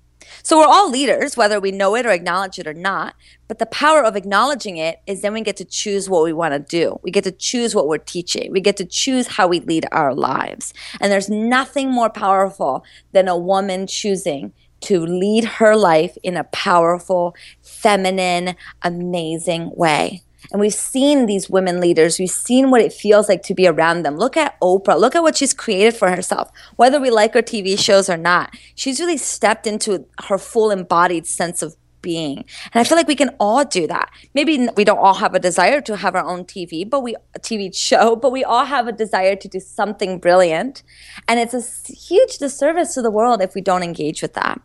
So 0.46 0.58
we're 0.58 0.66
all 0.66 0.88
leaders, 0.88 1.36
whether 1.36 1.58
we 1.58 1.72
know 1.72 1.96
it 1.96 2.06
or 2.06 2.10
acknowledge 2.10 2.60
it 2.60 2.68
or 2.68 2.72
not. 2.72 3.16
But 3.48 3.58
the 3.58 3.66
power 3.66 4.04
of 4.04 4.14
acknowledging 4.14 4.76
it 4.76 5.00
is 5.04 5.20
then 5.20 5.32
we 5.32 5.40
get 5.40 5.56
to 5.56 5.64
choose 5.64 6.08
what 6.08 6.22
we 6.22 6.32
want 6.32 6.54
to 6.54 6.60
do. 6.60 7.00
We 7.02 7.10
get 7.10 7.24
to 7.24 7.32
choose 7.32 7.74
what 7.74 7.88
we're 7.88 7.98
teaching. 7.98 8.52
We 8.52 8.60
get 8.60 8.76
to 8.76 8.84
choose 8.84 9.26
how 9.26 9.48
we 9.48 9.58
lead 9.58 9.86
our 9.90 10.14
lives. 10.14 10.72
And 11.00 11.10
there's 11.10 11.28
nothing 11.28 11.90
more 11.90 12.10
powerful 12.10 12.84
than 13.10 13.26
a 13.26 13.36
woman 13.36 13.88
choosing 13.88 14.52
to 14.82 15.00
lead 15.00 15.44
her 15.44 15.74
life 15.74 16.16
in 16.22 16.36
a 16.36 16.44
powerful, 16.44 17.34
feminine, 17.60 18.54
amazing 18.82 19.72
way. 19.74 20.22
And 20.52 20.60
we've 20.60 20.74
seen 20.74 21.26
these 21.26 21.50
women 21.50 21.80
leaders, 21.80 22.18
we've 22.18 22.30
seen 22.30 22.70
what 22.70 22.80
it 22.80 22.92
feels 22.92 23.28
like 23.28 23.42
to 23.44 23.54
be 23.54 23.66
around 23.66 24.02
them. 24.02 24.16
Look 24.16 24.36
at 24.36 24.58
Oprah, 24.60 24.98
look 24.98 25.14
at 25.14 25.22
what 25.22 25.36
she's 25.36 25.54
created 25.54 25.94
for 25.94 26.10
herself. 26.10 26.50
Whether 26.76 27.00
we 27.00 27.10
like 27.10 27.34
her 27.34 27.42
TV 27.42 27.78
shows 27.78 28.08
or 28.08 28.16
not, 28.16 28.54
she's 28.74 29.00
really 29.00 29.16
stepped 29.16 29.66
into 29.66 30.06
her 30.26 30.38
full 30.38 30.70
embodied 30.70 31.26
sense 31.26 31.62
of 31.62 31.76
being. 32.06 32.44
And 32.72 32.80
I 32.80 32.84
feel 32.84 32.96
like 32.96 33.08
we 33.08 33.16
can 33.16 33.34
all 33.40 33.64
do 33.64 33.88
that. 33.88 34.10
Maybe 34.32 34.68
we 34.76 34.84
don't 34.84 34.98
all 34.98 35.14
have 35.14 35.34
a 35.34 35.40
desire 35.40 35.80
to 35.80 35.96
have 35.96 36.14
our 36.14 36.24
own 36.24 36.44
TV, 36.44 36.88
but 36.88 37.00
we 37.00 37.16
TV 37.40 37.76
show, 37.76 38.14
but 38.14 38.30
we 38.30 38.44
all 38.44 38.64
have 38.64 38.86
a 38.86 38.92
desire 38.92 39.34
to 39.34 39.48
do 39.48 39.58
something 39.58 40.20
brilliant. 40.20 40.84
And 41.26 41.40
it's 41.40 41.54
a 41.54 41.92
huge 41.92 42.38
disservice 42.38 42.94
to 42.94 43.02
the 43.02 43.10
world 43.10 43.42
if 43.42 43.56
we 43.56 43.60
don't 43.60 43.82
engage 43.82 44.22
with 44.22 44.34
that. 44.34 44.60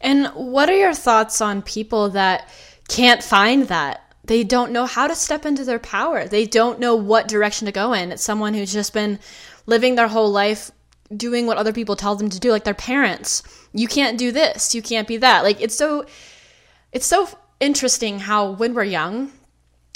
And 0.00 0.28
what 0.28 0.70
are 0.70 0.76
your 0.76 0.94
thoughts 0.94 1.40
on 1.40 1.62
people 1.62 2.10
that 2.10 2.48
can't 2.88 3.22
find 3.22 3.66
that? 3.66 4.09
They 4.24 4.44
don't 4.44 4.72
know 4.72 4.86
how 4.86 5.06
to 5.06 5.14
step 5.14 5.46
into 5.46 5.64
their 5.64 5.78
power. 5.78 6.26
They 6.26 6.46
don't 6.46 6.78
know 6.78 6.94
what 6.94 7.28
direction 7.28 7.66
to 7.66 7.72
go 7.72 7.92
in. 7.92 8.12
It's 8.12 8.22
someone 8.22 8.54
who's 8.54 8.72
just 8.72 8.92
been 8.92 9.18
living 9.66 9.94
their 9.94 10.08
whole 10.08 10.30
life 10.30 10.70
doing 11.16 11.46
what 11.46 11.56
other 11.56 11.72
people 11.72 11.96
tell 11.96 12.14
them 12.14 12.30
to 12.30 12.38
do, 12.40 12.50
like 12.50 12.64
their 12.64 12.74
parents. 12.74 13.42
You 13.72 13.88
can't 13.88 14.18
do 14.18 14.32
this, 14.32 14.74
you 14.74 14.82
can't 14.82 15.08
be 15.08 15.16
that. 15.18 15.42
Like 15.42 15.60
it's 15.60 15.74
so 15.74 16.06
it's 16.92 17.06
so 17.06 17.28
interesting 17.60 18.18
how 18.18 18.52
when 18.52 18.74
we're 18.74 18.84
young, 18.84 19.32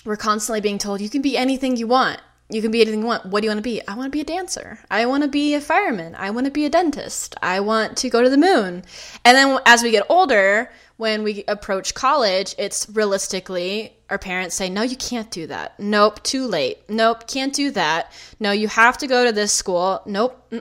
we're 0.05 0.17
constantly 0.17 0.61
being 0.61 0.79
told 0.79 1.01
you 1.01 1.11
can 1.11 1.23
be 1.23 1.37
anything 1.37 1.77
you 1.77 1.87
want. 1.87 2.21
You 2.51 2.61
can 2.61 2.71
be 2.71 2.83
anything 2.83 3.01
you 3.01 3.07
want. 3.07 3.27
What 3.27 3.41
do 3.41 3.47
you 3.47 3.51
want 3.51 3.59
to 3.59 3.63
be? 3.63 3.81
I 3.89 3.95
want 3.95 4.07
to 4.07 4.17
be 4.17 4.21
a 4.21 4.25
dancer. 4.25 4.79
I 4.91 5.07
want 5.07 5.23
to 5.23 5.29
be 5.29 5.55
a 5.55 5.61
fireman. 5.61 6.15
I 6.15 6.31
want 6.31 6.45
to 6.45 6.51
be 6.51 6.67
a 6.67 6.71
dentist. 6.71 7.35
I 7.43 7.61
want 7.61 7.97
to 7.99 8.11
go 8.11 8.23
to 8.23 8.29
the 8.29 8.37
moon. 8.37 8.85
And 9.25 9.37
then 9.37 9.59
as 9.65 9.83
we 9.83 9.91
get 9.91 10.07
older, 10.11 10.71
when 10.97 11.23
we 11.23 11.45
approach 11.49 11.95
college, 11.95 12.55
it's 12.57 12.89
realistically 12.89 13.97
our 14.11 14.19
parents 14.19 14.55
say, 14.55 14.69
no, 14.69 14.83
you 14.83 14.97
can't 14.97 15.31
do 15.31 15.47
that. 15.47 15.79
Nope, 15.81 16.23
too 16.23 16.47
late. 16.47 16.79
Nope, 16.89 17.27
can't 17.27 17.53
do 17.53 17.71
that. 17.73 18.13
No, 18.39 18.53
you 18.53 18.69
have 18.69 18.99
to 18.99 19.07
go 19.07 19.25
to 19.25 19.33
this 19.33 19.53
school. 19.53 20.03
Nope, 20.07 20.53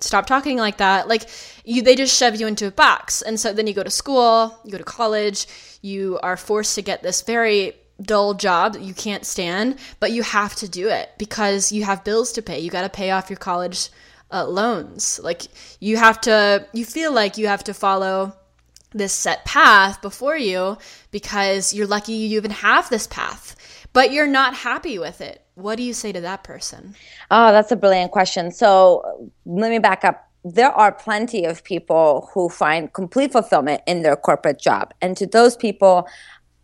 stop 0.00 0.26
talking 0.26 0.58
like 0.58 0.78
that. 0.78 1.08
Like 1.08 1.22
you, 1.64 1.80
they 1.82 1.96
just 1.96 2.16
shove 2.16 2.36
you 2.36 2.46
into 2.46 2.66
a 2.66 2.70
box. 2.72 3.22
And 3.22 3.38
so 3.38 3.52
then 3.52 3.66
you 3.66 3.72
go 3.72 3.84
to 3.84 3.90
school, 3.90 4.58
you 4.64 4.72
go 4.72 4.78
to 4.78 4.84
college, 4.84 5.46
you 5.80 6.18
are 6.22 6.36
forced 6.36 6.74
to 6.74 6.82
get 6.82 7.02
this 7.02 7.22
very 7.22 7.74
dull 8.02 8.34
job 8.34 8.74
that 8.74 8.82
you 8.82 8.94
can't 8.94 9.24
stand, 9.24 9.78
but 10.00 10.12
you 10.12 10.22
have 10.22 10.54
to 10.56 10.68
do 10.68 10.88
it 10.88 11.10
because 11.18 11.72
you 11.72 11.84
have 11.84 12.04
bills 12.04 12.32
to 12.32 12.42
pay. 12.42 12.58
You 12.58 12.70
got 12.70 12.82
to 12.82 12.88
pay 12.88 13.10
off 13.10 13.30
your 13.30 13.38
college 13.38 13.90
uh, 14.30 14.44
loans. 14.44 15.18
Like 15.22 15.42
you 15.80 15.96
have 15.96 16.20
to, 16.22 16.66
you 16.72 16.84
feel 16.84 17.12
like 17.12 17.38
you 17.38 17.46
have 17.46 17.64
to 17.64 17.74
follow 17.74 18.34
this 18.92 19.12
set 19.12 19.44
path 19.44 20.00
before 20.00 20.36
you 20.36 20.78
because 21.10 21.74
you're 21.74 21.86
lucky 21.86 22.12
you 22.12 22.36
even 22.38 22.50
have 22.50 22.88
this 22.88 23.06
path, 23.06 23.56
but 23.92 24.12
you're 24.12 24.26
not 24.26 24.54
happy 24.54 24.98
with 24.98 25.20
it. 25.20 25.44
What 25.54 25.76
do 25.76 25.82
you 25.82 25.92
say 25.92 26.12
to 26.12 26.20
that 26.20 26.44
person? 26.44 26.94
Oh, 27.30 27.52
that's 27.52 27.72
a 27.72 27.76
brilliant 27.76 28.12
question. 28.12 28.52
So 28.52 29.30
let 29.44 29.70
me 29.70 29.78
back 29.78 30.04
up. 30.04 30.24
There 30.44 30.70
are 30.70 30.92
plenty 30.92 31.44
of 31.44 31.64
people 31.64 32.30
who 32.32 32.48
find 32.48 32.92
complete 32.92 33.32
fulfillment 33.32 33.82
in 33.86 34.02
their 34.02 34.16
corporate 34.16 34.60
job. 34.60 34.94
And 35.02 35.16
to 35.16 35.26
those 35.26 35.56
people, 35.56 36.08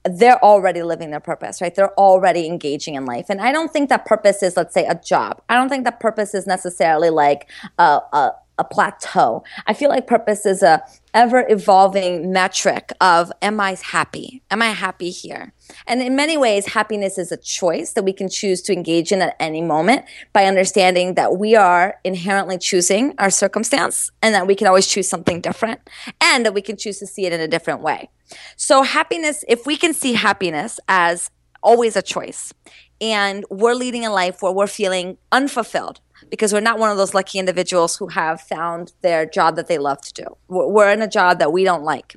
they're 0.05 0.43
already 0.45 0.83
living 0.83 1.11
their 1.11 1.20
purpose, 1.20 1.61
right? 1.61 1.75
They're 1.75 1.99
already 1.99 2.47
engaging 2.47 2.95
in 2.95 3.07
life. 3.07 3.27
And 3.31 3.41
I 3.41 3.53
don't 3.53 3.72
think 3.72 3.89
that 3.89 4.05
purpose 4.05 4.43
is, 4.43 4.57
let's 4.57 4.75
say, 4.75 4.85
a 4.85 4.95
job. 4.95 5.43
I 5.49 5.57
don't 5.57 5.68
think 5.68 5.85
that 5.85 5.99
purpose 5.99 6.35
is 6.35 6.47
necessarily 6.47 7.11
like 7.11 7.49
a, 7.79 8.01
a, 8.12 8.33
a 8.59 8.65
plateau. 8.65 9.43
I 9.67 9.75
feel 9.75 9.89
like 9.89 10.07
purpose 10.07 10.47
is 10.47 10.63
a 10.63 10.83
ever 11.13 11.47
evolving 11.49 12.33
metric 12.33 12.93
of 13.01 13.33
am 13.41 13.61
I 13.61 13.77
happy? 13.81 14.43
Am 14.51 14.61
I 14.63 14.71
happy 14.71 15.11
here? 15.11 15.53
And 15.87 16.03
in 16.03 16.17
many 16.17 16.37
ways, 16.37 16.67
happiness 16.67 17.19
is 17.19 17.31
a 17.31 17.37
choice 17.37 17.93
that 17.93 18.05
we 18.05 18.13
can 18.13 18.29
choose 18.29 18.61
to 18.63 18.73
engage 18.73 19.13
in 19.13 19.23
at 19.23 19.37
any 19.39 19.63
moment 19.63 20.05
by 20.33 20.45
understanding 20.45 21.15
that 21.15 21.37
we 21.37 21.55
are 21.55 21.97
inherently 22.05 22.59
choosing 22.59 23.15
our 23.19 23.31
circumstance 23.31 24.11
and 24.23 24.35
that 24.35 24.47
we 24.47 24.55
can 24.55 24.67
always 24.67 24.87
choose 24.87 25.09
something 25.09 25.41
different 25.41 25.81
and 26.21 26.45
that 26.45 26.55
we 26.55 26.63
can 26.63 26.77
choose 26.77 26.99
to 26.99 27.07
see 27.07 27.27
it 27.27 27.33
in 27.33 27.41
a 27.41 27.49
different 27.49 27.81
way. 27.81 28.11
So, 28.57 28.83
happiness, 28.83 29.45
if 29.49 29.67
we 29.67 29.77
can 29.77 29.95
see 29.95 30.15
happiness 30.15 30.81
as 30.89 31.31
always 31.63 31.97
a 31.97 32.03
choice 32.03 32.53
and 33.01 33.45
we're 33.51 33.75
leading 33.75 34.05
a 34.05 34.13
life 34.13 34.43
where 34.43 34.53
we're 34.53 34.67
feeling 34.67 35.17
unfulfilled, 35.33 36.01
because 36.31 36.53
we're 36.53 36.61
not 36.61 36.79
one 36.79 36.91
of 36.91 36.97
those 36.97 37.15
lucky 37.15 37.39
individuals 37.39 37.97
who 37.97 38.09
have 38.09 38.41
found 38.41 38.93
their 39.03 39.27
job 39.27 39.57
that 39.57 39.69
they 39.69 39.79
love 39.79 40.01
to 40.03 40.12
do. 40.12 40.37
We're 40.49 40.91
in 40.91 41.03
a 41.03 41.09
job 41.09 41.39
that 41.39 41.53
we 41.53 41.65
don't 41.65 41.85
like. 41.85 42.17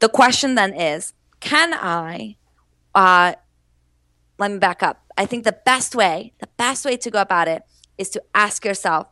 The 0.00 0.08
question 0.08 0.54
then 0.54 0.74
is 0.74 1.12
can 1.40 1.74
I, 1.74 2.36
uh, 2.94 3.34
let 4.38 4.50
me 4.50 4.58
back 4.58 4.82
up. 4.82 5.04
I 5.16 5.26
think 5.26 5.44
the 5.44 5.58
best 5.64 5.94
way, 5.94 6.32
the 6.38 6.48
best 6.56 6.84
way 6.84 6.96
to 6.96 7.10
go 7.10 7.20
about 7.20 7.48
it 7.48 7.62
is 7.98 8.08
to 8.10 8.22
ask 8.34 8.64
yourself, 8.64 9.08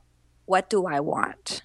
what 0.47 0.69
do 0.69 0.87
I 0.87 0.99
want? 1.01 1.63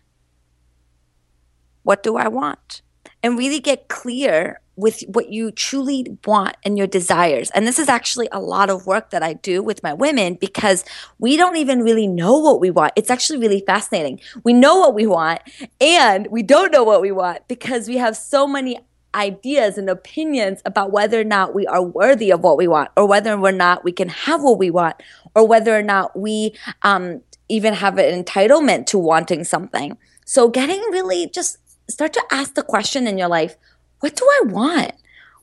What 1.83 2.03
do 2.03 2.17
I 2.17 2.27
want? 2.27 2.81
And 3.23 3.37
really 3.37 3.59
get 3.59 3.87
clear 3.87 4.61
with 4.77 5.01
what 5.07 5.29
you 5.29 5.51
truly 5.51 6.17
want 6.25 6.55
and 6.63 6.77
your 6.77 6.87
desires. 6.87 7.49
And 7.51 7.67
this 7.67 7.79
is 7.79 7.89
actually 7.89 8.29
a 8.31 8.39
lot 8.39 8.69
of 8.69 8.85
work 8.85 9.09
that 9.09 9.23
I 9.23 9.33
do 9.33 9.61
with 9.63 9.81
my 9.81 9.91
women 9.91 10.35
because 10.35 10.85
we 11.17 11.35
don't 11.35 11.57
even 11.57 11.81
really 11.81 12.07
know 12.07 12.37
what 12.37 12.61
we 12.61 12.69
want. 12.69 12.93
It's 12.95 13.09
actually 13.09 13.39
really 13.39 13.63
fascinating. 13.65 14.21
We 14.43 14.53
know 14.53 14.77
what 14.77 14.93
we 14.93 15.07
want 15.07 15.41
and 15.81 16.27
we 16.27 16.43
don't 16.43 16.71
know 16.71 16.83
what 16.83 17.01
we 17.01 17.11
want 17.11 17.47
because 17.47 17.87
we 17.87 17.97
have 17.97 18.15
so 18.15 18.47
many 18.47 18.79
ideas 19.15 19.79
and 19.79 19.89
opinions 19.89 20.61
about 20.63 20.91
whether 20.91 21.19
or 21.19 21.23
not 21.23 21.55
we 21.55 21.65
are 21.65 21.81
worthy 21.81 22.31
of 22.31 22.41
what 22.41 22.55
we 22.55 22.67
want 22.67 22.91
or 22.95 23.07
whether 23.07 23.33
or 23.33 23.51
not 23.51 23.83
we 23.83 23.91
can 23.91 24.09
have 24.09 24.43
what 24.43 24.59
we 24.59 24.69
want 24.69 24.95
or 25.33 25.47
whether 25.47 25.75
or 25.75 25.81
not 25.81 26.17
we 26.17 26.53
um, 26.83 27.21
even 27.49 27.73
have 27.73 27.97
an 27.97 28.23
entitlement 28.23 28.85
to 28.85 28.99
wanting 28.99 29.43
something. 29.43 29.97
So 30.25 30.49
getting 30.49 30.81
really 30.91 31.27
just 31.29 31.57
start 31.89 32.13
to 32.13 32.23
ask 32.29 32.53
the 32.53 32.61
question 32.61 33.07
in 33.07 33.17
your 33.17 33.29
life 33.29 33.55
what 33.99 34.15
do 34.15 34.25
I 34.25 34.41
want? 34.45 34.93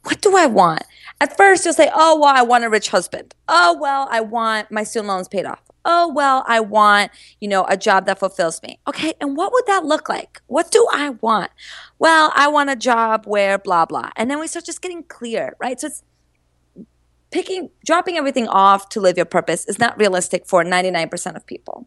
What 0.03 0.21
do 0.21 0.37
I 0.37 0.47
want? 0.47 0.83
At 1.21 1.37
first, 1.37 1.65
you'll 1.65 1.75
say, 1.75 1.91
oh, 1.95 2.19
well, 2.19 2.33
I 2.35 2.43
want 2.43 2.65
a 2.65 2.71
rich 2.71 2.89
husband. 2.89 3.35
Oh, 3.49 3.77
well, 3.81 4.09
I 4.11 4.21
want 4.21 4.71
my 4.71 4.83
student 4.85 5.09
loans 5.09 5.29
paid 5.29 5.47
off. 5.47 5.63
Oh, 5.87 6.13
well, 6.13 6.45
I 6.47 6.61
want, 6.61 7.11
you 7.41 7.49
know, 7.49 7.65
a 7.69 7.77
job 7.77 8.07
that 8.07 8.19
fulfills 8.19 8.63
me. 8.63 8.79
Okay. 8.87 9.15
And 9.21 9.37
what 9.37 9.53
would 9.53 9.67
that 9.67 9.85
look 9.85 10.09
like? 10.09 10.41
What 10.47 10.71
do 10.71 10.87
I 10.93 11.11
want? 11.11 11.51
Well, 11.99 12.33
I 12.35 12.49
want 12.49 12.71
a 12.71 12.77
job 12.77 13.27
where 13.27 13.59
blah, 13.59 13.87
blah. 13.87 14.11
And 14.17 14.31
then 14.31 14.41
we 14.41 14.47
start 14.47 14.65
just 14.65 14.83
getting 14.83 15.03
clear, 15.05 15.57
right? 15.61 15.79
So 15.79 15.89
it's 15.89 16.03
picking, 17.31 17.71
dropping 17.85 18.17
everything 18.17 18.49
off 18.49 18.89
to 18.91 19.01
live 19.01 19.17
your 19.17 19.27
purpose 19.27 19.67
is 19.67 19.79
not 19.79 19.99
realistic 19.99 20.47
for 20.47 20.65
99% 20.65 21.37
of 21.37 21.47
people 21.47 21.87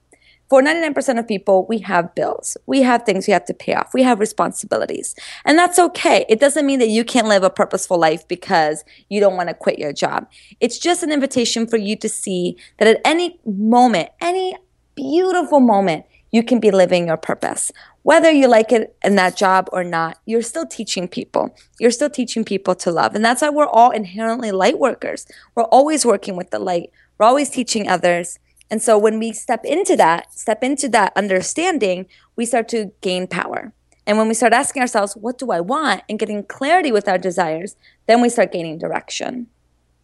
for 0.50 0.62
99% 0.62 1.20
of 1.20 1.28
people, 1.28 1.66
we 1.68 1.80
have 1.80 2.16
bills. 2.16 2.56
We 2.66 2.82
have 2.82 3.04
things 3.04 3.28
we 3.28 3.34
have 3.34 3.45
to 3.45 3.54
pay 3.54 3.74
off. 3.74 3.93
We 3.93 4.04
have 4.04 4.20
responsibilities. 4.20 5.14
And 5.43 5.58
that's 5.58 5.78
okay. 5.78 6.26
It 6.30 6.39
doesn't 6.39 6.66
mean 6.66 6.80
that 6.80 6.89
you 6.89 7.04
can't 7.04 7.28
live 7.28 7.43
a 7.43 7.50
purposeful 7.50 8.00
life 8.00 8.26
because 8.28 8.86
you 9.10 9.20
don't 9.20 9.36
want 9.36 9.50
to 9.50 9.56
quit 9.56 9.78
your 9.78 9.91
job. 9.91 10.28
It's 10.62 10.80
just 10.80 11.04
an 11.04 11.12
invitation 11.12 11.68
for 11.68 11.78
you 11.78 11.98
to 11.98 12.08
see 12.08 12.58
that 12.78 12.88
at 12.88 13.02
any 13.04 13.39
moment, 13.45 14.10
any 14.22 14.58
beautiful 14.95 15.60
moment, 15.60 16.06
you 16.32 16.43
can 16.43 16.60
be 16.60 16.72
living 16.72 17.08
your 17.08 17.18
purpose. 17.18 17.72
Whether 18.04 18.32
you 18.32 18.48
like 18.48 18.72
it 18.72 18.95
in 19.04 19.16
that 19.16 19.36
job 19.36 19.68
or 19.74 19.84
not, 19.84 20.18
you're 20.26 20.41
still 20.41 20.66
teaching 20.66 21.10
people. 21.10 21.54
You're 21.78 21.91
still 21.91 22.10
teaching 22.10 22.45
people 22.45 22.74
to 22.76 22.91
love. 22.91 23.16
And 23.16 23.26
that's 23.26 23.41
why 23.41 23.50
we're 23.50 23.68
all 23.68 23.91
inherently 23.91 24.52
light 24.52 24.80
workers. 24.80 25.26
We're 25.56 25.64
always 25.64 26.06
working 26.06 26.38
with 26.38 26.52
the 26.52 26.60
light. 26.60 26.91
We're 27.18 27.26
always 27.26 27.50
teaching 27.50 27.89
others 27.89 28.39
and 28.70 28.82
so 28.82 28.97
when 28.97 29.20
we 29.20 29.32
step 29.34 29.63
into 29.63 29.95
that, 29.95 30.34
step 30.34 30.63
into 30.63 30.89
that 30.89 31.13
understanding, 31.15 32.05
we 32.36 32.45
start 32.45 32.68
to 32.70 32.91
gain 33.01 33.28
power. 33.28 33.74
And 34.05 34.18
when 34.18 34.28
we 34.28 34.34
start 34.34 34.53
asking 34.53 34.82
ourselves, 34.82 35.15
what 35.18 35.38
do 35.38 35.51
I 35.51 35.59
want? 35.59 36.03
And 36.07 36.18
getting 36.18 36.43
clarity 36.43 36.91
with 36.91 37.07
our 37.07 37.18
desires, 37.18 37.76
then 38.05 38.22
we 38.22 38.30
start 38.30 38.53
gaining 38.53 38.78
direction. 38.78 39.47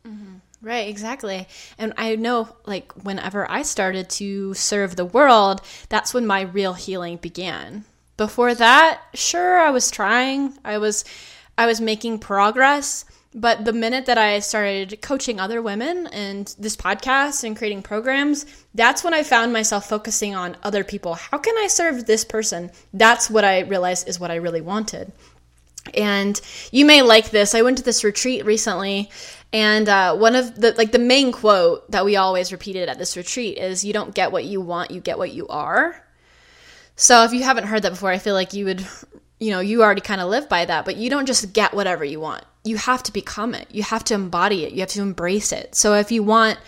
Mm-hmm. 0.06 0.36
Right, 0.62 0.88
exactly. 0.88 1.48
And 1.78 1.94
I 1.98 2.16
know, 2.16 2.50
like, 2.66 2.92
whenever 3.04 3.50
I 3.50 3.64
started 3.64 4.10
to 4.12 4.54
serve 4.54 4.96
the 4.96 5.06
world, 5.06 5.62
that's 5.90 6.14
when 6.14 6.26
my 6.26 6.42
real 6.42 6.74
healing 6.74 7.18
began. 7.18 7.86
Before 8.16 8.54
that, 8.54 9.02
sure, 9.14 9.60
I 9.60 9.72
was 9.72 9.92
trying. 9.92 10.58
I 10.64 10.78
was, 10.78 11.04
I 11.58 11.66
was 11.66 11.82
making 11.82 12.20
progress, 12.20 13.06
but 13.36 13.66
the 13.66 13.74
minute 13.74 14.06
that 14.06 14.18
I 14.18 14.40
started 14.40 15.02
coaching 15.02 15.40
other 15.40 15.62
women 15.62 16.08
and 16.08 16.54
this 16.60 16.76
podcast 16.76 17.44
and 17.44 17.58
creating 17.58 17.82
programs, 17.82 18.46
that's 18.74 19.04
when 19.04 19.14
I 19.14 19.24
found 19.24 19.54
myself 19.54 19.90
focusing 19.90 20.36
on 20.36 20.58
other 20.64 20.84
people. 20.84 21.16
How 21.16 21.38
can 21.38 21.58
I 21.58 21.68
serve 21.68 22.06
this 22.06 22.24
person? 22.24 22.72
That's 22.94 23.30
what 23.30 23.44
I 23.44 23.62
realized 23.62 24.08
is 24.08 24.20
what 24.20 24.32
I 24.32 24.36
really 24.36 24.62
wanted. 24.62 25.12
And 25.94 26.40
you 26.72 26.86
may 26.86 27.02
like 27.02 27.32
this. 27.32 27.56
I 27.56 27.62
went 27.62 27.78
to 27.80 27.84
this 27.84 28.04
retreat 28.04 28.46
recently, 28.46 29.10
and 29.52 29.90
uh, 29.90 30.16
one 30.16 30.36
of 30.36 30.56
the 30.56 30.74
like 30.78 30.92
the 30.94 31.00
main 31.00 31.34
quote 31.34 31.90
that 31.92 32.06
we 32.06 32.16
always 32.16 32.54
repeated 32.54 32.88
at 32.88 32.98
this 32.98 33.18
retreat 33.18 33.58
is, 33.58 33.84
"You 33.84 33.92
don't 33.92 34.16
get 34.16 34.32
what 34.32 34.46
you 34.46 34.62
want, 34.62 34.92
you 34.92 35.02
get 35.02 35.18
what 35.18 35.34
you 35.34 35.46
are." 35.50 36.02
So 36.96 37.26
if 37.26 37.34
you 37.34 37.44
haven't 37.44 37.66
heard 37.66 37.82
that 37.82 37.90
before, 37.90 38.12
I 38.12 38.18
feel 38.18 38.34
like 38.34 38.54
you 38.54 38.64
would 38.64 38.88
you 39.44 39.52
know, 39.52 39.60
you 39.60 39.84
already 39.84 40.00
kind 40.00 40.22
of 40.22 40.30
live 40.30 40.48
by 40.48 40.64
that, 40.64 40.86
but 40.86 40.96
you 40.96 41.10
don't 41.10 41.26
just 41.26 41.52
get 41.52 41.74
whatever 41.74 42.06
you 42.06 42.22
want. 42.22 42.46
You 42.64 42.78
have 42.78 43.04
to 43.04 43.14
become 43.14 43.54
it. 43.54 43.68
You 43.72 43.84
have 43.84 44.04
to 44.06 44.14
embody 44.14 44.64
it. 44.64 44.74
You 44.74 44.80
have 44.82 44.90
to 44.90 45.02
embrace 45.02 45.52
it. 45.52 45.76
So 45.76 45.94
if 45.96 46.12
you 46.12 46.24
want 46.24 46.60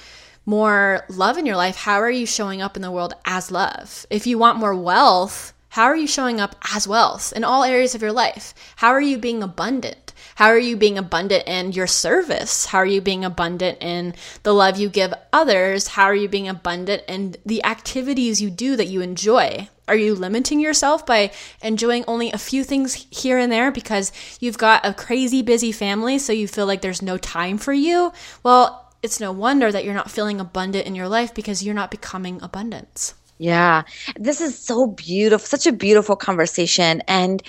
more 0.46 1.06
love 1.10 1.38
in 1.38 1.46
your 1.46 1.56
life, 1.56 1.76
how 1.76 2.00
are 2.02 2.12
you 2.12 2.26
showing 2.26 2.62
up 2.62 2.76
in 2.76 2.82
the 2.82 2.92
world 2.92 3.14
as 3.26 3.52
love? 3.52 4.06
If 4.10 4.28
you 4.28 4.38
want 4.38 4.60
more 4.60 4.76
wealth, 4.76 5.54
how 5.70 5.86
are 5.86 5.96
you 5.96 6.08
showing 6.08 6.40
up 6.40 6.56
as 6.74 6.88
wealth 6.88 7.34
in 7.34 7.44
all 7.44 7.64
areas 7.64 7.96
of 7.96 8.02
your 8.02 8.12
life? 8.12 8.54
How 8.78 8.90
are 8.90 9.02
you 9.02 9.18
being 9.18 9.42
abundant? 9.42 10.05
How 10.36 10.48
are 10.48 10.60
you 10.60 10.76
being 10.76 10.98
abundant 10.98 11.48
in 11.48 11.72
your 11.72 11.88
service? 11.88 12.66
How 12.66 12.80
are 12.80 12.86
you 12.86 13.00
being 13.00 13.24
abundant 13.24 13.78
in 13.82 14.14
the 14.44 14.54
love 14.54 14.78
you 14.78 14.90
give 14.90 15.14
others? 15.32 15.88
How 15.88 16.04
are 16.04 16.16
you 16.16 16.28
being 16.28 16.50
abundant 16.50 17.04
in 17.08 17.36
the 17.46 17.64
activities 17.64 18.42
you 18.42 18.50
do 18.50 18.76
that 18.76 18.88
you 18.88 19.00
enjoy? 19.00 19.70
Are 19.88 19.96
you 19.96 20.14
limiting 20.14 20.60
yourself 20.60 21.06
by 21.06 21.32
enjoying 21.62 22.04
only 22.06 22.34
a 22.34 22.38
few 22.38 22.66
things 22.66 23.08
here 23.12 23.38
and 23.38 23.50
there 23.50 23.72
because 23.72 24.12
you've 24.42 24.58
got 24.58 24.86
a 24.86 24.94
crazy 24.94 25.42
busy 25.42 25.72
family, 25.72 26.20
so 26.20 26.34
you 26.34 26.50
feel 26.50 26.66
like 26.66 26.82
there's 26.82 27.02
no 27.02 27.18
time 27.18 27.58
for 27.58 27.72
you? 27.72 28.12
Well, 28.44 28.94
it's 29.02 29.22
no 29.22 29.32
wonder 29.32 29.72
that 29.72 29.86
you're 29.86 29.94
not 29.94 30.12
feeling 30.12 30.42
abundant 30.42 30.86
in 30.86 30.96
your 30.96 31.08
life 31.08 31.34
because 31.34 31.64
you're 31.64 31.74
not 31.74 31.92
becoming 31.92 32.42
abundance. 32.42 33.14
Yeah, 33.38 33.84
this 34.18 34.42
is 34.42 34.58
so 34.58 34.88
beautiful, 34.88 35.46
such 35.46 35.68
a 35.68 35.72
beautiful 35.72 36.18
conversation. 36.18 37.02
And 37.08 37.42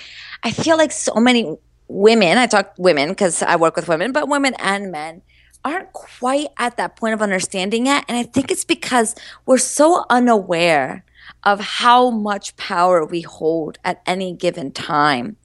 I 0.43 0.51
feel 0.51 0.77
like 0.77 0.91
so 0.91 1.15
many 1.15 1.57
women, 1.87 2.37
I 2.37 2.47
talk 2.47 2.73
women 2.77 3.09
because 3.09 3.41
I 3.41 3.55
work 3.55 3.75
with 3.75 3.87
women, 3.87 4.11
but 4.11 4.27
women 4.27 4.55
and 4.59 4.91
men 4.91 5.21
aren't 5.63 5.91
quite 5.93 6.47
at 6.57 6.77
that 6.77 6.95
point 6.95 7.13
of 7.13 7.21
understanding 7.21 7.85
yet. 7.85 8.05
And 8.07 8.17
I 8.17 8.23
think 8.23 8.51
it's 8.51 8.65
because 8.65 9.15
we're 9.45 9.57
so 9.57 10.05
unaware 10.09 11.03
of 11.43 11.59
how 11.59 12.09
much 12.09 12.55
power 12.55 13.05
we 13.05 13.21
hold 13.21 13.77
at 13.83 14.01
any 14.05 14.33
given 14.33 14.71
time. 14.71 15.35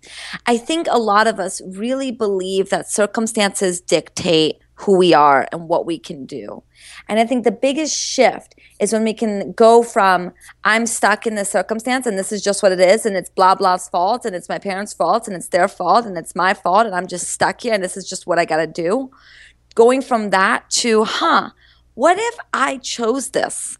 I 0.47 0.57
think 0.57 0.87
a 0.91 0.99
lot 0.99 1.27
of 1.27 1.41
us 1.41 1.61
really 1.67 2.11
believe 2.11 2.71
that 2.71 2.91
circumstances 2.91 3.81
dictate 3.81 4.59
who 4.83 4.97
we 4.99 5.15
are 5.15 5.47
and 5.53 5.69
what 5.69 5.87
we 5.87 5.99
can 5.99 6.27
do. 6.27 6.63
And 7.09 7.19
I 7.19 7.25
think 7.25 7.45
the 7.45 7.53
biggest 7.53 7.97
shift 7.97 8.55
is 8.81 8.93
when 8.93 9.05
we 9.05 9.15
can 9.15 9.53
go 9.53 9.83
from 9.83 10.33
I'm 10.65 10.87
stuck 10.87 11.27
in 11.27 11.37
this 11.37 11.51
circumstance 11.51 12.07
and 12.07 12.19
this 12.19 12.33
is 12.33 12.43
just 12.43 12.63
what 12.63 12.73
it 12.73 12.81
is 12.81 13.07
and 13.07 13.17
it's 13.17 13.31
blah 13.31 13.55
blah's 13.55 13.89
fault 13.89 14.25
and 14.25 14.35
it's 14.35 14.49
my 14.49 14.59
parents' 14.59 14.93
fault 14.93 15.29
and 15.29 15.37
it's 15.37 15.49
their 15.49 15.69
fault 15.69 16.05
and 16.05 16.19
it's 16.19 16.35
my 16.35 16.53
fault 16.53 16.87
and 16.87 16.95
I'm 16.95 17.07
just 17.07 17.29
stuck 17.29 17.61
here 17.61 17.75
and 17.75 17.83
this 17.83 17.97
is 17.97 18.09
just 18.09 18.27
what 18.27 18.39
I 18.39 18.45
got 18.45 18.59
to 18.59 18.67
do. 18.67 19.11
Going 19.75 20.03
from 20.03 20.31
that 20.31 20.69
to, 20.83 21.05
huh, 21.05 21.51
what 21.95 22.19
if 22.19 22.37
I 22.53 22.79
chose 22.79 23.31
this? 23.31 23.79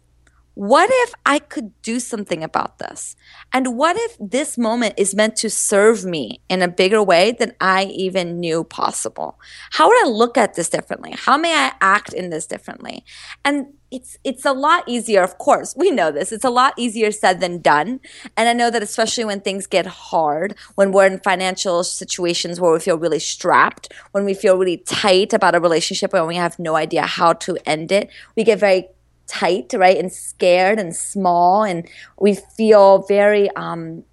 What 0.55 0.89
if 0.91 1.13
I 1.25 1.39
could 1.39 1.71
do 1.81 1.99
something 1.99 2.43
about 2.43 2.77
this? 2.77 3.15
And 3.51 3.75
what 3.77 3.95
if 3.97 4.17
this 4.19 4.57
moment 4.57 4.93
is 4.97 5.15
meant 5.15 5.35
to 5.37 5.49
serve 5.49 6.05
me 6.05 6.41
in 6.47 6.61
a 6.61 6.67
bigger 6.67 7.01
way 7.01 7.31
than 7.31 7.53
I 7.59 7.85
even 7.85 8.39
knew 8.39 8.63
possible? 8.63 9.39
How 9.71 9.87
would 9.87 10.05
I 10.05 10.09
look 10.09 10.37
at 10.37 10.53
this 10.53 10.69
differently? 10.69 11.15
How 11.17 11.37
may 11.37 11.53
I 11.53 11.73
act 11.81 12.13
in 12.13 12.29
this 12.29 12.45
differently? 12.45 13.03
And 13.43 13.67
it's 13.93 14.17
it's 14.23 14.43
a 14.43 14.53
lot 14.53 14.83
easier, 14.87 15.21
of 15.21 15.37
course. 15.37 15.75
We 15.77 15.91
know 15.91 16.11
this. 16.11 16.31
It's 16.31 16.43
a 16.43 16.49
lot 16.49 16.73
easier 16.77 17.11
said 17.11 17.39
than 17.39 17.61
done. 17.61 17.99
And 18.35 18.49
I 18.49 18.53
know 18.53 18.71
that 18.71 18.81
especially 18.81 19.25
when 19.25 19.41
things 19.41 19.67
get 19.67 19.85
hard, 19.85 20.55
when 20.75 20.91
we're 20.91 21.05
in 21.05 21.19
financial 21.19 21.83
situations 21.83 22.59
where 22.59 22.73
we 22.73 22.79
feel 22.79 22.97
really 22.97 23.19
strapped, 23.19 23.93
when 24.11 24.25
we 24.25 24.33
feel 24.33 24.57
really 24.57 24.77
tight 24.77 25.31
about 25.31 25.53
a 25.53 25.59
relationship 25.59 26.13
and 26.13 26.27
we 26.27 26.35
have 26.35 26.57
no 26.57 26.75
idea 26.75 27.03
how 27.03 27.33
to 27.33 27.57
end 27.67 27.91
it, 27.91 28.09
we 28.35 28.43
get 28.43 28.59
very 28.59 28.87
tight, 29.27 29.73
right, 29.73 29.97
and 29.97 30.11
scared 30.11 30.79
and 30.79 30.95
small, 30.95 31.63
and 31.63 31.87
we 32.19 32.35
feel 32.35 33.05
very 33.07 33.49
um, 33.55 34.03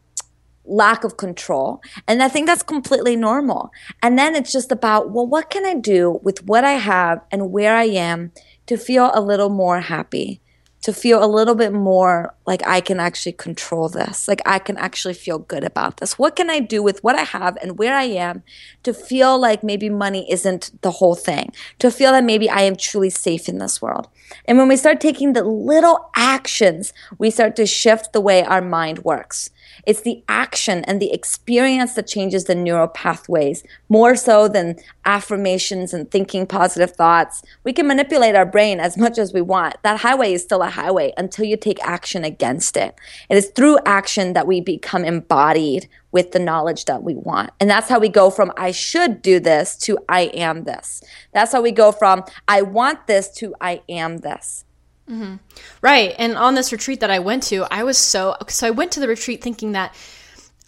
lack 0.65 1.05
of 1.05 1.17
control. 1.17 1.83
And 2.07 2.23
I 2.23 2.29
think 2.29 2.47
that's 2.47 2.63
completely 2.63 3.17
normal. 3.17 3.71
And 4.03 4.19
then 4.19 4.37
it's 4.37 4.53
just 4.53 4.73
about, 4.73 5.11
well, 5.11 5.27
what 5.27 5.51
can 5.51 5.67
I 5.67 5.75
do 5.75 6.21
with 6.23 6.45
what 6.47 6.65
I 6.65 6.73
have 6.73 7.21
and 7.31 7.51
where 7.51 7.77
I 7.77 7.85
am 7.85 8.33
to 8.67 8.77
feel 8.77 9.11
a 9.15 9.21
little 9.21 9.51
more 9.51 9.81
happy? 9.81 10.41
To 10.83 10.93
feel 10.93 11.23
a 11.23 11.27
little 11.27 11.55
bit 11.55 11.73
more 11.73 12.35
like 12.47 12.67
I 12.67 12.81
can 12.81 13.01
actually 13.01 13.33
control 13.33 13.89
this, 13.89 14.27
like 14.27 14.41
I 14.47 14.59
can 14.59 14.77
actually 14.79 15.15
feel 15.15 15.39
good 15.39 15.65
about 15.65 15.99
this. 15.99 16.19
What 16.19 16.37
can 16.37 16.49
I 16.49 16.61
do 16.61 16.83
with 16.83 17.05
what 17.05 17.17
I 17.17 17.23
have 17.23 17.59
and 17.63 17.79
where 17.79 17.95
I 17.95 18.05
am 18.05 18.43
to 18.83 18.95
feel 18.95 19.39
like 19.39 19.63
maybe 19.63 19.91
money 19.91 20.31
isn't 20.31 20.71
the 20.83 20.93
whole 20.93 21.15
thing, 21.15 21.53
to 21.79 21.91
feel 21.91 22.13
that 22.13 22.25
maybe 22.25 22.49
I 22.49 22.63
am 22.63 22.77
truly 22.77 23.11
safe 23.11 23.49
in 23.49 23.59
this 23.59 23.83
world? 23.83 24.09
And 24.47 24.57
when 24.59 24.69
we 24.69 24.77
start 24.77 25.01
taking 25.01 25.33
the 25.33 25.45
little 25.45 26.11
actions, 26.17 26.93
we 27.19 27.31
start 27.31 27.57
to 27.57 27.67
shift 27.67 28.13
the 28.13 28.21
way 28.21 28.43
our 28.43 28.63
mind 28.63 29.01
works. 29.01 29.51
It's 29.87 30.03
the 30.03 30.23
action 30.29 30.85
and 30.85 31.01
the 31.01 31.13
experience 31.13 31.95
that 31.95 32.07
changes 32.07 32.45
the 32.45 32.55
neural 32.55 32.89
pathways 32.89 33.65
more 33.89 34.17
so 34.17 34.49
than 34.49 34.77
affirmations 35.05 35.93
and 35.95 36.11
thinking 36.11 36.47
positive 36.47 36.93
thoughts. 36.93 37.43
We 37.65 37.73
can 37.73 37.87
manipulate 37.87 38.35
our 38.35 38.47
brain 38.47 38.81
as 38.81 38.97
much 38.97 39.19
as 39.19 39.33
we 39.33 39.41
want. 39.41 39.77
That 39.83 40.01
highway 40.01 40.33
is 40.33 40.43
still 40.43 40.63
a 40.63 40.71
highway 40.71 41.13
until 41.17 41.45
you 41.45 41.57
take 41.57 41.83
action 41.83 42.25
against 42.25 42.77
it. 42.77 42.95
It 43.29 43.37
is 43.37 43.51
through 43.51 43.79
action 43.87 44.33
that 44.35 44.47
we 44.47 44.61
become 44.61 45.05
embodied 45.05 45.89
with 46.13 46.33
the 46.33 46.39
knowledge 46.39 46.87
that 46.87 47.03
we 47.03 47.15
want. 47.15 47.51
And 47.61 47.71
that's 47.71 47.89
how 47.89 47.99
we 47.99 48.09
go 48.09 48.31
from 48.31 48.53
I 48.57 48.73
should 48.73 49.23
do 49.23 49.39
this 49.39 49.77
to 49.79 49.99
I 50.09 50.23
am 50.35 50.65
this. 50.65 51.03
That's 51.33 51.53
how 51.53 51.63
we 51.63 51.73
go 51.73 51.93
from 51.93 52.25
I 52.49 52.63
want 52.63 53.07
this 53.07 53.31
to 53.37 53.55
I 53.61 53.83
am 53.89 54.19
this. 54.19 54.65
Mm-hmm. 55.11 55.37
Right. 55.83 56.15
And 56.19 56.37
on 56.37 56.55
this 56.55 56.71
retreat 56.71 57.01
that 57.01 57.11
I 57.11 57.19
went 57.19 57.43
to, 57.45 57.67
I 57.71 57.83
was 57.83 57.99
so, 57.99 58.37
so 58.49 58.67
I 58.67 58.71
went 58.71 58.93
to 58.93 59.01
the 59.01 59.09
retreat 59.09 59.43
thinking 59.43 59.73
that 59.73 59.95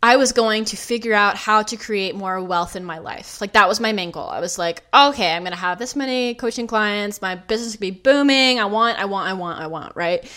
I 0.03 0.17
was 0.17 0.33
going 0.33 0.65
to 0.67 0.77
figure 0.77 1.15
out 1.15 1.37
how 1.37 1.63
to 1.63 1.77
create 1.77 2.17
more 2.17 2.43
wealth 2.43 2.75
in 2.75 2.85
my 2.85 2.99
life. 2.99 3.41
Like 3.41 3.53
that 3.53 3.69
was 3.69 3.79
my 3.79 3.93
main 3.93 4.11
goal. 4.11 4.29
I 4.29 4.41
was 4.41 4.59
like, 4.59 4.83
okay, 4.93 5.33
I'm 5.33 5.43
going 5.43 5.53
to 5.53 5.59
have 5.59 5.79
this 5.79 5.95
many 5.95 6.35
coaching 6.35 6.67
clients. 6.67 7.23
My 7.23 7.37
business 7.37 7.75
will 7.75 7.81
be 7.81 7.93
booming. 7.93 8.59
I 8.59 8.65
want, 8.65 8.99
I 8.99 9.05
want, 9.05 9.29
I 9.29 9.35
want, 9.35 9.61
I 9.61 9.69
want, 9.69 9.95
right? 9.95 10.29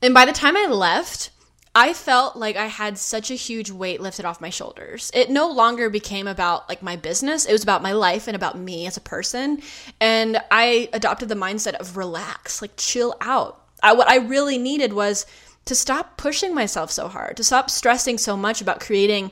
And 0.00 0.14
by 0.14 0.24
the 0.24 0.32
time 0.32 0.56
I 0.56 0.66
left, 0.66 1.30
I 1.74 1.92
felt 1.92 2.34
like 2.34 2.56
I 2.56 2.66
had 2.66 2.98
such 2.98 3.30
a 3.30 3.34
huge 3.34 3.70
weight 3.70 4.00
lifted 4.00 4.24
off 4.24 4.40
my 4.40 4.50
shoulders. 4.50 5.10
It 5.14 5.30
no 5.30 5.48
longer 5.48 5.88
became 5.88 6.26
about 6.26 6.68
like 6.68 6.82
my 6.82 6.96
business, 6.96 7.46
it 7.46 7.52
was 7.52 7.62
about 7.62 7.82
my 7.82 7.92
life 7.92 8.26
and 8.26 8.34
about 8.34 8.58
me 8.58 8.86
as 8.86 8.96
a 8.96 9.00
person. 9.00 9.62
And 10.00 10.42
I 10.50 10.88
adopted 10.92 11.28
the 11.28 11.36
mindset 11.36 11.74
of 11.74 11.96
relax, 11.96 12.60
like 12.60 12.72
chill 12.76 13.16
out. 13.20 13.64
I, 13.82 13.92
what 13.92 14.08
I 14.08 14.16
really 14.16 14.58
needed 14.58 14.92
was 14.92 15.26
to 15.66 15.74
stop 15.74 16.16
pushing 16.16 16.54
myself 16.54 16.90
so 16.90 17.06
hard, 17.06 17.36
to 17.36 17.44
stop 17.44 17.70
stressing 17.70 18.18
so 18.18 18.36
much 18.36 18.60
about 18.60 18.80
creating 18.80 19.30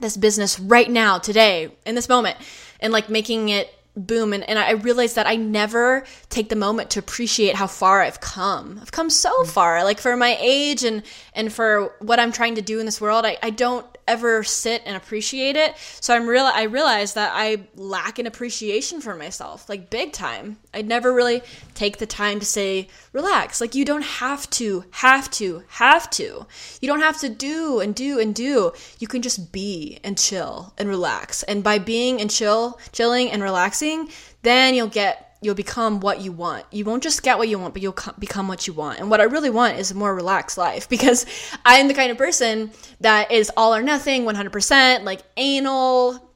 this 0.00 0.16
business 0.16 0.60
right 0.60 0.90
now, 0.90 1.18
today, 1.18 1.74
in 1.84 1.94
this 1.94 2.08
moment, 2.08 2.36
and 2.80 2.92
like 2.92 3.08
making 3.08 3.48
it 3.48 3.70
boom 3.96 4.32
and, 4.32 4.48
and 4.48 4.58
i 4.58 4.72
realized 4.72 5.16
that 5.16 5.26
i 5.26 5.36
never 5.36 6.04
take 6.28 6.48
the 6.48 6.56
moment 6.56 6.90
to 6.90 6.98
appreciate 6.98 7.54
how 7.54 7.66
far 7.66 8.02
i've 8.02 8.20
come. 8.20 8.78
I've 8.80 8.92
come 8.92 9.10
so 9.10 9.30
mm. 9.42 9.46
far 9.46 9.82
like 9.84 10.00
for 10.00 10.16
my 10.16 10.36
age 10.38 10.84
and 10.84 11.02
and 11.32 11.52
for 11.52 11.94
what 12.00 12.20
i'm 12.20 12.32
trying 12.32 12.56
to 12.56 12.62
do 12.62 12.78
in 12.78 12.86
this 12.86 13.00
world 13.00 13.24
i, 13.24 13.38
I 13.42 13.50
don't 13.50 13.86
ever 14.08 14.42
sit 14.44 14.82
and 14.86 14.96
appreciate 14.96 15.56
it. 15.56 15.74
So 16.00 16.14
I'm 16.14 16.28
real 16.28 16.44
I 16.44 16.64
realized 16.64 17.14
that 17.16 17.32
I 17.34 17.66
lack 17.74 18.18
an 18.18 18.26
appreciation 18.26 19.00
for 19.00 19.16
myself, 19.16 19.68
like 19.68 19.90
big 19.90 20.12
time. 20.12 20.58
I 20.72 20.82
never 20.82 21.12
really 21.12 21.42
take 21.74 21.98
the 21.98 22.06
time 22.06 22.40
to 22.40 22.46
say, 22.46 22.88
relax. 23.12 23.60
Like 23.60 23.74
you 23.74 23.84
don't 23.84 24.04
have 24.04 24.48
to, 24.50 24.84
have 24.90 25.30
to, 25.32 25.62
have 25.68 26.08
to. 26.10 26.46
You 26.80 26.88
don't 26.88 27.00
have 27.00 27.20
to 27.20 27.28
do 27.28 27.80
and 27.80 27.94
do 27.94 28.18
and 28.20 28.34
do. 28.34 28.72
You 28.98 29.08
can 29.08 29.22
just 29.22 29.52
be 29.52 29.98
and 30.04 30.16
chill 30.16 30.72
and 30.78 30.88
relax. 30.88 31.42
And 31.44 31.64
by 31.64 31.78
being 31.78 32.20
and 32.20 32.30
chill, 32.30 32.78
chilling 32.92 33.30
and 33.30 33.42
relaxing, 33.42 34.08
then 34.42 34.74
you'll 34.74 34.86
get 34.86 35.25
you'll 35.46 35.54
become 35.54 36.00
what 36.00 36.20
you 36.20 36.32
want. 36.32 36.64
You 36.72 36.84
won't 36.84 37.04
just 37.04 37.22
get 37.22 37.38
what 37.38 37.48
you 37.48 37.56
want, 37.56 37.72
but 37.72 37.80
you'll 37.80 37.96
become 38.18 38.48
what 38.48 38.66
you 38.66 38.72
want. 38.72 38.98
And 38.98 39.08
what 39.08 39.20
I 39.20 39.24
really 39.24 39.48
want 39.48 39.78
is 39.78 39.92
a 39.92 39.94
more 39.94 40.12
relaxed 40.12 40.58
life 40.58 40.88
because 40.94 41.24
I'm 41.64 41.86
the 41.86 41.94
kind 41.94 42.10
of 42.10 42.18
person 42.18 42.72
that 43.00 43.30
is 43.30 43.50
all 43.56 43.74
or 43.74 43.82
nothing, 43.82 44.24
100%, 44.24 45.04
like 45.04 45.22
anal, 45.36 46.30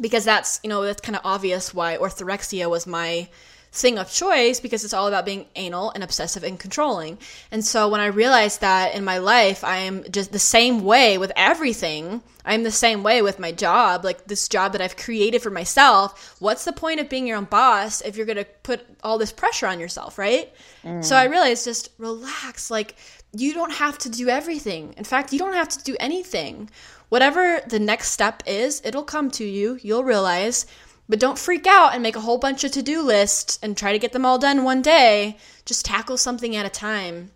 because 0.00 0.24
that's, 0.24 0.60
you 0.62 0.70
know, 0.70 0.82
that's 0.82 1.00
kind 1.00 1.16
of 1.16 1.22
obvious 1.24 1.74
why 1.74 1.96
orthorexia 1.96 2.70
was 2.70 2.86
my 2.86 3.28
thing 3.72 3.98
of 3.98 4.12
choice 4.12 4.60
because 4.60 4.84
it's 4.84 4.92
all 4.92 5.08
about 5.08 5.24
being 5.24 5.46
anal 5.56 5.90
and 5.92 6.04
obsessive 6.04 6.44
and 6.44 6.60
controlling. 6.60 7.18
And 7.50 7.64
so 7.64 7.88
when 7.88 8.02
I 8.02 8.06
realized 8.06 8.60
that 8.60 8.94
in 8.94 9.02
my 9.02 9.16
life, 9.16 9.64
I 9.64 9.78
am 9.78 10.04
just 10.10 10.30
the 10.30 10.38
same 10.38 10.84
way 10.84 11.16
with 11.16 11.32
everything. 11.36 12.22
I'm 12.44 12.64
the 12.64 12.70
same 12.70 13.02
way 13.02 13.22
with 13.22 13.38
my 13.38 13.50
job, 13.50 14.04
like 14.04 14.26
this 14.26 14.46
job 14.46 14.72
that 14.72 14.82
I've 14.82 14.96
created 14.96 15.40
for 15.40 15.48
myself. 15.48 16.36
What's 16.38 16.64
the 16.64 16.72
point 16.72 17.00
of 17.00 17.08
being 17.08 17.26
your 17.26 17.38
own 17.38 17.44
boss 17.44 18.02
if 18.02 18.14
you're 18.14 18.26
going 18.26 18.36
to 18.36 18.46
put 18.62 18.84
all 19.02 19.16
this 19.16 19.32
pressure 19.32 19.66
on 19.66 19.80
yourself, 19.80 20.18
right? 20.18 20.52
Mm. 20.84 21.02
So 21.02 21.16
I 21.16 21.24
realized 21.24 21.64
just 21.64 21.90
relax. 21.96 22.70
Like, 22.70 22.96
you 23.34 23.54
don't 23.54 23.72
have 23.72 23.96
to 23.98 24.10
do 24.10 24.28
everything. 24.28 24.94
In 24.98 25.04
fact, 25.04 25.32
you 25.32 25.38
don't 25.38 25.54
have 25.54 25.70
to 25.70 25.82
do 25.82 25.96
anything. 25.98 26.68
Whatever 27.08 27.60
the 27.66 27.78
next 27.78 28.10
step 28.10 28.42
is, 28.46 28.82
it'll 28.84 29.02
come 29.02 29.30
to 29.32 29.44
you. 29.44 29.78
You'll 29.82 30.04
realize 30.04 30.66
but 31.08 31.20
don't 31.20 31.38
freak 31.38 31.66
out 31.66 31.94
and 31.94 32.02
make 32.02 32.16
a 32.16 32.20
whole 32.20 32.38
bunch 32.38 32.64
of 32.64 32.72
to 32.72 32.82
do 32.82 33.02
lists 33.02 33.58
and 33.62 33.76
try 33.76 33.92
to 33.92 33.98
get 33.98 34.12
them 34.12 34.24
all 34.24 34.38
done 34.38 34.64
one 34.64 34.82
day. 34.82 35.36
Just 35.64 35.84
tackle 35.84 36.16
something 36.16 36.56
at 36.56 36.66
a 36.66 36.70
time 36.70 37.30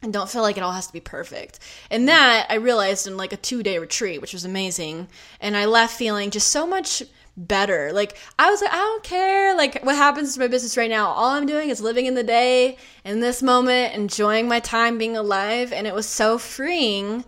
and 0.00 0.12
don't 0.12 0.30
feel 0.30 0.42
like 0.42 0.56
it 0.56 0.62
all 0.62 0.72
has 0.72 0.86
to 0.86 0.92
be 0.92 1.00
perfect. 1.00 1.58
And 1.90 2.08
that 2.08 2.46
I 2.48 2.54
realized 2.54 3.06
in 3.06 3.16
like 3.16 3.32
a 3.32 3.36
two 3.36 3.62
day 3.62 3.78
retreat, 3.78 4.20
which 4.20 4.32
was 4.32 4.44
amazing. 4.44 5.08
And 5.40 5.56
I 5.56 5.64
left 5.64 5.96
feeling 5.96 6.30
just 6.30 6.48
so 6.48 6.66
much 6.66 7.02
better. 7.36 7.92
Like 7.92 8.16
I 8.38 8.50
was 8.50 8.60
like, 8.60 8.72
I 8.72 8.76
don't 8.76 9.02
care 9.02 9.56
like 9.56 9.82
what 9.84 9.96
happens 9.96 10.34
to 10.34 10.40
my 10.40 10.48
business 10.48 10.76
right 10.76 10.90
now. 10.90 11.08
All 11.08 11.30
I'm 11.30 11.46
doing 11.46 11.70
is 11.70 11.80
living 11.80 12.06
in 12.06 12.14
the 12.14 12.22
day, 12.22 12.76
in 13.04 13.20
this 13.20 13.42
moment, 13.42 13.94
enjoying 13.94 14.48
my 14.48 14.60
time 14.60 14.98
being 14.98 15.16
alive. 15.16 15.72
And 15.72 15.86
it 15.86 15.94
was 15.94 16.06
so 16.06 16.38
freeing 16.38 17.24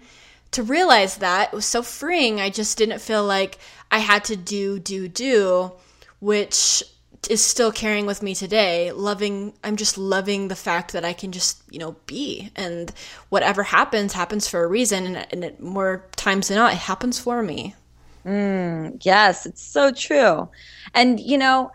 to 0.53 0.63
realize 0.63 1.19
that. 1.19 1.53
It 1.53 1.57
was 1.57 1.67
so 1.67 1.83
freeing. 1.83 2.41
I 2.41 2.51
just 2.51 2.79
didn't 2.79 3.01
feel 3.01 3.25
like 3.25 3.59
I 3.91 3.99
had 3.99 4.25
to 4.25 4.37
do, 4.37 4.79
do, 4.79 5.09
do, 5.09 5.73
which 6.21 6.83
is 7.29 7.45
still 7.45 7.71
carrying 7.71 8.07
with 8.07 8.23
me 8.23 8.35
today. 8.35 8.93
Loving, 8.93 9.53
I'm 9.63 9.77
just 9.77 9.99
loving 9.99 10.49
the 10.49 10.57
fact 10.57 10.93
that 10.93 11.05
I 11.05 11.13
can 11.13 11.33
just, 11.33 11.63
you 11.71 11.79
know, 11.79 11.97
be. 12.07 12.51
And 12.57 12.93
whatever 13.29 13.63
happens, 13.63 14.13
happens 14.13 14.49
for 14.49 14.65
a 14.65 14.67
reason. 14.69 15.07
And, 15.07 15.27
and 15.31 15.45
it, 15.45 15.61
more 15.61 16.07
times 16.17 16.49
than 16.49 16.57
not, 16.57 16.73
it 16.73 16.79
happens 16.79 17.19
for 17.19 17.43
me. 17.43 17.75
Mm, 18.25 19.05
yes, 19.05 19.47
it's 19.47 19.63
so 19.63 19.93
true. 19.93 20.49
And, 20.95 21.21
you 21.21 21.39
know, 21.39 21.73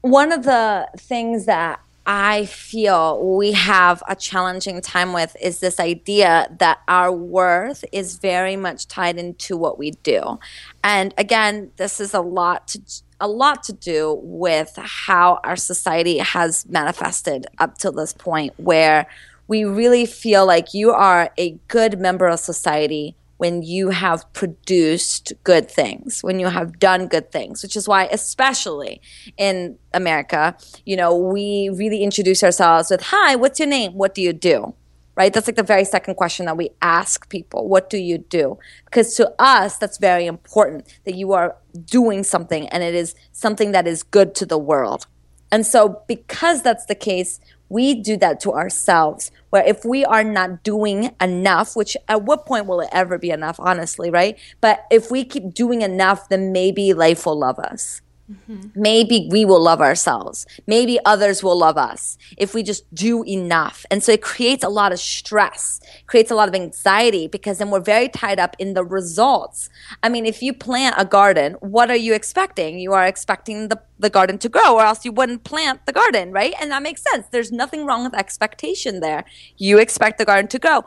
one 0.00 0.32
of 0.32 0.44
the 0.44 0.88
things 0.96 1.46
that 1.46 1.80
I 2.06 2.46
feel 2.46 3.36
we 3.36 3.52
have 3.52 4.02
a 4.08 4.16
challenging 4.16 4.80
time 4.80 5.12
with 5.12 5.36
is 5.40 5.60
this 5.60 5.78
idea 5.78 6.48
that 6.58 6.80
our 6.88 7.12
worth 7.12 7.84
is 7.92 8.16
very 8.16 8.56
much 8.56 8.88
tied 8.88 9.18
into 9.18 9.56
what 9.56 9.78
we 9.78 9.92
do. 10.02 10.38
And 10.82 11.14
again, 11.18 11.72
this 11.76 12.00
is 12.00 12.14
a 12.14 12.20
lot 12.20 12.68
to 12.68 12.80
a 13.20 13.28
lot 13.28 13.62
to 13.64 13.74
do 13.74 14.18
with 14.22 14.72
how 14.76 15.40
our 15.44 15.56
society 15.56 16.18
has 16.18 16.66
manifested 16.68 17.46
up 17.58 17.76
to 17.76 17.90
this 17.90 18.14
point 18.14 18.54
where 18.56 19.06
we 19.46 19.64
really 19.64 20.06
feel 20.06 20.46
like 20.46 20.72
you 20.72 20.90
are 20.92 21.30
a 21.36 21.58
good 21.68 22.00
member 22.00 22.28
of 22.28 22.40
society 22.40 23.14
when 23.40 23.62
you 23.62 23.88
have 23.88 24.30
produced 24.34 25.32
good 25.44 25.70
things, 25.70 26.22
when 26.22 26.38
you 26.38 26.48
have 26.48 26.78
done 26.78 27.06
good 27.06 27.32
things, 27.32 27.62
which 27.62 27.74
is 27.74 27.88
why, 27.88 28.04
especially 28.12 29.00
in 29.38 29.78
America, 29.94 30.54
you 30.84 30.94
know, 30.94 31.16
we 31.16 31.70
really 31.70 32.02
introduce 32.02 32.44
ourselves 32.44 32.90
with, 32.90 33.00
Hi, 33.04 33.36
what's 33.36 33.58
your 33.58 33.66
name? 33.66 33.94
What 33.94 34.14
do 34.14 34.20
you 34.20 34.34
do? 34.34 34.74
Right? 35.16 35.32
That's 35.32 35.46
like 35.48 35.56
the 35.56 35.62
very 35.62 35.86
second 35.86 36.16
question 36.16 36.44
that 36.44 36.58
we 36.58 36.68
ask 36.82 37.30
people. 37.30 37.66
What 37.66 37.88
do 37.88 37.96
you 37.96 38.18
do? 38.18 38.58
Because 38.84 39.14
to 39.14 39.34
us, 39.38 39.78
that's 39.78 39.96
very 39.96 40.26
important 40.26 40.84
that 41.06 41.14
you 41.14 41.32
are 41.32 41.56
doing 41.86 42.24
something 42.24 42.68
and 42.68 42.82
it 42.82 42.94
is 42.94 43.14
something 43.32 43.72
that 43.72 43.86
is 43.86 44.02
good 44.02 44.34
to 44.34 44.44
the 44.44 44.58
world. 44.58 45.06
And 45.50 45.64
so, 45.64 46.02
because 46.06 46.60
that's 46.60 46.84
the 46.84 46.94
case, 46.94 47.40
we 47.70 47.94
do 47.94 48.18
that 48.18 48.40
to 48.40 48.52
ourselves. 48.52 49.30
Where 49.48 49.66
if 49.66 49.84
we 49.84 50.04
are 50.04 50.22
not 50.22 50.62
doing 50.62 51.14
enough 51.20 51.74
which 51.74 51.96
at 52.06 52.22
what 52.22 52.44
point 52.44 52.66
will 52.66 52.80
it 52.80 52.90
ever 52.92 53.16
be 53.16 53.30
enough 53.30 53.56
honestly 53.58 54.10
right? 54.10 54.38
But 54.60 54.84
if 54.90 55.10
we 55.10 55.24
keep 55.24 55.54
doing 55.54 55.80
enough 55.80 56.28
then 56.28 56.52
maybe 56.52 56.92
life 56.92 57.24
will 57.24 57.38
love 57.38 57.58
us 57.58 58.02
Mm-hmm. 58.30 58.80
Maybe 58.80 59.28
we 59.30 59.44
will 59.44 59.60
love 59.60 59.80
ourselves. 59.80 60.46
Maybe 60.66 60.98
others 61.04 61.42
will 61.42 61.58
love 61.58 61.76
us 61.76 62.16
if 62.36 62.54
we 62.54 62.62
just 62.62 62.92
do 62.94 63.24
enough. 63.24 63.84
And 63.90 64.02
so 64.02 64.12
it 64.12 64.22
creates 64.22 64.62
a 64.62 64.68
lot 64.68 64.92
of 64.92 65.00
stress, 65.00 65.80
creates 66.06 66.30
a 66.30 66.34
lot 66.34 66.48
of 66.48 66.54
anxiety 66.54 67.26
because 67.26 67.58
then 67.58 67.70
we're 67.70 67.80
very 67.80 68.08
tied 68.08 68.38
up 68.38 68.54
in 68.58 68.74
the 68.74 68.84
results. 68.84 69.68
I 70.02 70.08
mean, 70.08 70.26
if 70.26 70.42
you 70.42 70.52
plant 70.52 70.94
a 70.98 71.04
garden, 71.04 71.54
what 71.54 71.90
are 71.90 71.96
you 71.96 72.14
expecting? 72.14 72.78
You 72.78 72.92
are 72.92 73.06
expecting 73.06 73.68
the, 73.68 73.80
the 73.98 74.10
garden 74.10 74.38
to 74.38 74.48
grow, 74.48 74.74
or 74.74 74.82
else 74.82 75.04
you 75.04 75.12
wouldn't 75.12 75.44
plant 75.44 75.86
the 75.86 75.92
garden, 75.92 76.30
right? 76.32 76.54
And 76.60 76.70
that 76.70 76.82
makes 76.82 77.02
sense. 77.02 77.26
There's 77.30 77.50
nothing 77.50 77.84
wrong 77.84 78.04
with 78.04 78.14
expectation 78.14 79.00
there. 79.00 79.24
You 79.56 79.78
expect 79.78 80.18
the 80.18 80.24
garden 80.24 80.48
to 80.48 80.58
grow. 80.58 80.84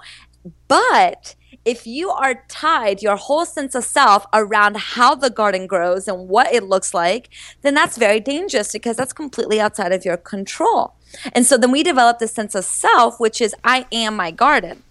But 0.67 1.35
if 1.65 1.87
you 1.87 2.09
are 2.09 2.43
tied 2.47 3.01
your 3.01 3.15
whole 3.15 3.45
sense 3.45 3.75
of 3.75 3.83
self 3.83 4.25
around 4.33 4.77
how 4.77 5.15
the 5.15 5.29
garden 5.29 5.67
grows 5.67 6.07
and 6.07 6.27
what 6.27 6.53
it 6.53 6.63
looks 6.63 6.93
like, 6.93 7.29
then 7.61 7.73
that's 7.73 7.97
very 7.97 8.19
dangerous 8.19 8.71
because 8.71 8.97
that's 8.97 9.13
completely 9.13 9.59
outside 9.59 9.91
of 9.91 10.05
your 10.05 10.17
control. 10.17 10.95
And 11.33 11.45
so 11.45 11.57
then 11.57 11.71
we 11.71 11.83
develop 11.83 12.19
this 12.19 12.33
sense 12.33 12.55
of 12.55 12.65
self, 12.65 13.19
which 13.19 13.39
is 13.39 13.55
I 13.63 13.85
am 13.91 14.15
my 14.15 14.31
garden 14.31 14.83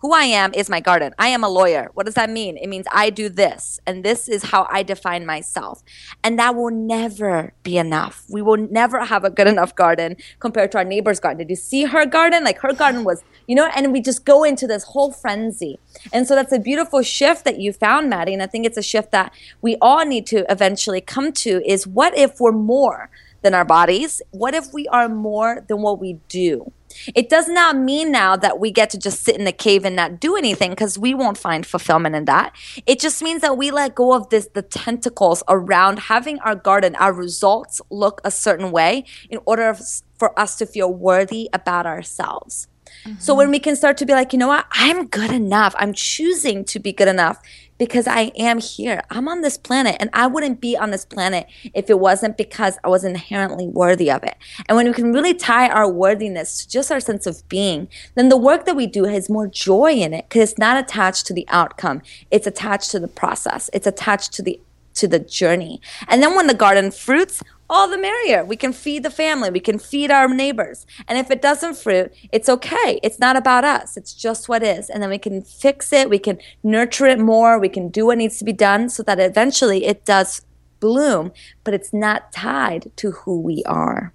who 0.00 0.12
I 0.12 0.24
am 0.24 0.52
is 0.54 0.70
my 0.70 0.80
garden. 0.80 1.14
I 1.18 1.28
am 1.28 1.44
a 1.44 1.48
lawyer. 1.48 1.90
What 1.94 2.06
does 2.06 2.14
that 2.14 2.30
mean? 2.30 2.56
It 2.56 2.68
means 2.68 2.86
I 2.90 3.10
do 3.10 3.28
this, 3.28 3.80
and 3.86 4.02
this 4.02 4.28
is 4.28 4.44
how 4.44 4.66
I 4.70 4.82
define 4.82 5.26
myself. 5.26 5.82
And 6.24 6.38
that 6.38 6.54
will 6.54 6.70
never 6.70 7.52
be 7.62 7.76
enough. 7.76 8.24
We 8.30 8.40
will 8.40 8.56
never 8.56 9.04
have 9.04 9.24
a 9.24 9.30
good 9.30 9.46
enough 9.46 9.74
garden 9.74 10.16
compared 10.38 10.72
to 10.72 10.78
our 10.78 10.84
neighbor's 10.84 11.20
garden. 11.20 11.38
Did 11.38 11.50
you 11.50 11.56
see 11.56 11.84
her 11.84 12.06
garden? 12.06 12.44
Like 12.44 12.58
her 12.60 12.72
garden 12.72 13.04
was, 13.04 13.22
you 13.46 13.54
know, 13.54 13.70
and 13.76 13.92
we 13.92 14.00
just 14.00 14.24
go 14.24 14.42
into 14.42 14.66
this 14.66 14.84
whole 14.84 15.12
frenzy. 15.12 15.78
And 16.12 16.26
so 16.26 16.34
that's 16.34 16.52
a 16.52 16.58
beautiful 16.58 17.02
shift 17.02 17.44
that 17.44 17.60
you 17.60 17.72
found, 17.72 18.08
Maddie. 18.08 18.32
And 18.32 18.42
I 18.42 18.46
think 18.46 18.64
it's 18.64 18.78
a 18.78 18.82
shift 18.82 19.12
that 19.12 19.34
we 19.60 19.76
all 19.82 20.06
need 20.06 20.26
to 20.28 20.50
eventually 20.50 21.02
come 21.02 21.32
to 21.32 21.62
is 21.66 21.86
what 21.86 22.16
if 22.16 22.40
we're 22.40 22.52
more 22.52 23.10
than 23.42 23.54
our 23.54 23.64
bodies? 23.64 24.22
What 24.30 24.54
if 24.54 24.72
we 24.72 24.86
are 24.88 25.08
more 25.08 25.64
than 25.66 25.82
what 25.82 25.98
we 26.00 26.14
do? 26.28 26.72
It 27.14 27.28
does 27.28 27.48
not 27.48 27.76
mean 27.76 28.10
now 28.10 28.36
that 28.36 28.58
we 28.58 28.70
get 28.70 28.90
to 28.90 28.98
just 28.98 29.22
sit 29.22 29.36
in 29.36 29.44
the 29.44 29.52
cave 29.52 29.84
and 29.84 29.96
not 29.96 30.20
do 30.20 30.36
anything 30.36 30.70
because 30.70 30.98
we 30.98 31.14
won't 31.14 31.38
find 31.38 31.66
fulfillment 31.66 32.14
in 32.14 32.24
that. 32.26 32.54
It 32.86 33.00
just 33.00 33.22
means 33.22 33.42
that 33.42 33.56
we 33.56 33.70
let 33.70 33.94
go 33.94 34.12
of 34.12 34.28
this 34.30 34.48
the 34.52 34.62
tentacles 34.62 35.42
around 35.48 35.98
having 35.98 36.38
our 36.40 36.54
garden, 36.54 36.96
our 36.96 37.12
results 37.12 37.80
look 37.90 38.20
a 38.24 38.30
certain 38.30 38.70
way 38.70 39.04
in 39.28 39.38
order 39.46 39.76
for 40.18 40.38
us 40.38 40.56
to 40.56 40.66
feel 40.66 40.92
worthy 40.92 41.48
about 41.52 41.86
ourselves. 41.86 42.68
Mm-hmm. 43.04 43.18
So 43.20 43.34
when 43.34 43.50
we 43.50 43.58
can 43.58 43.76
start 43.76 43.96
to 43.98 44.06
be 44.06 44.12
like, 44.12 44.32
you 44.32 44.38
know 44.38 44.48
what, 44.48 44.66
I'm 44.72 45.06
good 45.06 45.30
enough. 45.30 45.74
I'm 45.78 45.92
choosing 45.92 46.64
to 46.66 46.78
be 46.78 46.92
good 46.92 47.08
enough 47.08 47.40
because 47.80 48.06
I 48.06 48.30
am 48.36 48.60
here. 48.60 49.02
I'm 49.08 49.26
on 49.26 49.40
this 49.40 49.56
planet 49.56 49.96
and 50.00 50.10
I 50.12 50.26
wouldn't 50.26 50.60
be 50.60 50.76
on 50.76 50.90
this 50.90 51.06
planet 51.06 51.46
if 51.72 51.88
it 51.88 51.98
wasn't 51.98 52.36
because 52.36 52.78
I 52.84 52.88
was 52.88 53.04
inherently 53.04 53.66
worthy 53.66 54.10
of 54.10 54.22
it. 54.22 54.36
And 54.68 54.76
when 54.76 54.86
we 54.86 54.92
can 54.92 55.14
really 55.14 55.32
tie 55.32 55.66
our 55.66 55.90
worthiness 55.90 56.58
to 56.58 56.68
just 56.68 56.92
our 56.92 57.00
sense 57.00 57.26
of 57.26 57.48
being, 57.48 57.88
then 58.16 58.28
the 58.28 58.36
work 58.36 58.66
that 58.66 58.76
we 58.76 58.86
do 58.86 59.04
has 59.04 59.30
more 59.30 59.46
joy 59.46 59.92
in 59.92 60.12
it 60.12 60.28
because 60.28 60.50
it's 60.50 60.58
not 60.58 60.76
attached 60.76 61.26
to 61.28 61.32
the 61.32 61.46
outcome. 61.48 62.02
It's 62.30 62.46
attached 62.46 62.90
to 62.90 63.00
the 63.00 63.08
process. 63.08 63.70
It's 63.72 63.86
attached 63.86 64.34
to 64.34 64.42
the 64.42 64.60
to 64.94 65.08
the 65.08 65.18
journey. 65.18 65.80
And 66.08 66.22
then 66.22 66.34
when 66.34 66.46
the 66.46 66.54
garden 66.54 66.90
fruits, 66.90 67.42
all 67.70 67.88
the 67.88 67.96
merrier. 67.96 68.44
We 68.44 68.56
can 68.56 68.72
feed 68.72 69.04
the 69.04 69.10
family, 69.10 69.48
we 69.48 69.60
can 69.60 69.78
feed 69.78 70.10
our 70.10 70.28
neighbors. 70.28 70.84
And 71.06 71.16
if 71.16 71.30
it 71.30 71.40
doesn't 71.40 71.76
fruit, 71.76 72.12
it's 72.32 72.48
okay. 72.48 72.98
It's 73.02 73.20
not 73.20 73.36
about 73.36 73.64
us, 73.64 73.96
it's 73.96 74.12
just 74.12 74.48
what 74.48 74.64
is. 74.64 74.90
And 74.90 75.00
then 75.02 75.08
we 75.08 75.18
can 75.18 75.40
fix 75.40 75.92
it, 75.92 76.10
we 76.10 76.18
can 76.18 76.38
nurture 76.64 77.06
it 77.06 77.20
more, 77.20 77.58
we 77.58 77.68
can 77.68 77.88
do 77.88 78.06
what 78.06 78.18
needs 78.18 78.38
to 78.38 78.44
be 78.44 78.52
done 78.52 78.88
so 78.88 79.04
that 79.04 79.20
eventually 79.20 79.86
it 79.86 80.04
does 80.04 80.42
bloom, 80.80 81.30
but 81.62 81.72
it's 81.72 81.92
not 81.92 82.32
tied 82.32 82.90
to 82.96 83.12
who 83.12 83.40
we 83.40 83.62
are. 83.64 84.12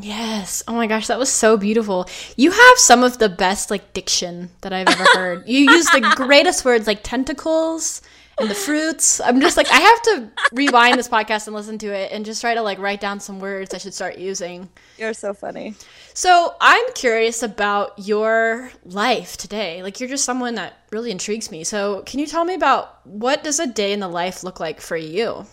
Yes. 0.00 0.62
Oh 0.66 0.74
my 0.74 0.86
gosh, 0.86 1.06
that 1.08 1.18
was 1.18 1.30
so 1.30 1.56
beautiful. 1.56 2.08
You 2.36 2.50
have 2.50 2.78
some 2.78 3.04
of 3.04 3.18
the 3.18 3.28
best 3.28 3.70
like 3.70 3.92
diction 3.92 4.50
that 4.62 4.72
I've 4.72 4.88
ever 4.88 5.04
heard. 5.14 5.48
you 5.48 5.58
use 5.70 5.86
the 5.86 6.12
greatest 6.16 6.64
words 6.64 6.86
like 6.86 7.00
tentacles 7.02 8.02
and 8.40 8.50
the 8.50 8.54
fruits. 8.54 9.20
I'm 9.20 9.40
just 9.40 9.56
like 9.56 9.70
I 9.70 9.80
have 9.80 10.02
to 10.02 10.30
rewind 10.52 10.98
this 10.98 11.08
podcast 11.08 11.46
and 11.46 11.54
listen 11.54 11.78
to 11.78 11.88
it 11.88 12.10
and 12.12 12.24
just 12.24 12.40
try 12.40 12.54
to 12.54 12.62
like 12.62 12.78
write 12.78 13.00
down 13.00 13.20
some 13.20 13.38
words 13.38 13.74
I 13.74 13.78
should 13.78 13.94
start 13.94 14.18
using. 14.18 14.68
You're 14.98 15.14
so 15.14 15.34
funny. 15.34 15.74
So 16.14 16.54
I'm 16.60 16.84
curious 16.94 17.42
about 17.42 17.92
your 17.98 18.70
life 18.84 19.36
today. 19.36 19.82
Like 19.82 20.00
you're 20.00 20.08
just 20.08 20.24
someone 20.24 20.54
that 20.56 20.74
really 20.90 21.10
intrigues 21.10 21.50
me. 21.50 21.64
So 21.64 22.02
can 22.02 22.18
you 22.18 22.26
tell 22.26 22.44
me 22.44 22.54
about 22.54 23.06
what 23.06 23.44
does 23.44 23.60
a 23.60 23.66
day 23.66 23.92
in 23.92 24.00
the 24.00 24.08
life 24.08 24.42
look 24.42 24.58
like 24.58 24.80
for 24.80 24.96
you? 24.96 25.46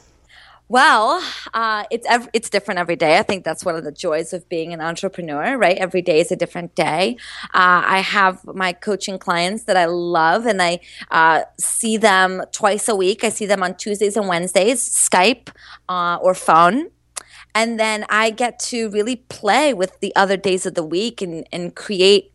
Well, 0.70 1.24
uh, 1.53 1.86
it's 1.89 2.05
ev- 2.07 2.30
it's 2.34 2.49
different 2.49 2.80
every 2.80 2.97
day. 2.97 3.18
I 3.18 3.24
think 3.24 3.45
that's 3.45 3.63
one 3.63 3.76
of 3.76 3.86
the 3.86 3.91
joys 3.91 4.34
of 4.34 4.49
being 4.49 4.74
an 4.74 4.82
entrepreneur, 4.82 5.57
right? 5.57 5.78
Every 5.78 6.01
day 6.01 6.20
is 6.20 6.30
a 6.30 6.36
different 6.36 6.76
day. 6.76 7.15
Uh, 7.53 7.84
I 7.86 7.99
have 7.99 8.43
my 8.45 8.74
coaching 8.74 9.18
clients 9.18 9.63
that 9.63 9.78
I 9.78 9.86
love, 9.86 10.45
and 10.45 10.61
I 10.61 10.82
uh, 11.09 11.43
see 11.57 11.95
them 11.95 12.43
twice 12.51 12.89
a 12.89 12.95
week. 12.95 13.24
I 13.24 13.30
see 13.30 13.45
them 13.45 13.63
on 13.63 13.76
Tuesdays 13.78 14.18
and 14.18 14.28
Wednesdays, 14.28 14.82
Skype 14.89 15.49
uh, 15.88 16.18
or 16.22 16.34
phone. 16.34 16.91
And 17.55 17.80
then 17.80 18.05
I 18.09 18.30
get 18.30 18.59
to 18.72 18.89
really 18.89 19.15
play 19.15 19.74
with 19.74 19.99
the 20.01 20.13
other 20.18 20.36
days 20.36 20.65
of 20.65 20.74
the 20.74 20.84
week 20.84 21.22
and, 21.22 21.47
and 21.51 21.76
create 21.76 22.34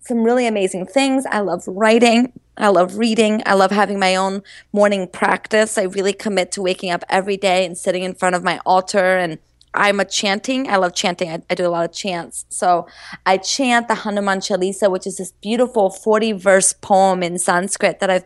some 0.00 0.24
really 0.24 0.46
amazing 0.46 0.86
things. 0.86 1.26
I 1.26 1.40
love 1.40 1.64
writing. 1.66 2.32
I 2.56 2.68
love 2.68 2.98
reading. 2.98 3.42
I 3.46 3.54
love 3.54 3.70
having 3.70 3.98
my 3.98 4.14
own 4.14 4.42
morning 4.72 5.08
practice. 5.08 5.78
I 5.78 5.82
really 5.82 6.12
commit 6.12 6.52
to 6.52 6.62
waking 6.62 6.90
up 6.90 7.04
every 7.08 7.36
day 7.36 7.64
and 7.64 7.76
sitting 7.76 8.02
in 8.02 8.14
front 8.14 8.34
of 8.34 8.44
my 8.44 8.60
altar 8.66 9.16
and 9.16 9.38
I'm 9.74 10.00
a 10.00 10.04
chanting. 10.04 10.68
I 10.68 10.76
love 10.76 10.94
chanting. 10.94 11.30
I, 11.30 11.42
I, 11.48 11.54
do 11.54 11.66
a 11.66 11.70
lot 11.70 11.84
of 11.84 11.92
chants. 11.92 12.44
So 12.50 12.86
I 13.24 13.38
chant 13.38 13.88
the 13.88 13.94
Hanuman 13.94 14.40
Chalisa, 14.40 14.90
which 14.90 15.06
is 15.06 15.16
this 15.16 15.32
beautiful 15.40 15.88
40 15.88 16.32
verse 16.32 16.72
poem 16.74 17.22
in 17.22 17.38
Sanskrit 17.38 18.00
that 18.00 18.10
I've 18.10 18.24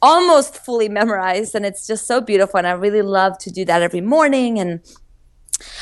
almost 0.00 0.56
fully 0.56 0.88
memorized. 0.88 1.54
And 1.54 1.66
it's 1.66 1.86
just 1.86 2.06
so 2.06 2.20
beautiful. 2.20 2.58
And 2.58 2.66
I 2.66 2.72
really 2.72 3.02
love 3.02 3.36
to 3.38 3.50
do 3.50 3.64
that 3.64 3.82
every 3.82 4.00
morning. 4.00 4.60
And 4.60 4.80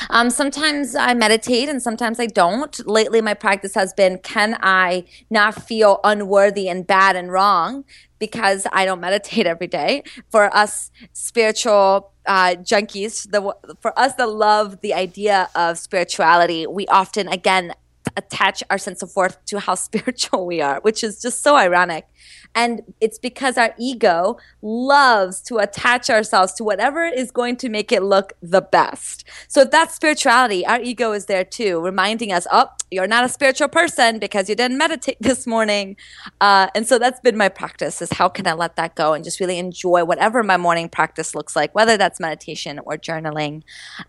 um, 0.09 0.29
sometimes 0.29 0.95
I 0.95 1.13
meditate 1.13 1.69
and 1.69 1.81
sometimes 1.81 2.19
I 2.19 2.27
don't. 2.27 2.87
Lately, 2.87 3.21
my 3.21 3.33
practice 3.33 3.73
has 3.75 3.93
been 3.93 4.17
can 4.19 4.57
I 4.61 5.05
not 5.29 5.63
feel 5.63 5.99
unworthy 6.03 6.69
and 6.69 6.85
bad 6.85 7.15
and 7.15 7.31
wrong 7.31 7.83
because 8.19 8.65
I 8.71 8.85
don't 8.85 9.01
meditate 9.01 9.45
every 9.53 9.67
day? 9.67 10.03
For 10.29 10.55
us 10.55 10.91
spiritual 11.13 12.11
uh, 12.25 12.55
junkies, 12.61 13.29
the, 13.29 13.53
for 13.81 13.97
us 13.99 14.13
that 14.15 14.29
love 14.29 14.81
the 14.81 14.93
idea 14.93 15.49
of 15.55 15.77
spirituality, 15.77 16.65
we 16.67 16.87
often, 16.87 17.27
again, 17.27 17.73
attach 18.17 18.63
our 18.69 18.77
sense 18.77 19.01
of 19.01 19.15
worth 19.15 19.43
to 19.45 19.59
how 19.59 19.75
spiritual 19.89 20.45
we 20.45 20.61
are, 20.61 20.79
which 20.81 21.03
is 21.03 21.21
just 21.21 21.41
so 21.41 21.55
ironic. 21.55 22.07
And 22.55 22.81
it's 23.01 23.19
because 23.19 23.57
our 23.57 23.75
ego 23.77 24.37
loves 24.61 25.41
to 25.41 25.57
attach 25.57 26.09
ourselves 26.09 26.53
to 26.53 26.63
whatever 26.63 27.05
is 27.05 27.29
going 27.29 27.57
to 27.57 27.69
make 27.69 27.91
it 27.91 28.01
look 28.01 28.33
the 28.41 28.61
best. 28.61 29.25
So 29.47 29.65
that's 29.65 29.93
spirituality, 29.93 30.65
our 30.65 30.81
ego 30.81 31.11
is 31.11 31.25
there 31.25 31.43
too, 31.43 31.81
reminding 31.81 32.31
us, 32.31 32.47
oh, 32.51 32.69
you're 32.91 33.07
not 33.07 33.25
a 33.25 33.29
spiritual 33.29 33.67
person 33.67 34.19
because 34.19 34.47
you 34.47 34.55
didn't 34.55 34.77
meditate 34.77 35.17
this 35.19 35.45
morning. 35.45 35.97
Uh, 36.39 36.67
and 36.73 36.87
so 36.87 36.97
that's 36.97 37.19
been 37.19 37.37
my 37.37 37.49
practice 37.49 38.01
is 38.01 38.11
how 38.13 38.29
can 38.29 38.47
I 38.47 38.53
let 38.53 38.75
that 38.77 38.95
go 38.95 39.13
and 39.13 39.23
just 39.23 39.39
really 39.39 39.59
enjoy 39.59 40.03
whatever 40.05 40.43
my 40.43 40.57
morning 40.57 40.87
practice 40.87 41.35
looks 41.35 41.55
like, 41.55 41.75
whether 41.75 41.97
that's 41.97 42.19
meditation 42.19 42.79
or 42.85 42.97
journaling. 42.97 43.63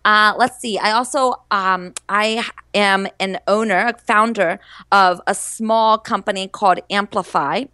Uh, 0.05 0.33
let's 0.37 0.59
see. 0.59 0.77
I 0.77 0.91
also, 0.91 1.33
um, 1.51 1.93
I 2.07 2.45
am 2.73 3.07
an 3.19 3.39
owner, 3.47 3.87
a 3.87 3.97
founder 3.97 4.59
of 4.91 5.19
a 5.27 5.35
small 5.35 5.97
company 5.97 6.47
called 6.47 6.79
Amplify 6.89 7.65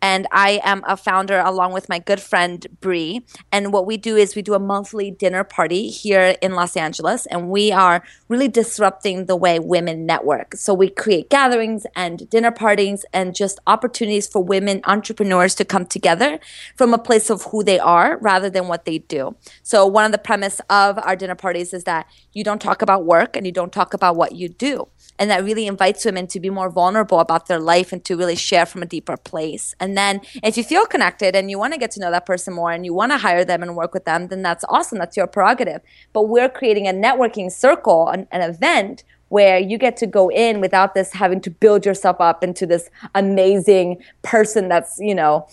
and 0.00 0.26
I 0.30 0.60
am 0.64 0.82
a 0.86 0.96
founder 0.96 1.38
along 1.38 1.72
with 1.72 1.88
my 1.88 1.98
good 1.98 2.20
friend 2.20 2.66
Bree. 2.80 3.24
And 3.52 3.72
what 3.72 3.86
we 3.86 3.96
do 3.96 4.16
is 4.16 4.34
we 4.34 4.42
do 4.42 4.54
a 4.54 4.58
monthly 4.58 5.10
dinner 5.10 5.44
party 5.44 5.88
here 5.88 6.36
in 6.40 6.52
Los 6.52 6.76
Angeles, 6.76 7.26
and 7.26 7.48
we 7.48 7.72
are 7.72 8.02
really 8.28 8.48
disrupting 8.48 9.26
the 9.26 9.36
way 9.36 9.58
women 9.58 10.06
network. 10.06 10.54
So 10.56 10.74
we 10.74 10.88
create 10.88 11.30
gatherings 11.30 11.86
and 11.94 12.28
dinner 12.30 12.50
parties 12.50 13.04
and 13.12 13.34
just 13.34 13.58
opportunities 13.66 14.26
for 14.26 14.42
women 14.42 14.80
entrepreneurs 14.84 15.54
to 15.56 15.64
come 15.64 15.86
together 15.86 16.38
from 16.76 16.94
a 16.94 16.98
place 16.98 17.30
of 17.30 17.42
who 17.44 17.62
they 17.62 17.78
are 17.78 18.18
rather 18.18 18.50
than 18.50 18.68
what 18.68 18.84
they 18.84 18.98
do. 18.98 19.36
So 19.62 19.86
one 19.86 20.04
of 20.04 20.12
the 20.12 20.18
premise 20.18 20.60
of 20.70 20.98
our 20.98 21.16
dinner 21.16 21.34
parties 21.34 21.72
is 21.72 21.84
that 21.84 22.06
you 22.32 22.44
don't 22.44 22.60
talk 22.60 22.82
about 22.82 23.04
work 23.04 23.36
and 23.36 23.46
you 23.46 23.52
don't 23.52 23.72
talk 23.72 23.94
about 23.94 24.16
what 24.16 24.32
you 24.32 24.48
do 24.48 24.88
and 25.18 25.30
that 25.30 25.44
really 25.44 25.66
invites 25.66 26.04
women 26.04 26.26
to 26.28 26.40
be 26.40 26.48
more 26.48 26.70
vulnerable 26.70 27.18
about 27.18 27.46
their 27.46 27.58
life 27.58 27.92
and 27.92 28.04
to 28.04 28.16
really 28.16 28.36
share 28.36 28.64
from 28.64 28.82
a 28.82 28.86
deeper 28.86 29.16
place. 29.16 29.67
And 29.80 29.96
then 29.96 30.20
if 30.42 30.56
you 30.56 30.64
feel 30.64 30.86
connected 30.86 31.34
and 31.36 31.50
you 31.50 31.58
want 31.58 31.72
to 31.72 31.78
get 31.78 31.90
to 31.92 32.00
know 32.00 32.10
that 32.10 32.26
person 32.26 32.54
more 32.54 32.72
and 32.72 32.84
you 32.84 32.94
want 32.94 33.12
to 33.12 33.18
hire 33.18 33.44
them 33.44 33.62
and 33.62 33.76
work 33.76 33.94
with 33.94 34.04
them, 34.04 34.28
then 34.28 34.42
that's 34.42 34.64
awesome. 34.68 34.98
That's 34.98 35.16
your 35.16 35.26
prerogative. 35.26 35.80
But 36.12 36.24
we're 36.28 36.48
creating 36.48 36.86
a 36.86 36.92
networking 36.92 37.50
circle, 37.50 38.08
an, 38.08 38.26
an 38.30 38.42
event 38.42 39.04
where 39.28 39.58
you 39.58 39.76
get 39.78 39.96
to 39.98 40.06
go 40.06 40.30
in 40.30 40.60
without 40.60 40.94
this 40.94 41.12
having 41.12 41.40
to 41.42 41.50
build 41.50 41.84
yourself 41.84 42.16
up 42.20 42.42
into 42.42 42.66
this 42.66 42.88
amazing 43.14 44.02
person 44.22 44.68
that's, 44.68 44.98
you 44.98 45.14
know, 45.14 45.46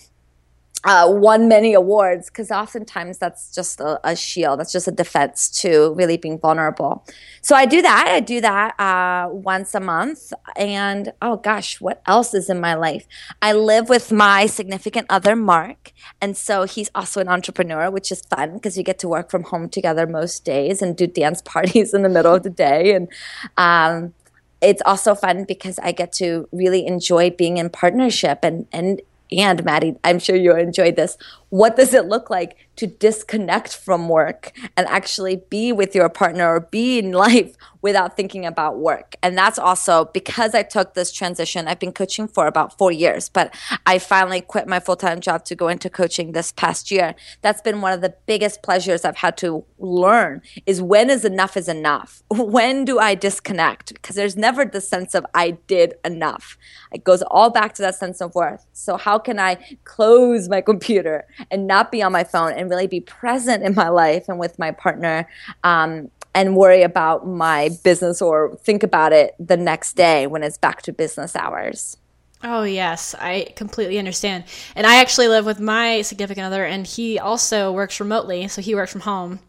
uh, 0.86 1.08
won 1.10 1.48
many 1.48 1.74
awards 1.74 2.30
because 2.30 2.52
oftentimes 2.52 3.18
that's 3.18 3.54
just 3.54 3.80
a, 3.80 4.00
a, 4.08 4.16
shield 4.16 4.60
that's 4.60 4.72
just 4.72 4.88
a 4.88 4.92
defense 4.92 5.50
to 5.50 5.94
really 5.96 6.16
being 6.16 6.40
vulnerable. 6.40 7.04
So 7.42 7.56
i 7.56 7.66
do 7.66 7.82
that 7.82 8.08
i 8.08 8.20
do 8.20 8.40
that 8.42 8.80
uh, 8.80 9.30
once 9.32 9.74
a 9.76 9.80
month 9.80 10.32
and 10.56 11.12
oh 11.22 11.38
gosh 11.38 11.82
what 11.82 12.02
else 12.06 12.34
is 12.34 12.50
in 12.50 12.60
my 12.60 12.76
life? 12.76 13.08
I 13.42 13.54
live 13.54 13.90
with 13.90 14.12
my 14.12 14.46
significant 14.46 15.08
other 15.10 15.36
mark 15.36 15.92
and 16.22 16.38
so 16.38 16.64
he's 16.64 16.92
also 16.94 17.20
an 17.20 17.28
entrepreneur 17.28 17.90
which 17.90 18.12
is 18.12 18.22
fun 18.22 18.54
because 18.54 18.78
you 18.78 18.84
get 18.84 19.00
to 19.00 19.08
work 19.08 19.32
from 19.32 19.44
home 19.44 19.70
together 19.70 20.06
most 20.06 20.46
days 20.46 20.82
and 20.82 20.96
do 20.96 21.08
dance 21.08 21.42
parties 21.54 21.94
in 21.94 22.04
the 22.04 22.10
middle 22.10 22.36
of 22.36 22.44
the 22.44 22.50
day 22.50 22.94
and 22.94 23.10
um, 23.58 24.14
it's 24.62 24.82
also 24.86 25.16
fun 25.16 25.44
because 25.44 25.80
I 25.80 25.92
get 25.92 26.14
to 26.14 26.48
really 26.52 26.86
enjoy 26.86 27.30
being 27.30 27.58
in 27.58 27.70
partnership 27.70 28.40
and 28.44 28.68
and 28.72 29.02
and 29.32 29.64
Maddie, 29.64 29.96
I'm 30.04 30.20
sure 30.20 30.36
you 30.36 30.56
enjoyed 30.56 30.96
this. 30.96 31.18
What 31.50 31.76
does 31.76 31.94
it 31.94 32.06
look 32.06 32.30
like 32.30 32.56
to 32.76 32.88
disconnect 32.88 33.76
from 33.76 34.10
work 34.10 34.52
and 34.76 34.88
actually 34.88 35.42
be 35.50 35.72
with 35.72 35.96
your 35.96 36.10
partner 36.10 36.48
or 36.56 36.60
be 36.60 37.00
in 37.00 37.12
life 37.26 37.56
without 37.86 38.18
thinking 38.18 38.48
about 38.48 38.80
work. 38.80 39.16
And 39.22 39.38
that's 39.38 39.60
also 39.60 40.06
because 40.06 40.56
I 40.56 40.64
took 40.64 40.96
this 40.96 41.12
transition. 41.12 41.68
I've 41.68 41.78
been 41.78 41.92
coaching 41.92 42.28
for 42.28 42.48
about 42.48 42.76
four 42.80 42.92
years, 42.92 43.30
but 43.30 43.54
I 43.86 44.00
finally 44.00 44.42
quit 44.42 44.68
my 44.68 44.80
full 44.80 44.96
time 44.96 45.22
job 45.22 45.46
to 45.46 45.56
go 45.56 45.68
into 45.68 45.88
coaching 45.88 46.32
this 46.32 46.52
past 46.52 46.90
year. 46.90 47.14
That's 47.44 47.62
been 47.62 47.82
one 47.82 47.94
of 47.94 48.02
the 48.02 48.16
biggest 48.26 48.64
pleasures 48.64 49.06
I've 49.06 49.18
had 49.18 49.38
to 49.38 49.64
learn 49.78 50.42
is 50.66 50.82
when 50.82 51.12
is 51.12 51.24
enough 51.24 51.56
is 51.56 51.68
enough? 51.68 52.24
When 52.56 52.86
do 52.86 53.00
I 53.00 53.16
disconnect? 53.16 53.94
Because 53.94 54.16
there's 54.16 54.38
never 54.38 54.66
the 54.66 54.82
sense 54.82 55.14
of 55.14 55.26
I 55.36 55.52
did 55.68 55.96
enough. 56.04 56.58
It 56.92 57.04
goes 57.04 57.22
all 57.24 57.50
back 57.50 57.74
to 57.76 57.82
that 57.84 57.96
sense 57.96 58.22
of 58.22 58.34
worth. 58.34 58.66
So 58.74 58.98
how 58.98 59.20
can 59.20 59.40
I 59.40 59.58
close 59.84 60.50
my 60.50 60.62
computer 60.72 61.28
and 61.52 61.68
not 61.68 61.92
be 61.92 62.02
on 62.02 62.12
my 62.12 62.24
phone 62.24 62.54
and 62.54 62.65
really 62.70 62.88
be 62.88 63.02
present 63.02 63.64
in 63.64 63.76
my 63.76 63.90
life 63.90 64.30
and 64.30 64.40
with 64.40 64.58
my 64.60 64.72
partner 64.72 65.28
um, 65.64 66.10
and 66.34 66.56
worry 66.56 66.82
about 66.82 67.28
my 67.28 67.70
business 67.84 68.22
or 68.22 68.56
think 68.58 68.84
about 68.84 69.14
it 69.14 69.36
the 69.40 69.58
next 69.58 69.94
day 69.94 70.28
when 70.28 70.44
it's 70.44 70.58
back 70.58 70.82
to 70.84 70.94
business 70.94 71.36
hours. 71.36 71.98
Oh, 72.44 72.64
yes, 72.64 73.16
I 73.18 73.54
completely 73.56 73.98
understand. 73.98 74.44
And 74.76 74.86
I 74.86 74.98
actually 74.98 75.30
live 75.30 75.46
with 75.46 75.60
my 75.60 76.04
significant 76.04 76.46
other, 76.46 76.64
and 76.64 76.86
he 76.86 77.18
also 77.18 77.72
works 77.72 78.00
remotely, 78.00 78.48
so 78.50 78.62
he 78.62 78.76
works 78.76 78.92
from 78.92 79.02
home. 79.02 79.40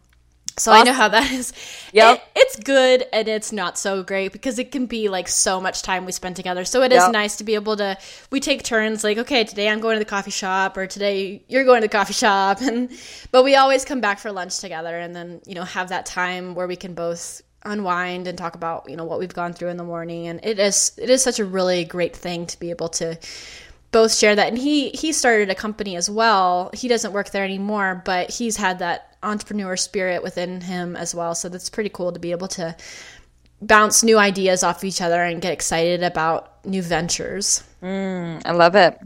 So 0.59 0.71
awesome. 0.71 0.81
I 0.81 0.83
know 0.85 0.93
how 0.93 1.07
that 1.09 1.31
is. 1.31 1.53
Yeah, 1.93 2.13
it, 2.13 2.23
it's 2.35 2.55
good 2.57 3.05
and 3.13 3.27
it's 3.27 3.51
not 3.51 3.77
so 3.77 4.01
great 4.01 4.31
because 4.33 4.57
it 4.57 4.71
can 4.71 4.87
be 4.87 5.07
like 5.07 5.27
so 5.27 5.61
much 5.61 5.83
time 5.83 6.05
we 6.05 6.11
spend 6.11 6.35
together. 6.35 6.65
So 6.65 6.81
it 6.81 6.91
is 6.91 7.03
yep. 7.03 7.11
nice 7.11 7.35
to 7.37 7.43
be 7.43 7.53
able 7.53 7.77
to 7.77 7.97
we 8.31 8.39
take 8.39 8.63
turns 8.63 9.03
like 9.03 9.19
okay, 9.19 9.43
today 9.43 9.69
I'm 9.69 9.79
going 9.79 9.95
to 9.95 9.99
the 9.99 10.09
coffee 10.09 10.31
shop 10.31 10.75
or 10.75 10.87
today 10.87 11.43
you're 11.47 11.63
going 11.63 11.81
to 11.81 11.87
the 11.87 11.91
coffee 11.91 12.13
shop 12.13 12.61
and 12.61 12.89
but 13.31 13.43
we 13.43 13.55
always 13.55 13.85
come 13.85 14.01
back 14.01 14.17
for 14.17 14.31
lunch 14.31 14.59
together 14.59 14.97
and 14.97 15.15
then, 15.15 15.41
you 15.45 15.53
know, 15.53 15.63
have 15.63 15.89
that 15.89 16.07
time 16.07 16.55
where 16.55 16.67
we 16.67 16.75
can 16.75 16.95
both 16.95 17.43
unwind 17.63 18.27
and 18.27 18.37
talk 18.37 18.55
about, 18.55 18.89
you 18.89 18.95
know, 18.95 19.05
what 19.05 19.19
we've 19.19 19.33
gone 19.33 19.53
through 19.53 19.69
in 19.69 19.77
the 19.77 19.83
morning 19.83 20.27
and 20.27 20.39
it 20.43 20.57
is 20.57 20.93
it 20.97 21.11
is 21.11 21.21
such 21.21 21.39
a 21.39 21.45
really 21.45 21.85
great 21.85 22.15
thing 22.15 22.47
to 22.47 22.59
be 22.59 22.71
able 22.71 22.89
to 22.89 23.17
both 23.91 24.13
share 24.13 24.35
that 24.35 24.47
and 24.47 24.57
he 24.57 24.89
he 24.89 25.13
started 25.13 25.49
a 25.49 25.55
company 25.55 25.95
as 25.95 26.09
well 26.09 26.69
he 26.73 26.87
doesn't 26.87 27.13
work 27.13 27.29
there 27.29 27.43
anymore 27.43 28.01
but 28.05 28.29
he's 28.29 28.57
had 28.57 28.79
that 28.79 29.06
entrepreneur 29.23 29.75
spirit 29.75 30.23
within 30.23 30.61
him 30.61 30.95
as 30.95 31.13
well 31.13 31.35
so 31.35 31.49
that's 31.49 31.69
pretty 31.69 31.89
cool 31.89 32.11
to 32.11 32.19
be 32.19 32.31
able 32.31 32.47
to 32.47 32.75
bounce 33.61 34.03
new 34.03 34.17
ideas 34.17 34.63
off 34.63 34.83
each 34.83 35.01
other 35.01 35.23
and 35.23 35.41
get 35.41 35.51
excited 35.51 36.03
about 36.03 36.63
new 36.65 36.81
ventures 36.81 37.63
mm, 37.81 38.41
i 38.45 38.51
love 38.51 38.75
it 38.75 38.97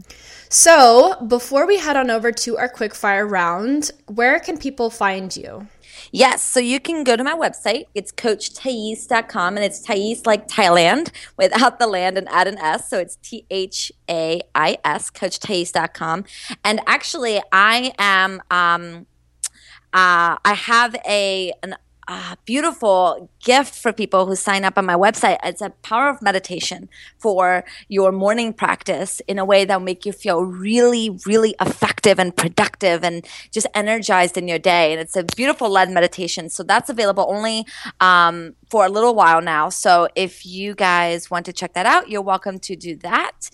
so 0.48 1.16
before 1.26 1.66
we 1.66 1.78
head 1.78 1.96
on 1.96 2.10
over 2.10 2.30
to 2.30 2.58
our 2.58 2.68
quick 2.68 2.94
fire 2.94 3.26
round 3.26 3.90
where 4.06 4.38
can 4.38 4.58
people 4.58 4.90
find 4.90 5.36
you 5.36 5.66
Yes. 6.10 6.42
So 6.42 6.60
you 6.60 6.78
can 6.78 7.04
go 7.04 7.16
to 7.16 7.24
my 7.24 7.34
website. 7.34 7.84
It's 7.94 8.12
coachthais.com 8.12 9.56
and 9.56 9.64
it's 9.64 9.80
Thais 9.80 10.26
like 10.26 10.46
Thailand 10.46 11.10
without 11.38 11.78
the 11.78 11.86
land 11.86 12.18
and 12.18 12.28
add 12.28 12.46
an 12.48 12.58
S. 12.58 12.88
So 12.88 12.98
it's 12.98 13.16
T 13.16 13.46
H 13.50 13.90
A 14.10 14.42
I 14.54 14.78
S, 14.84 15.10
coachthais.com. 15.10 16.24
And 16.64 16.80
actually, 16.86 17.40
I 17.50 17.92
am, 17.98 18.42
um, 18.50 19.06
uh, 19.92 20.36
I 20.44 20.54
have 20.54 20.94
a, 21.06 21.52
an 21.62 21.76
beautiful 22.44 23.30
gift 23.44 23.74
for 23.74 23.92
people 23.92 24.26
who 24.26 24.36
sign 24.36 24.64
up 24.64 24.76
on 24.76 24.84
my 24.84 24.94
website. 24.94 25.38
It's 25.44 25.60
a 25.60 25.70
power 25.82 26.08
of 26.08 26.20
meditation 26.20 26.88
for 27.18 27.64
your 27.88 28.12
morning 28.12 28.52
practice 28.52 29.20
in 29.28 29.38
a 29.38 29.44
way 29.44 29.64
that 29.64 29.78
will 29.78 29.84
make 29.84 30.04
you 30.04 30.12
feel 30.12 30.42
really, 30.42 31.18
really 31.26 31.54
effective 31.60 32.18
and 32.18 32.36
productive 32.36 33.04
and 33.04 33.26
just 33.50 33.66
energized 33.74 34.36
in 34.36 34.48
your 34.48 34.58
day. 34.58 34.92
And 34.92 35.00
it's 35.00 35.16
a 35.16 35.24
beautiful 35.36 35.70
led 35.70 35.90
meditation. 35.90 36.48
So 36.48 36.62
that's 36.62 36.90
available 36.90 37.26
only 37.28 37.66
um, 38.00 38.54
for 38.70 38.84
a 38.86 38.88
little 38.88 39.14
while 39.14 39.40
now. 39.40 39.68
So 39.68 40.08
if 40.14 40.44
you 40.44 40.74
guys 40.74 41.30
want 41.30 41.46
to 41.46 41.52
check 41.52 41.74
that 41.74 41.86
out, 41.86 42.08
you're 42.08 42.22
welcome 42.22 42.58
to 42.60 42.76
do 42.76 42.96
that. 42.96 43.50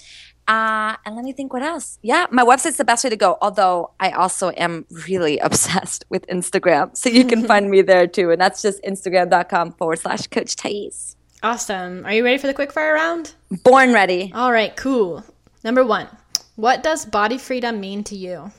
Uh, 0.49 0.97
and 1.05 1.15
let 1.15 1.25
me 1.27 1.33
think 1.33 1.53
what 1.53 1.63
else. 1.63 1.99
Yeah, 2.03 2.27
my 2.31 2.43
website's 2.43 2.79
the 2.79 2.85
best 2.85 3.05
way 3.05 3.11
to 3.11 3.17
go. 3.17 3.37
Although 3.43 3.91
I 4.01 4.11
also 4.11 4.51
am 4.53 4.87
really 5.07 5.39
obsessed 5.49 6.07
with 6.09 6.27
Instagram. 6.29 6.97
So 6.97 7.11
you 7.11 7.27
can 7.27 7.47
find 7.47 7.71
me 7.71 7.83
there 7.83 8.07
too. 8.07 8.31
And 8.31 8.41
that's 8.41 8.63
just 8.63 8.83
instagram.com 8.83 9.73
forward 9.73 9.99
slash 9.99 10.27
coach 10.29 10.57
Thais. 10.57 11.17
Awesome. 11.43 12.05
Are 12.07 12.13
you 12.13 12.25
ready 12.25 12.39
for 12.39 12.47
the 12.47 12.55
quick 12.55 12.73
fire 12.73 12.95
round? 12.95 13.35
Born 13.63 13.93
ready. 13.93 14.33
All 14.35 14.51
right, 14.51 14.75
cool. 14.75 15.23
Number 15.63 15.85
one, 15.85 16.09
what 16.57 16.83
does 16.83 17.05
body 17.05 17.39
freedom 17.39 17.79
mean 17.79 18.03
to 18.05 18.17
you? 18.17 18.51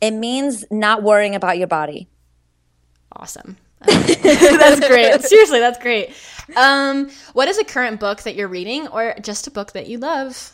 It 0.00 0.12
means 0.12 0.64
not 0.70 1.02
worrying 1.02 1.34
about 1.34 1.58
your 1.58 1.66
body. 1.66 2.08
Awesome. 3.12 3.58
that's 3.84 4.88
great. 4.88 5.20
Seriously, 5.22 5.60
that's 5.60 5.78
great. 5.78 6.12
Um, 6.56 7.10
what 7.34 7.46
is 7.46 7.58
a 7.58 7.64
current 7.64 8.00
book 8.00 8.22
that 8.22 8.34
you're 8.34 8.48
reading 8.48 8.88
or 8.88 9.14
just 9.20 9.46
a 9.46 9.50
book 9.50 9.72
that 9.72 9.86
you 9.86 9.98
love? 9.98 10.52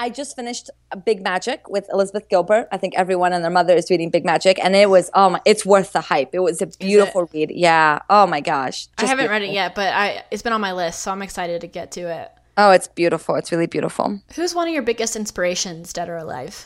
I 0.00 0.10
just 0.10 0.36
finished 0.36 0.70
Big 1.04 1.22
Magic 1.22 1.68
with 1.68 1.88
Elizabeth 1.92 2.28
Gilbert. 2.28 2.68
I 2.70 2.76
think 2.76 2.94
everyone 2.96 3.32
and 3.32 3.42
their 3.42 3.50
mother 3.50 3.74
is 3.74 3.90
reading 3.90 4.10
Big 4.10 4.24
Magic, 4.24 4.62
and 4.64 4.76
it 4.76 4.88
was 4.88 5.10
oh 5.12 5.30
my, 5.30 5.40
it's 5.44 5.66
worth 5.66 5.92
the 5.92 6.00
hype. 6.00 6.30
It 6.32 6.38
was 6.38 6.62
a 6.62 6.68
beautiful 6.68 7.28
read. 7.32 7.50
Yeah. 7.50 7.98
Oh 8.08 8.26
my 8.26 8.40
gosh. 8.40 8.86
I 8.96 9.02
haven't 9.02 9.24
beautiful. 9.24 9.32
read 9.32 9.42
it 9.42 9.52
yet, 9.52 9.74
but 9.74 9.92
I 9.92 10.24
it's 10.30 10.42
been 10.42 10.52
on 10.52 10.60
my 10.60 10.72
list, 10.72 11.00
so 11.00 11.10
I'm 11.10 11.20
excited 11.20 11.60
to 11.62 11.66
get 11.66 11.90
to 11.92 12.02
it. 12.02 12.30
Oh, 12.56 12.70
it's 12.70 12.86
beautiful. 12.86 13.34
It's 13.34 13.50
really 13.50 13.66
beautiful. 13.66 14.20
Who's 14.34 14.54
one 14.54 14.68
of 14.68 14.74
your 14.74 14.84
biggest 14.84 15.16
inspirations, 15.16 15.92
dead 15.92 16.08
or 16.08 16.16
alive? 16.16 16.64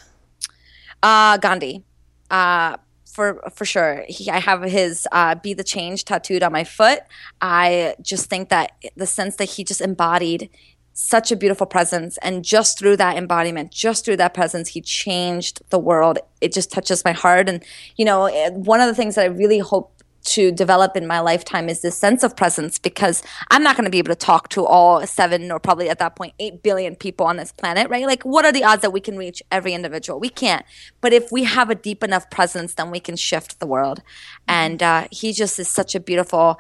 Uh 1.03 1.39
Gandhi. 1.39 1.85
Uh 2.31 2.77
for 3.13 3.43
for 3.55 3.65
sure. 3.65 4.05
He, 4.09 4.31
I 4.31 4.41
have 4.41 4.63
his 4.63 5.07
uh, 5.13 5.35
"Be 5.35 5.53
the 5.53 5.65
Change" 5.65 6.05
tattooed 6.05 6.43
on 6.43 6.51
my 6.51 6.65
foot. 6.65 7.01
I 7.43 7.95
just 8.01 8.31
think 8.31 8.49
that 8.49 8.73
the 8.97 9.07
sense 9.07 9.37
that 9.37 9.51
he 9.51 9.65
just 9.65 9.83
embodied 9.83 10.49
such 10.93 11.33
a 11.33 11.37
beautiful 11.37 11.67
presence. 11.67 12.19
And 12.19 12.45
just 12.45 12.79
through 12.79 12.97
that 12.99 13.17
embodiment, 13.17 13.73
just 13.73 14.05
through 14.05 14.17
that 14.17 14.35
presence, 14.35 14.69
he 14.69 14.81
changed 14.81 15.63
the 15.71 15.79
world. 15.79 16.19
It 16.41 16.53
just 16.53 16.71
touches 16.71 17.05
my 17.05 17.13
heart. 17.13 17.49
And, 17.49 17.65
you 17.97 18.05
know, 18.05 18.27
eh, 18.27 18.51
one 18.51 18.81
of 18.81 18.87
the 18.87 18.95
things 18.95 19.15
that 19.15 19.23
I 19.23 19.29
really 19.29 19.59
hope 19.59 19.93
to 20.25 20.53
develop 20.53 20.97
in 20.97 21.07
my 21.07 21.21
lifetime 21.21 21.69
is 21.69 21.83
this 21.83 21.97
sense 21.97 22.23
of 22.23 22.37
presence 22.37 22.79
because 22.79 23.23
I'm 23.51 23.63
not 23.63 23.77
going 23.77 23.87
to 23.87 23.91
be 23.91 23.99
able 23.99 24.15
to 24.15 24.15
talk 24.15 24.49
to 24.51 24.65
all 24.65 25.05
seven 25.07 25.51
or 25.51 25.59
probably 25.59 25.89
at 25.89 25.99
that 25.99 26.15
point 26.15 26.35
eight 26.39 26.63
billion 26.63 26.95
people 26.95 27.27
on 27.27 27.37
this 27.37 27.53
planet, 27.53 27.91
right? 27.91 28.07
Like, 28.07 28.23
what 28.23 28.45
are 28.45 28.53
the 28.53 28.65
odds 28.65 28.83
that 28.83 28.93
we 28.93 29.01
can 29.01 29.17
reach 29.17 29.43
every 29.51 29.75
individual? 29.75 30.21
We 30.21 30.29
can't. 30.29 30.65
But 31.01 31.13
if 31.13 31.33
we 31.33 31.45
have 31.45 31.71
a 31.71 31.75
deep 31.75 32.05
enough 32.05 32.31
presence, 32.31 32.75
then 32.75 32.91
we 32.91 33.01
can 33.01 33.17
shift 33.17 33.59
the 33.59 33.67
world. 33.67 34.03
And 34.47 34.83
uh, 34.83 35.09
he 35.11 35.33
just 35.33 35.59
is 35.59 35.69
such 35.69 35.95
a 35.95 36.01
beautiful 36.01 36.59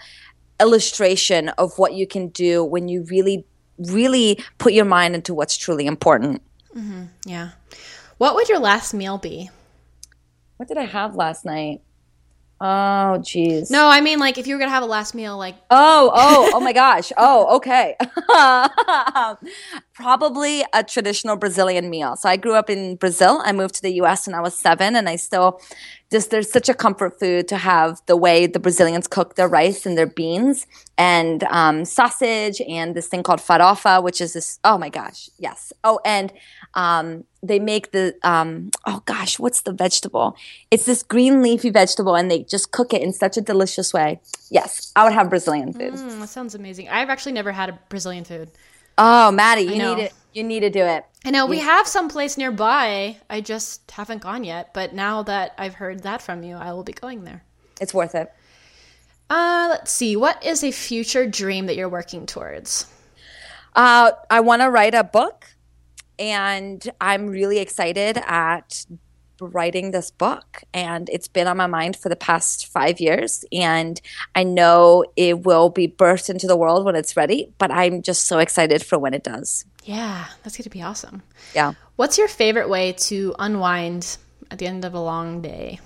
illustration 0.61 1.49
of 1.51 1.79
what 1.79 1.95
you 1.95 2.07
can 2.07 2.29
do 2.29 2.65
when 2.65 2.89
you 2.89 3.05
really, 3.09 3.45
really 3.91 4.43
put 4.59 4.73
your 4.73 4.85
mind 4.85 5.15
into 5.15 5.35
what's 5.35 5.57
truly 5.57 5.87
important. 5.87 6.43
Mm-hmm. 6.77 7.05
Yeah. 7.27 7.51
What 8.19 8.35
would 8.35 8.49
your 8.49 8.59
last 8.59 8.95
meal 8.95 9.19
be? 9.19 9.51
What 10.57 10.69
did 10.69 10.79
I 10.79 10.85
have 10.85 11.17
last 11.17 11.45
night? 11.45 11.81
Oh, 12.65 13.19
geez. 13.19 13.73
No, 13.73 13.89
I 13.89 14.01
mean 14.01 14.21
like 14.21 14.39
if 14.39 14.47
you 14.47 14.55
were 14.55 14.61
gonna 14.61 14.71
have 14.71 14.85
a 14.85 14.87
last 14.87 15.15
meal, 15.15 15.37
like 15.37 15.57
Oh, 15.69 16.13
oh, 16.15 16.51
oh 16.55 16.61
my 16.61 16.73
gosh. 16.73 17.11
Oh, 17.17 17.57
okay. 17.57 17.97
Um, 18.33 19.37
Probably 20.03 20.65
a 20.73 20.83
traditional 20.83 21.37
Brazilian 21.37 21.89
meal. 21.89 22.17
So 22.17 22.29
I 22.29 22.37
grew 22.37 22.55
up 22.55 22.69
in 22.69 22.97
Brazil. 22.97 23.41
I 23.45 23.53
moved 23.53 23.77
to 23.77 23.83
the 23.83 23.93
US 24.03 24.27
when 24.27 24.35
I 24.35 24.41
was 24.41 24.59
seven, 24.59 24.97
and 24.97 25.09
I 25.09 25.15
still 25.15 25.61
just 26.11 26.33
there's 26.33 26.51
such 26.51 26.69
a 26.69 26.75
comfort 26.75 27.21
food 27.21 27.47
to 27.49 27.57
have 27.57 28.03
the 28.07 28.17
way 28.17 28.49
the 28.49 28.59
Brazilians 28.59 29.07
cook 29.07 29.37
their 29.37 29.47
rice 29.47 29.87
and 29.87 29.97
their 29.97 30.09
beans 30.09 30.67
and 30.99 31.45
um, 31.45 31.85
sausage 31.85 32.61
and 32.69 32.97
this 32.97 33.07
thing 33.07 33.23
called 33.23 33.39
farofa, 33.39 34.03
which 34.03 34.21
is 34.21 34.33
this. 34.33 34.59
Oh 34.65 34.77
my 34.77 34.89
gosh, 34.89 35.31
yes. 35.39 35.73
Oh, 35.85 36.01
and 36.05 36.33
um, 36.75 37.23
they 37.41 37.61
make 37.61 37.93
the 37.93 38.15
um, 38.25 38.73
oh 38.87 39.05
gosh, 39.07 39.39
what's 39.39 39.63
the 39.63 39.73
vegetable? 39.73 40.37
It's 40.73 40.85
this 40.85 41.05
green 41.05 41.43
leafy 41.43 41.71
vegetable, 41.71 42.17
and 42.17 42.29
they 42.29 42.43
just 42.43 42.73
cook 42.73 42.93
it 42.93 43.03
in 43.03 43.13
such 43.13 43.37
a 43.37 43.41
delicious 43.41 43.95
way. 43.95 44.21
Yes, 44.51 44.93
I 44.97 45.05
would 45.05 45.13
have 45.13 45.31
Brazilian 45.31 45.73
food. 45.73 45.93
mm, 45.93 46.19
that 46.19 46.29
sounds 46.29 46.57
amazing. 46.57 46.89
I've 46.89 47.09
actually 47.09 47.33
never 47.33 47.53
had 47.53 47.69
a 47.69 47.79
Brazilian 47.89 48.25
food. 48.25 48.51
Oh, 48.99 49.31
Maddie, 49.31 49.63
you 49.63 49.79
need 49.79 49.99
it. 49.99 50.13
You 50.33 50.45
need 50.45 50.61
to 50.61 50.71
do 50.71 50.81
it. 50.81 51.05
I 51.25 51.31
know 51.31 51.47
we 51.47 51.59
have 51.59 51.87
some 51.87 52.09
place 52.09 52.37
nearby. 52.37 53.17
I 53.29 53.41
just 53.41 53.91
haven't 53.91 54.23
gone 54.23 54.45
yet. 54.45 54.73
But 54.75 54.95
now 54.95 55.23
that 55.25 55.55
I've 55.59 55.75
heard 55.75 56.03
that 56.03 56.23
from 56.23 56.43
you, 56.43 56.57
I 56.57 56.73
will 56.73 56.85
be 56.85 56.93
going 56.93 57.25
there. 57.25 57.45
It's 57.81 57.93
worth 57.95 58.15
it. 58.15 58.33
Uh, 59.29 59.69
let's 59.71 59.93
see. 59.93 60.17
What 60.17 60.45
is 60.45 60.65
a 60.65 60.71
future 60.71 61.27
dream 61.27 61.67
that 61.67 61.77
you're 61.77 61.89
working 61.89 62.27
towards? 62.27 62.87
Uh, 63.75 64.13
I 64.31 64.41
want 64.41 64.63
to 64.63 64.71
write 64.71 64.95
a 64.95 65.05
book, 65.05 65.47
and 66.19 66.87
I'm 67.01 67.29
really 67.29 67.59
excited 67.59 68.19
at 68.19 68.85
writing 69.43 69.91
this 69.91 70.11
book. 70.11 70.63
And 70.73 71.09
it's 71.11 71.29
been 71.29 71.47
on 71.47 71.57
my 71.57 71.67
mind 71.67 71.97
for 71.97 72.09
the 72.09 72.17
past 72.17 72.67
five 72.67 73.01
years, 73.01 73.45
and 73.53 74.01
I 74.35 74.45
know 74.45 75.05
it 75.17 75.45
will 75.45 75.69
be 75.69 75.89
birthed 75.89 76.31
into 76.31 76.47
the 76.47 76.57
world 76.57 76.85
when 76.85 76.97
it's 76.97 77.17
ready. 77.17 77.53
But 77.59 77.71
I'm 77.71 78.03
just 78.03 78.27
so 78.27 78.39
excited 78.39 78.83
for 78.83 78.99
when 78.99 79.15
it 79.15 79.25
does. 79.25 79.65
Yeah, 79.85 80.27
that's 80.43 80.57
going 80.57 80.65
to 80.65 80.71
be 80.71 80.83
awesome. 80.83 81.23
Yeah. 81.55 81.75
What's 81.97 82.19
your 82.19 82.29
favorite 82.29 82.69
way 82.69 82.93
to 82.93 83.35
unwind 83.39 84.17
at 84.51 84.59
the 84.59 84.67
end 84.67 84.85
of 84.85 84.95
a 84.95 85.01
long 85.01 85.43
day? 85.43 85.81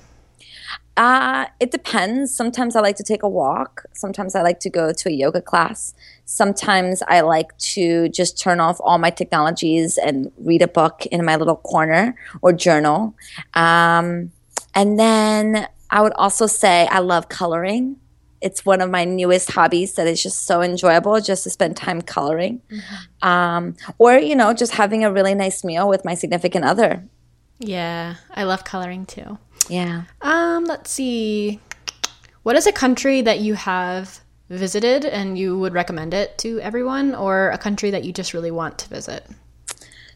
Uh, 0.97 1.47
it 1.61 1.71
depends. 1.71 2.35
Sometimes 2.35 2.75
I 2.75 2.81
like 2.81 2.97
to 2.97 3.03
take 3.03 3.23
a 3.23 3.29
walk. 3.29 3.85
Sometimes 3.93 4.35
I 4.35 4.43
like 4.43 4.61
to 4.61 4.71
go 4.71 4.93
to 4.93 5.09
a 5.09 5.13
yoga 5.13 5.43
class. 5.43 5.95
Sometimes 6.29 7.03
I 7.07 7.21
like 7.21 7.57
to 7.59 8.09
just 8.09 8.39
turn 8.39 8.59
off 8.59 8.79
all 8.81 8.99
my 8.99 9.11
technologies 9.11 9.97
and 9.97 10.33
read 10.39 10.61
a 10.61 10.69
book 10.69 11.07
in 11.07 11.25
my 11.25 11.37
little 11.37 11.57
corner 11.57 12.17
or 12.43 12.53
journal. 12.53 13.15
Um, 13.55 14.33
and 14.75 14.99
then 14.99 15.69
I 15.89 16.03
would 16.03 16.13
also 16.15 16.49
say 16.49 16.89
I 16.89 16.99
love 16.99 17.29
coloring. 17.29 17.97
It's 18.41 18.67
one 18.67 18.81
of 18.81 18.91
my 18.91 19.05
newest 19.05 19.53
hobbies 19.53 19.95
that 19.95 20.09
is 20.09 20.21
just 20.21 20.43
so 20.43 20.63
enjoyable 20.63 21.21
just 21.21 21.45
to 21.45 21.51
spend 21.51 21.77
time 21.77 22.03
coloring. 22.03 22.61
Um, 23.23 23.77
or, 23.99 24.19
you 24.19 24.35
know, 24.35 24.53
just 24.53 24.73
having 24.73 25.05
a 25.05 25.13
really 25.13 25.35
nice 25.35 25.63
meal 25.63 25.89
with 25.89 26.05
my 26.05 26.15
significant 26.15 26.65
other. 26.65 27.05
Yeah, 27.61 28.17
I 28.35 28.43
love 28.43 28.65
coloring 28.65 29.07
too. 29.07 29.39
Yeah. 29.69 30.03
Um, 30.21 30.65
let's 30.65 30.91
see. 30.91 31.61
What 32.43 32.57
is 32.57 32.67
a 32.67 32.73
country 32.73 33.23
that 33.23 33.39
you 33.39 33.55
have 33.55 34.21
visited 34.49 35.05
and 35.05 35.39
you 35.39 35.59
would 35.59 35.73
recommend 35.73 36.15
it 36.15 36.39
to 36.39 36.61
everyone, 36.61 37.15
or 37.15 37.51
a 37.51 37.59
country 37.59 37.91
that 37.91 38.05
you 38.05 38.13
just 38.13 38.35
really 38.35 38.51
want 38.51 38.79
to 38.79 38.89
visit? 38.89 39.27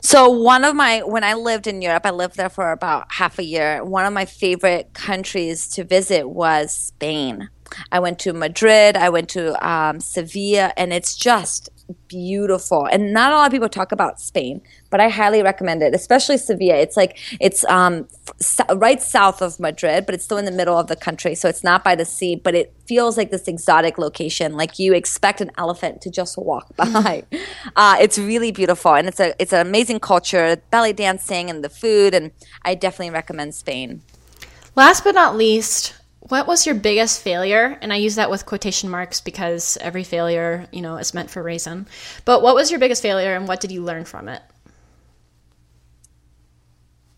So 0.03 0.31
one 0.31 0.65
of 0.65 0.75
my 0.75 1.01
when 1.01 1.25
I 1.25 1.35
lived 1.35 1.67
in 1.67 1.83
Europe, 1.83 2.07
I 2.07 2.11
lived 2.11 2.37
there 2.37 2.49
for 2.49 2.73
about 2.73 3.13
half 3.13 3.39
a 3.39 3.45
year. 3.45 3.85
One 3.85 4.07
of 4.07 4.13
my 4.13 4.25
favorite 4.25 4.95
countries 4.95 5.69
to 5.71 5.85
visit 5.85 6.31
was 6.31 6.75
Spain. 6.75 7.51
I 7.93 8.01
went 8.01 8.19
to 8.21 8.33
Madrid, 8.33 8.97
I 8.97 9.11
went 9.11 9.29
to 9.31 9.55
um, 9.67 10.01
Sevilla, 10.01 10.73
and 10.77 10.93
it's 10.93 11.15
just 11.15 11.69
beautiful. 12.09 12.87
And 12.87 13.13
not 13.13 13.33
a 13.33 13.37
lot 13.37 13.47
of 13.47 13.53
people 13.53 13.69
talk 13.69 13.93
about 13.93 14.21
Spain, 14.21 14.61
but 14.91 15.01
I 15.01 15.09
highly 15.09 15.43
recommend 15.43 15.83
it, 15.83 15.95
especially 15.95 16.39
Sevilla. 16.39 16.77
It's 16.77 16.97
like 16.97 17.19
it's 17.41 17.65
um, 17.67 18.09
right 18.75 19.03
south 19.03 19.43
of 19.43 19.59
Madrid, 19.61 20.07
but 20.07 20.15
it's 20.15 20.25
still 20.25 20.39
in 20.39 20.45
the 20.45 20.53
middle 20.53 20.79
of 20.79 20.89
the 20.89 20.97
country, 20.97 21.35
so 21.35 21.49
it's 21.49 21.65
not 21.65 21.85
by 21.85 21.95
the 21.95 22.05
sea. 22.05 22.37
But 22.37 22.55
it 22.55 22.73
feels 22.87 23.17
like 23.17 23.31
this 23.31 23.49
exotic 23.49 23.99
location, 23.99 24.55
like 24.57 24.79
you 24.79 24.95
expect 24.95 25.41
an 25.41 25.51
elephant 25.59 26.01
to 26.03 26.11
just 26.11 26.37
walk 26.37 26.75
by. 26.77 27.25
uh, 27.77 27.97
it's 28.01 28.19
really 28.19 28.53
beautiful, 28.53 28.95
and 28.95 29.09
it's 29.09 29.21
a 29.21 29.35
it's 29.41 29.53
an 29.53 29.67
amazing 29.67 30.01
culture, 30.01 30.57
belly 30.71 30.93
dancing 30.93 31.51
and 31.51 31.63
the 31.65 31.69
food, 31.69 32.15
and 32.15 32.31
I 32.65 32.75
definitely 32.75 33.11
recommend 33.11 33.55
Spain. 33.55 34.03
Last 34.77 35.05
but 35.05 35.15
not 35.15 35.37
least, 35.37 35.95
what 36.31 36.47
was 36.47 36.65
your 36.65 36.75
biggest 36.75 37.23
failure? 37.23 37.77
And 37.83 37.93
I 37.93 37.97
use 37.97 38.15
that 38.15 38.31
with 38.31 38.47
quotation 38.47 38.89
marks 38.89 39.21
because 39.21 39.77
every 39.81 40.05
failure, 40.05 40.69
you 40.73 40.81
know, 40.81 40.97
is 40.97 41.13
meant 41.13 41.31
for 41.31 41.41
a 41.41 41.45
reason. 41.45 41.87
But 42.25 42.43
what 42.43 42.55
was 42.55 42.71
your 42.71 42.81
biggest 42.81 43.03
failure 43.03 43.35
and 43.35 43.49
what 43.49 43.61
did 43.61 43.73
you 43.73 43.83
learn 43.83 44.05
from 44.05 44.29
it? 44.29 44.43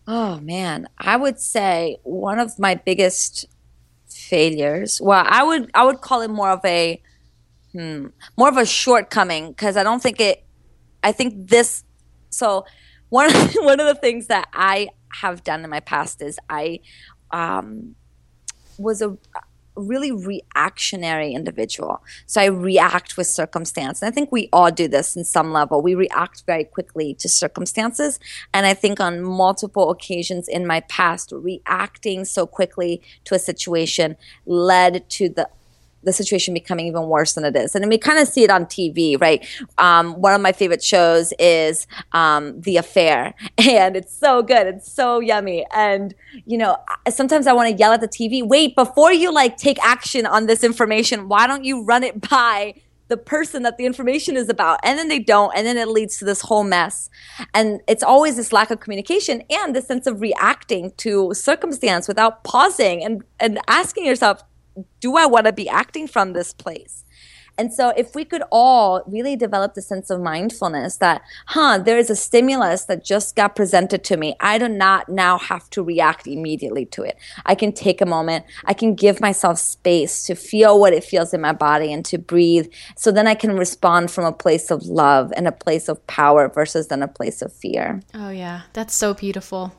Oh 0.07 0.39
man, 0.41 0.87
I 0.97 1.15
would 1.15 1.39
say 1.39 1.97
one 2.03 2.39
of 2.39 2.59
my 2.59 2.75
biggest 2.75 3.45
failures. 4.09 4.99
Well, 5.01 5.23
I 5.25 5.43
would 5.43 5.71
I 5.73 5.85
would 5.85 6.01
call 6.01 6.21
it 6.21 6.29
more 6.29 6.49
of 6.49 6.65
a 6.65 7.01
hmm, 7.71 8.07
more 8.35 8.49
of 8.49 8.57
a 8.57 8.65
shortcoming 8.65 9.49
because 9.49 9.77
I 9.77 9.83
don't 9.83 10.01
think 10.01 10.19
it. 10.19 10.43
I 11.03 11.11
think 11.11 11.49
this. 11.49 11.83
So 12.31 12.65
one 13.09 13.31
one 13.61 13.79
of 13.79 13.87
the 13.87 13.95
things 13.95 14.27
that 14.27 14.49
I 14.53 14.89
have 15.21 15.43
done 15.43 15.63
in 15.63 15.69
my 15.69 15.79
past 15.79 16.21
is 16.21 16.37
I 16.49 16.79
um, 17.31 17.95
was 18.83 19.01
a 19.01 19.17
really 19.75 20.11
reactionary 20.11 21.33
individual. 21.33 22.03
So 22.25 22.41
I 22.41 22.45
react 22.45 23.17
with 23.17 23.27
circumstance. 23.27 24.01
And 24.01 24.09
I 24.09 24.11
think 24.13 24.31
we 24.31 24.49
all 24.53 24.71
do 24.71 24.87
this 24.87 25.15
in 25.15 25.23
some 25.23 25.51
level. 25.51 25.81
We 25.81 25.95
react 25.95 26.43
very 26.45 26.63
quickly 26.63 27.15
to 27.15 27.29
circumstances. 27.29 28.19
And 28.53 28.65
I 28.65 28.73
think 28.73 28.99
on 28.99 29.21
multiple 29.21 29.89
occasions 29.89 30.47
in 30.47 30.67
my 30.67 30.81
past, 30.81 31.31
reacting 31.31 32.25
so 32.25 32.45
quickly 32.45 33.01
to 33.25 33.35
a 33.35 33.39
situation 33.39 34.15
led 34.45 35.09
to 35.11 35.29
the 35.29 35.49
the 36.03 36.13
situation 36.13 36.53
becoming 36.53 36.87
even 36.87 37.07
worse 37.07 37.33
than 37.33 37.45
it 37.45 37.55
is. 37.55 37.75
And 37.75 37.87
we 37.89 37.97
kind 37.97 38.19
of 38.19 38.27
see 38.27 38.43
it 38.43 38.49
on 38.49 38.65
TV, 38.65 39.19
right? 39.19 39.45
Um, 39.77 40.13
one 40.21 40.33
of 40.33 40.41
my 40.41 40.51
favorite 40.51 40.83
shows 40.83 41.33
is 41.39 41.87
um, 42.11 42.59
The 42.61 42.77
Affair, 42.77 43.33
and 43.57 43.95
it's 43.95 44.15
so 44.15 44.41
good. 44.41 44.67
It's 44.67 44.91
so 44.91 45.19
yummy. 45.19 45.65
And, 45.73 46.13
you 46.45 46.57
know, 46.57 46.77
sometimes 47.09 47.47
I 47.47 47.53
want 47.53 47.69
to 47.69 47.75
yell 47.75 47.91
at 47.91 48.01
the 48.01 48.07
TV, 48.07 48.45
wait, 48.47 48.75
before 48.75 49.13
you 49.13 49.33
like 49.33 49.57
take 49.57 49.83
action 49.83 50.25
on 50.25 50.45
this 50.47 50.63
information, 50.63 51.27
why 51.29 51.47
don't 51.47 51.63
you 51.63 51.83
run 51.83 52.03
it 52.03 52.29
by 52.29 52.75
the 53.09 53.17
person 53.17 53.63
that 53.63 53.77
the 53.77 53.85
information 53.85 54.37
is 54.37 54.49
about 54.49 54.79
and 54.81 54.97
then 54.97 55.07
they 55.07 55.19
don't 55.19 55.55
and 55.55 55.67
then 55.67 55.77
it 55.77 55.87
leads 55.87 56.17
to 56.17 56.25
this 56.25 56.41
whole 56.41 56.63
mess 56.63 57.09
and 57.53 57.81
it's 57.87 58.01
always 58.01 58.37
this 58.37 58.53
lack 58.53 58.71
of 58.71 58.79
communication 58.79 59.43
and 59.51 59.75
this 59.75 59.85
sense 59.85 60.07
of 60.07 60.21
reacting 60.21 60.91
to 60.97 61.33
circumstance 61.33 62.07
without 62.07 62.43
pausing 62.43 63.03
and 63.03 63.23
and 63.39 63.59
asking 63.67 64.05
yourself 64.05 64.41
do 64.99 65.17
I 65.17 65.25
want 65.25 65.45
to 65.45 65.53
be 65.53 65.69
acting 65.69 66.07
from 66.07 66.33
this 66.33 66.53
place? 66.53 67.03
And 67.57 67.71
so, 67.71 67.89
if 67.95 68.15
we 68.15 68.25
could 68.25 68.41
all 68.51 69.03
really 69.05 69.35
develop 69.35 69.75
the 69.75 69.81
sense 69.81 70.09
of 70.09 70.21
mindfulness 70.21 70.97
that, 70.97 71.21
huh, 71.47 71.77
there 71.77 71.99
is 71.99 72.09
a 72.09 72.15
stimulus 72.15 72.85
that 72.85 73.05
just 73.05 73.35
got 73.35 73.55
presented 73.55 74.03
to 74.05 74.17
me. 74.17 74.35
I 74.39 74.57
do 74.57 74.67
not 74.67 75.07
now 75.07 75.37
have 75.37 75.69
to 75.71 75.83
react 75.83 76.25
immediately 76.25 76.85
to 76.87 77.03
it. 77.03 77.17
I 77.45 77.53
can 77.53 77.71
take 77.71 78.01
a 78.01 78.07
moment. 78.07 78.45
I 78.65 78.73
can 78.73 78.95
give 78.95 79.21
myself 79.21 79.59
space 79.59 80.23
to 80.25 80.35
feel 80.35 80.79
what 80.79 80.93
it 80.93 81.03
feels 81.03 81.33
in 81.33 81.41
my 81.41 81.53
body 81.53 81.93
and 81.93 82.03
to 82.05 82.17
breathe. 82.17 82.71
So 82.97 83.11
then 83.11 83.27
I 83.27 83.35
can 83.35 83.55
respond 83.55 84.09
from 84.09 84.25
a 84.25 84.33
place 84.33 84.71
of 84.71 84.85
love 84.85 85.31
and 85.35 85.47
a 85.47 85.51
place 85.51 85.87
of 85.87 86.05
power 86.07 86.49
versus 86.49 86.87
then 86.87 87.03
a 87.03 87.07
place 87.07 87.41
of 87.43 87.53
fear. 87.53 88.01
Oh, 88.15 88.29
yeah. 88.29 88.61
That's 88.73 88.95
so 88.95 89.13
beautiful. 89.13 89.73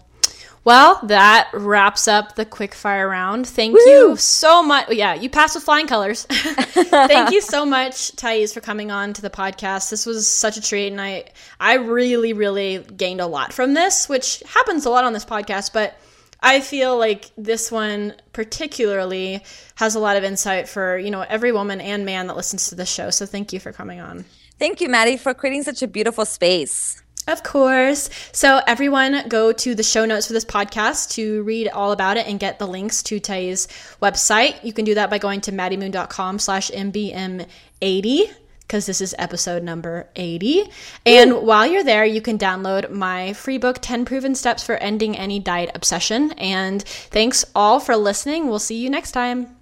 Well, 0.65 0.99
that 1.05 1.51
wraps 1.53 2.09
up 2.09 2.37
the 2.37 2.47
quick 2.47 2.75
fire 2.75 3.07
round. 3.07 3.47
Thank 3.47 3.75
you 3.75 4.17
so 4.17 4.63
much. 4.63 4.91
Yeah, 4.91 5.13
you 5.13 5.29
passed 5.29 5.55
with 5.55 5.65
flying 5.65 5.87
colors. 5.87 6.25
Thank 6.31 7.33
you 7.33 7.43
so 7.43 7.67
much, 7.67 8.17
Thais, 8.17 8.55
for 8.55 8.61
coming 8.61 8.91
on 8.91 9.13
to 9.13 9.23
the 9.23 9.29
podcast. 9.29 9.91
This 9.91 10.07
was 10.07 10.27
such 10.27 10.57
a 10.57 10.63
treat, 10.63 10.89
and 10.89 11.01
I 11.01 11.27
I 11.61 11.75
really 11.75 12.33
really 12.33 12.79
gained 12.79 13.21
a 13.21 13.27
lot 13.27 13.53
from 13.53 13.75
this, 13.75 14.09
which 14.09 14.43
happens 14.47 14.87
a 14.87 14.91
lot 14.91 15.05
on 15.05 15.13
this 15.13 15.27
podcast, 15.27 15.75
but 15.75 15.99
I 16.41 16.61
feel 16.61 16.99
like 16.99 17.31
this 17.37 17.71
one 17.71 18.15
particularly 18.33 19.45
has 19.75 19.95
a 19.95 20.01
lot 20.01 20.17
of 20.17 20.25
insight 20.25 20.67
for 20.67 20.97
you 20.97 21.11
know 21.11 21.21
every 21.23 21.53
woman 21.53 21.83
and 21.83 22.07
man 22.07 22.27
that 22.29 22.37
listens 22.37 22.69
to 22.69 22.75
this 22.75 22.91
show. 22.91 23.11
So 23.11 23.27
thank 23.27 23.53
you 23.53 23.61
for 23.61 23.73
coming 23.73 24.01
on. 24.01 24.25
Thank 24.59 24.81
you, 24.81 24.89
Maddie, 24.89 25.19
for 25.19 25.35
creating 25.35 25.65
such 25.65 25.83
a 25.83 25.89
beautiful 25.89 26.25
space. 26.25 27.03
Of 27.27 27.43
course. 27.43 28.11
So, 28.33 28.61
everyone, 28.67 29.29
go 29.29 29.53
to 29.53 29.75
the 29.75 29.83
show 29.83 30.05
notes 30.05 30.27
for 30.27 30.35
this 30.35 30.45
podcast 30.45 31.13
to 31.13 31.43
read 31.45 31.69
all 31.69 31.93
about 31.93 32.19
it 32.19 32.27
and 32.27 32.39
get 32.39 32.59
the 32.59 32.67
links 32.67 33.03
to 33.05 33.19
Thais's 33.19 33.67
website. 34.03 34.63
You 34.63 34.73
can 34.73 34.85
do 34.85 34.95
that 34.95 35.09
by 35.09 35.19
going 35.19 35.41
to 35.43 35.53
maddiemoon.com 35.53 36.39
slash 36.39 36.71
MBM80 36.71 38.31
because 38.61 38.87
this 38.87 39.01
is 39.01 39.15
episode 39.19 39.63
number 39.63 40.09
80. 40.17 40.65
And 41.07 41.33
Ooh. 41.33 41.41
while 41.41 41.67
you're 41.67 41.85
there, 41.85 42.05
you 42.05 42.21
can 42.21 42.39
download 42.39 42.91
my 42.91 43.33
free 43.35 43.59
book, 43.59 43.79
10 43.81 44.05
Proven 44.05 44.35
Steps 44.35 44.65
for 44.65 44.77
Ending 44.77 45.17
Any 45.17 45.39
Diet 45.39 45.71
Obsession. 45.75 46.33
And 46.33 46.83
thanks 46.83 47.45
all 47.55 47.81
for 47.81 47.97
listening. 47.97 48.49
We'll 48.49 48.59
see 48.59 48.77
you 48.77 48.91
next 48.91 49.13
time. 49.13 49.57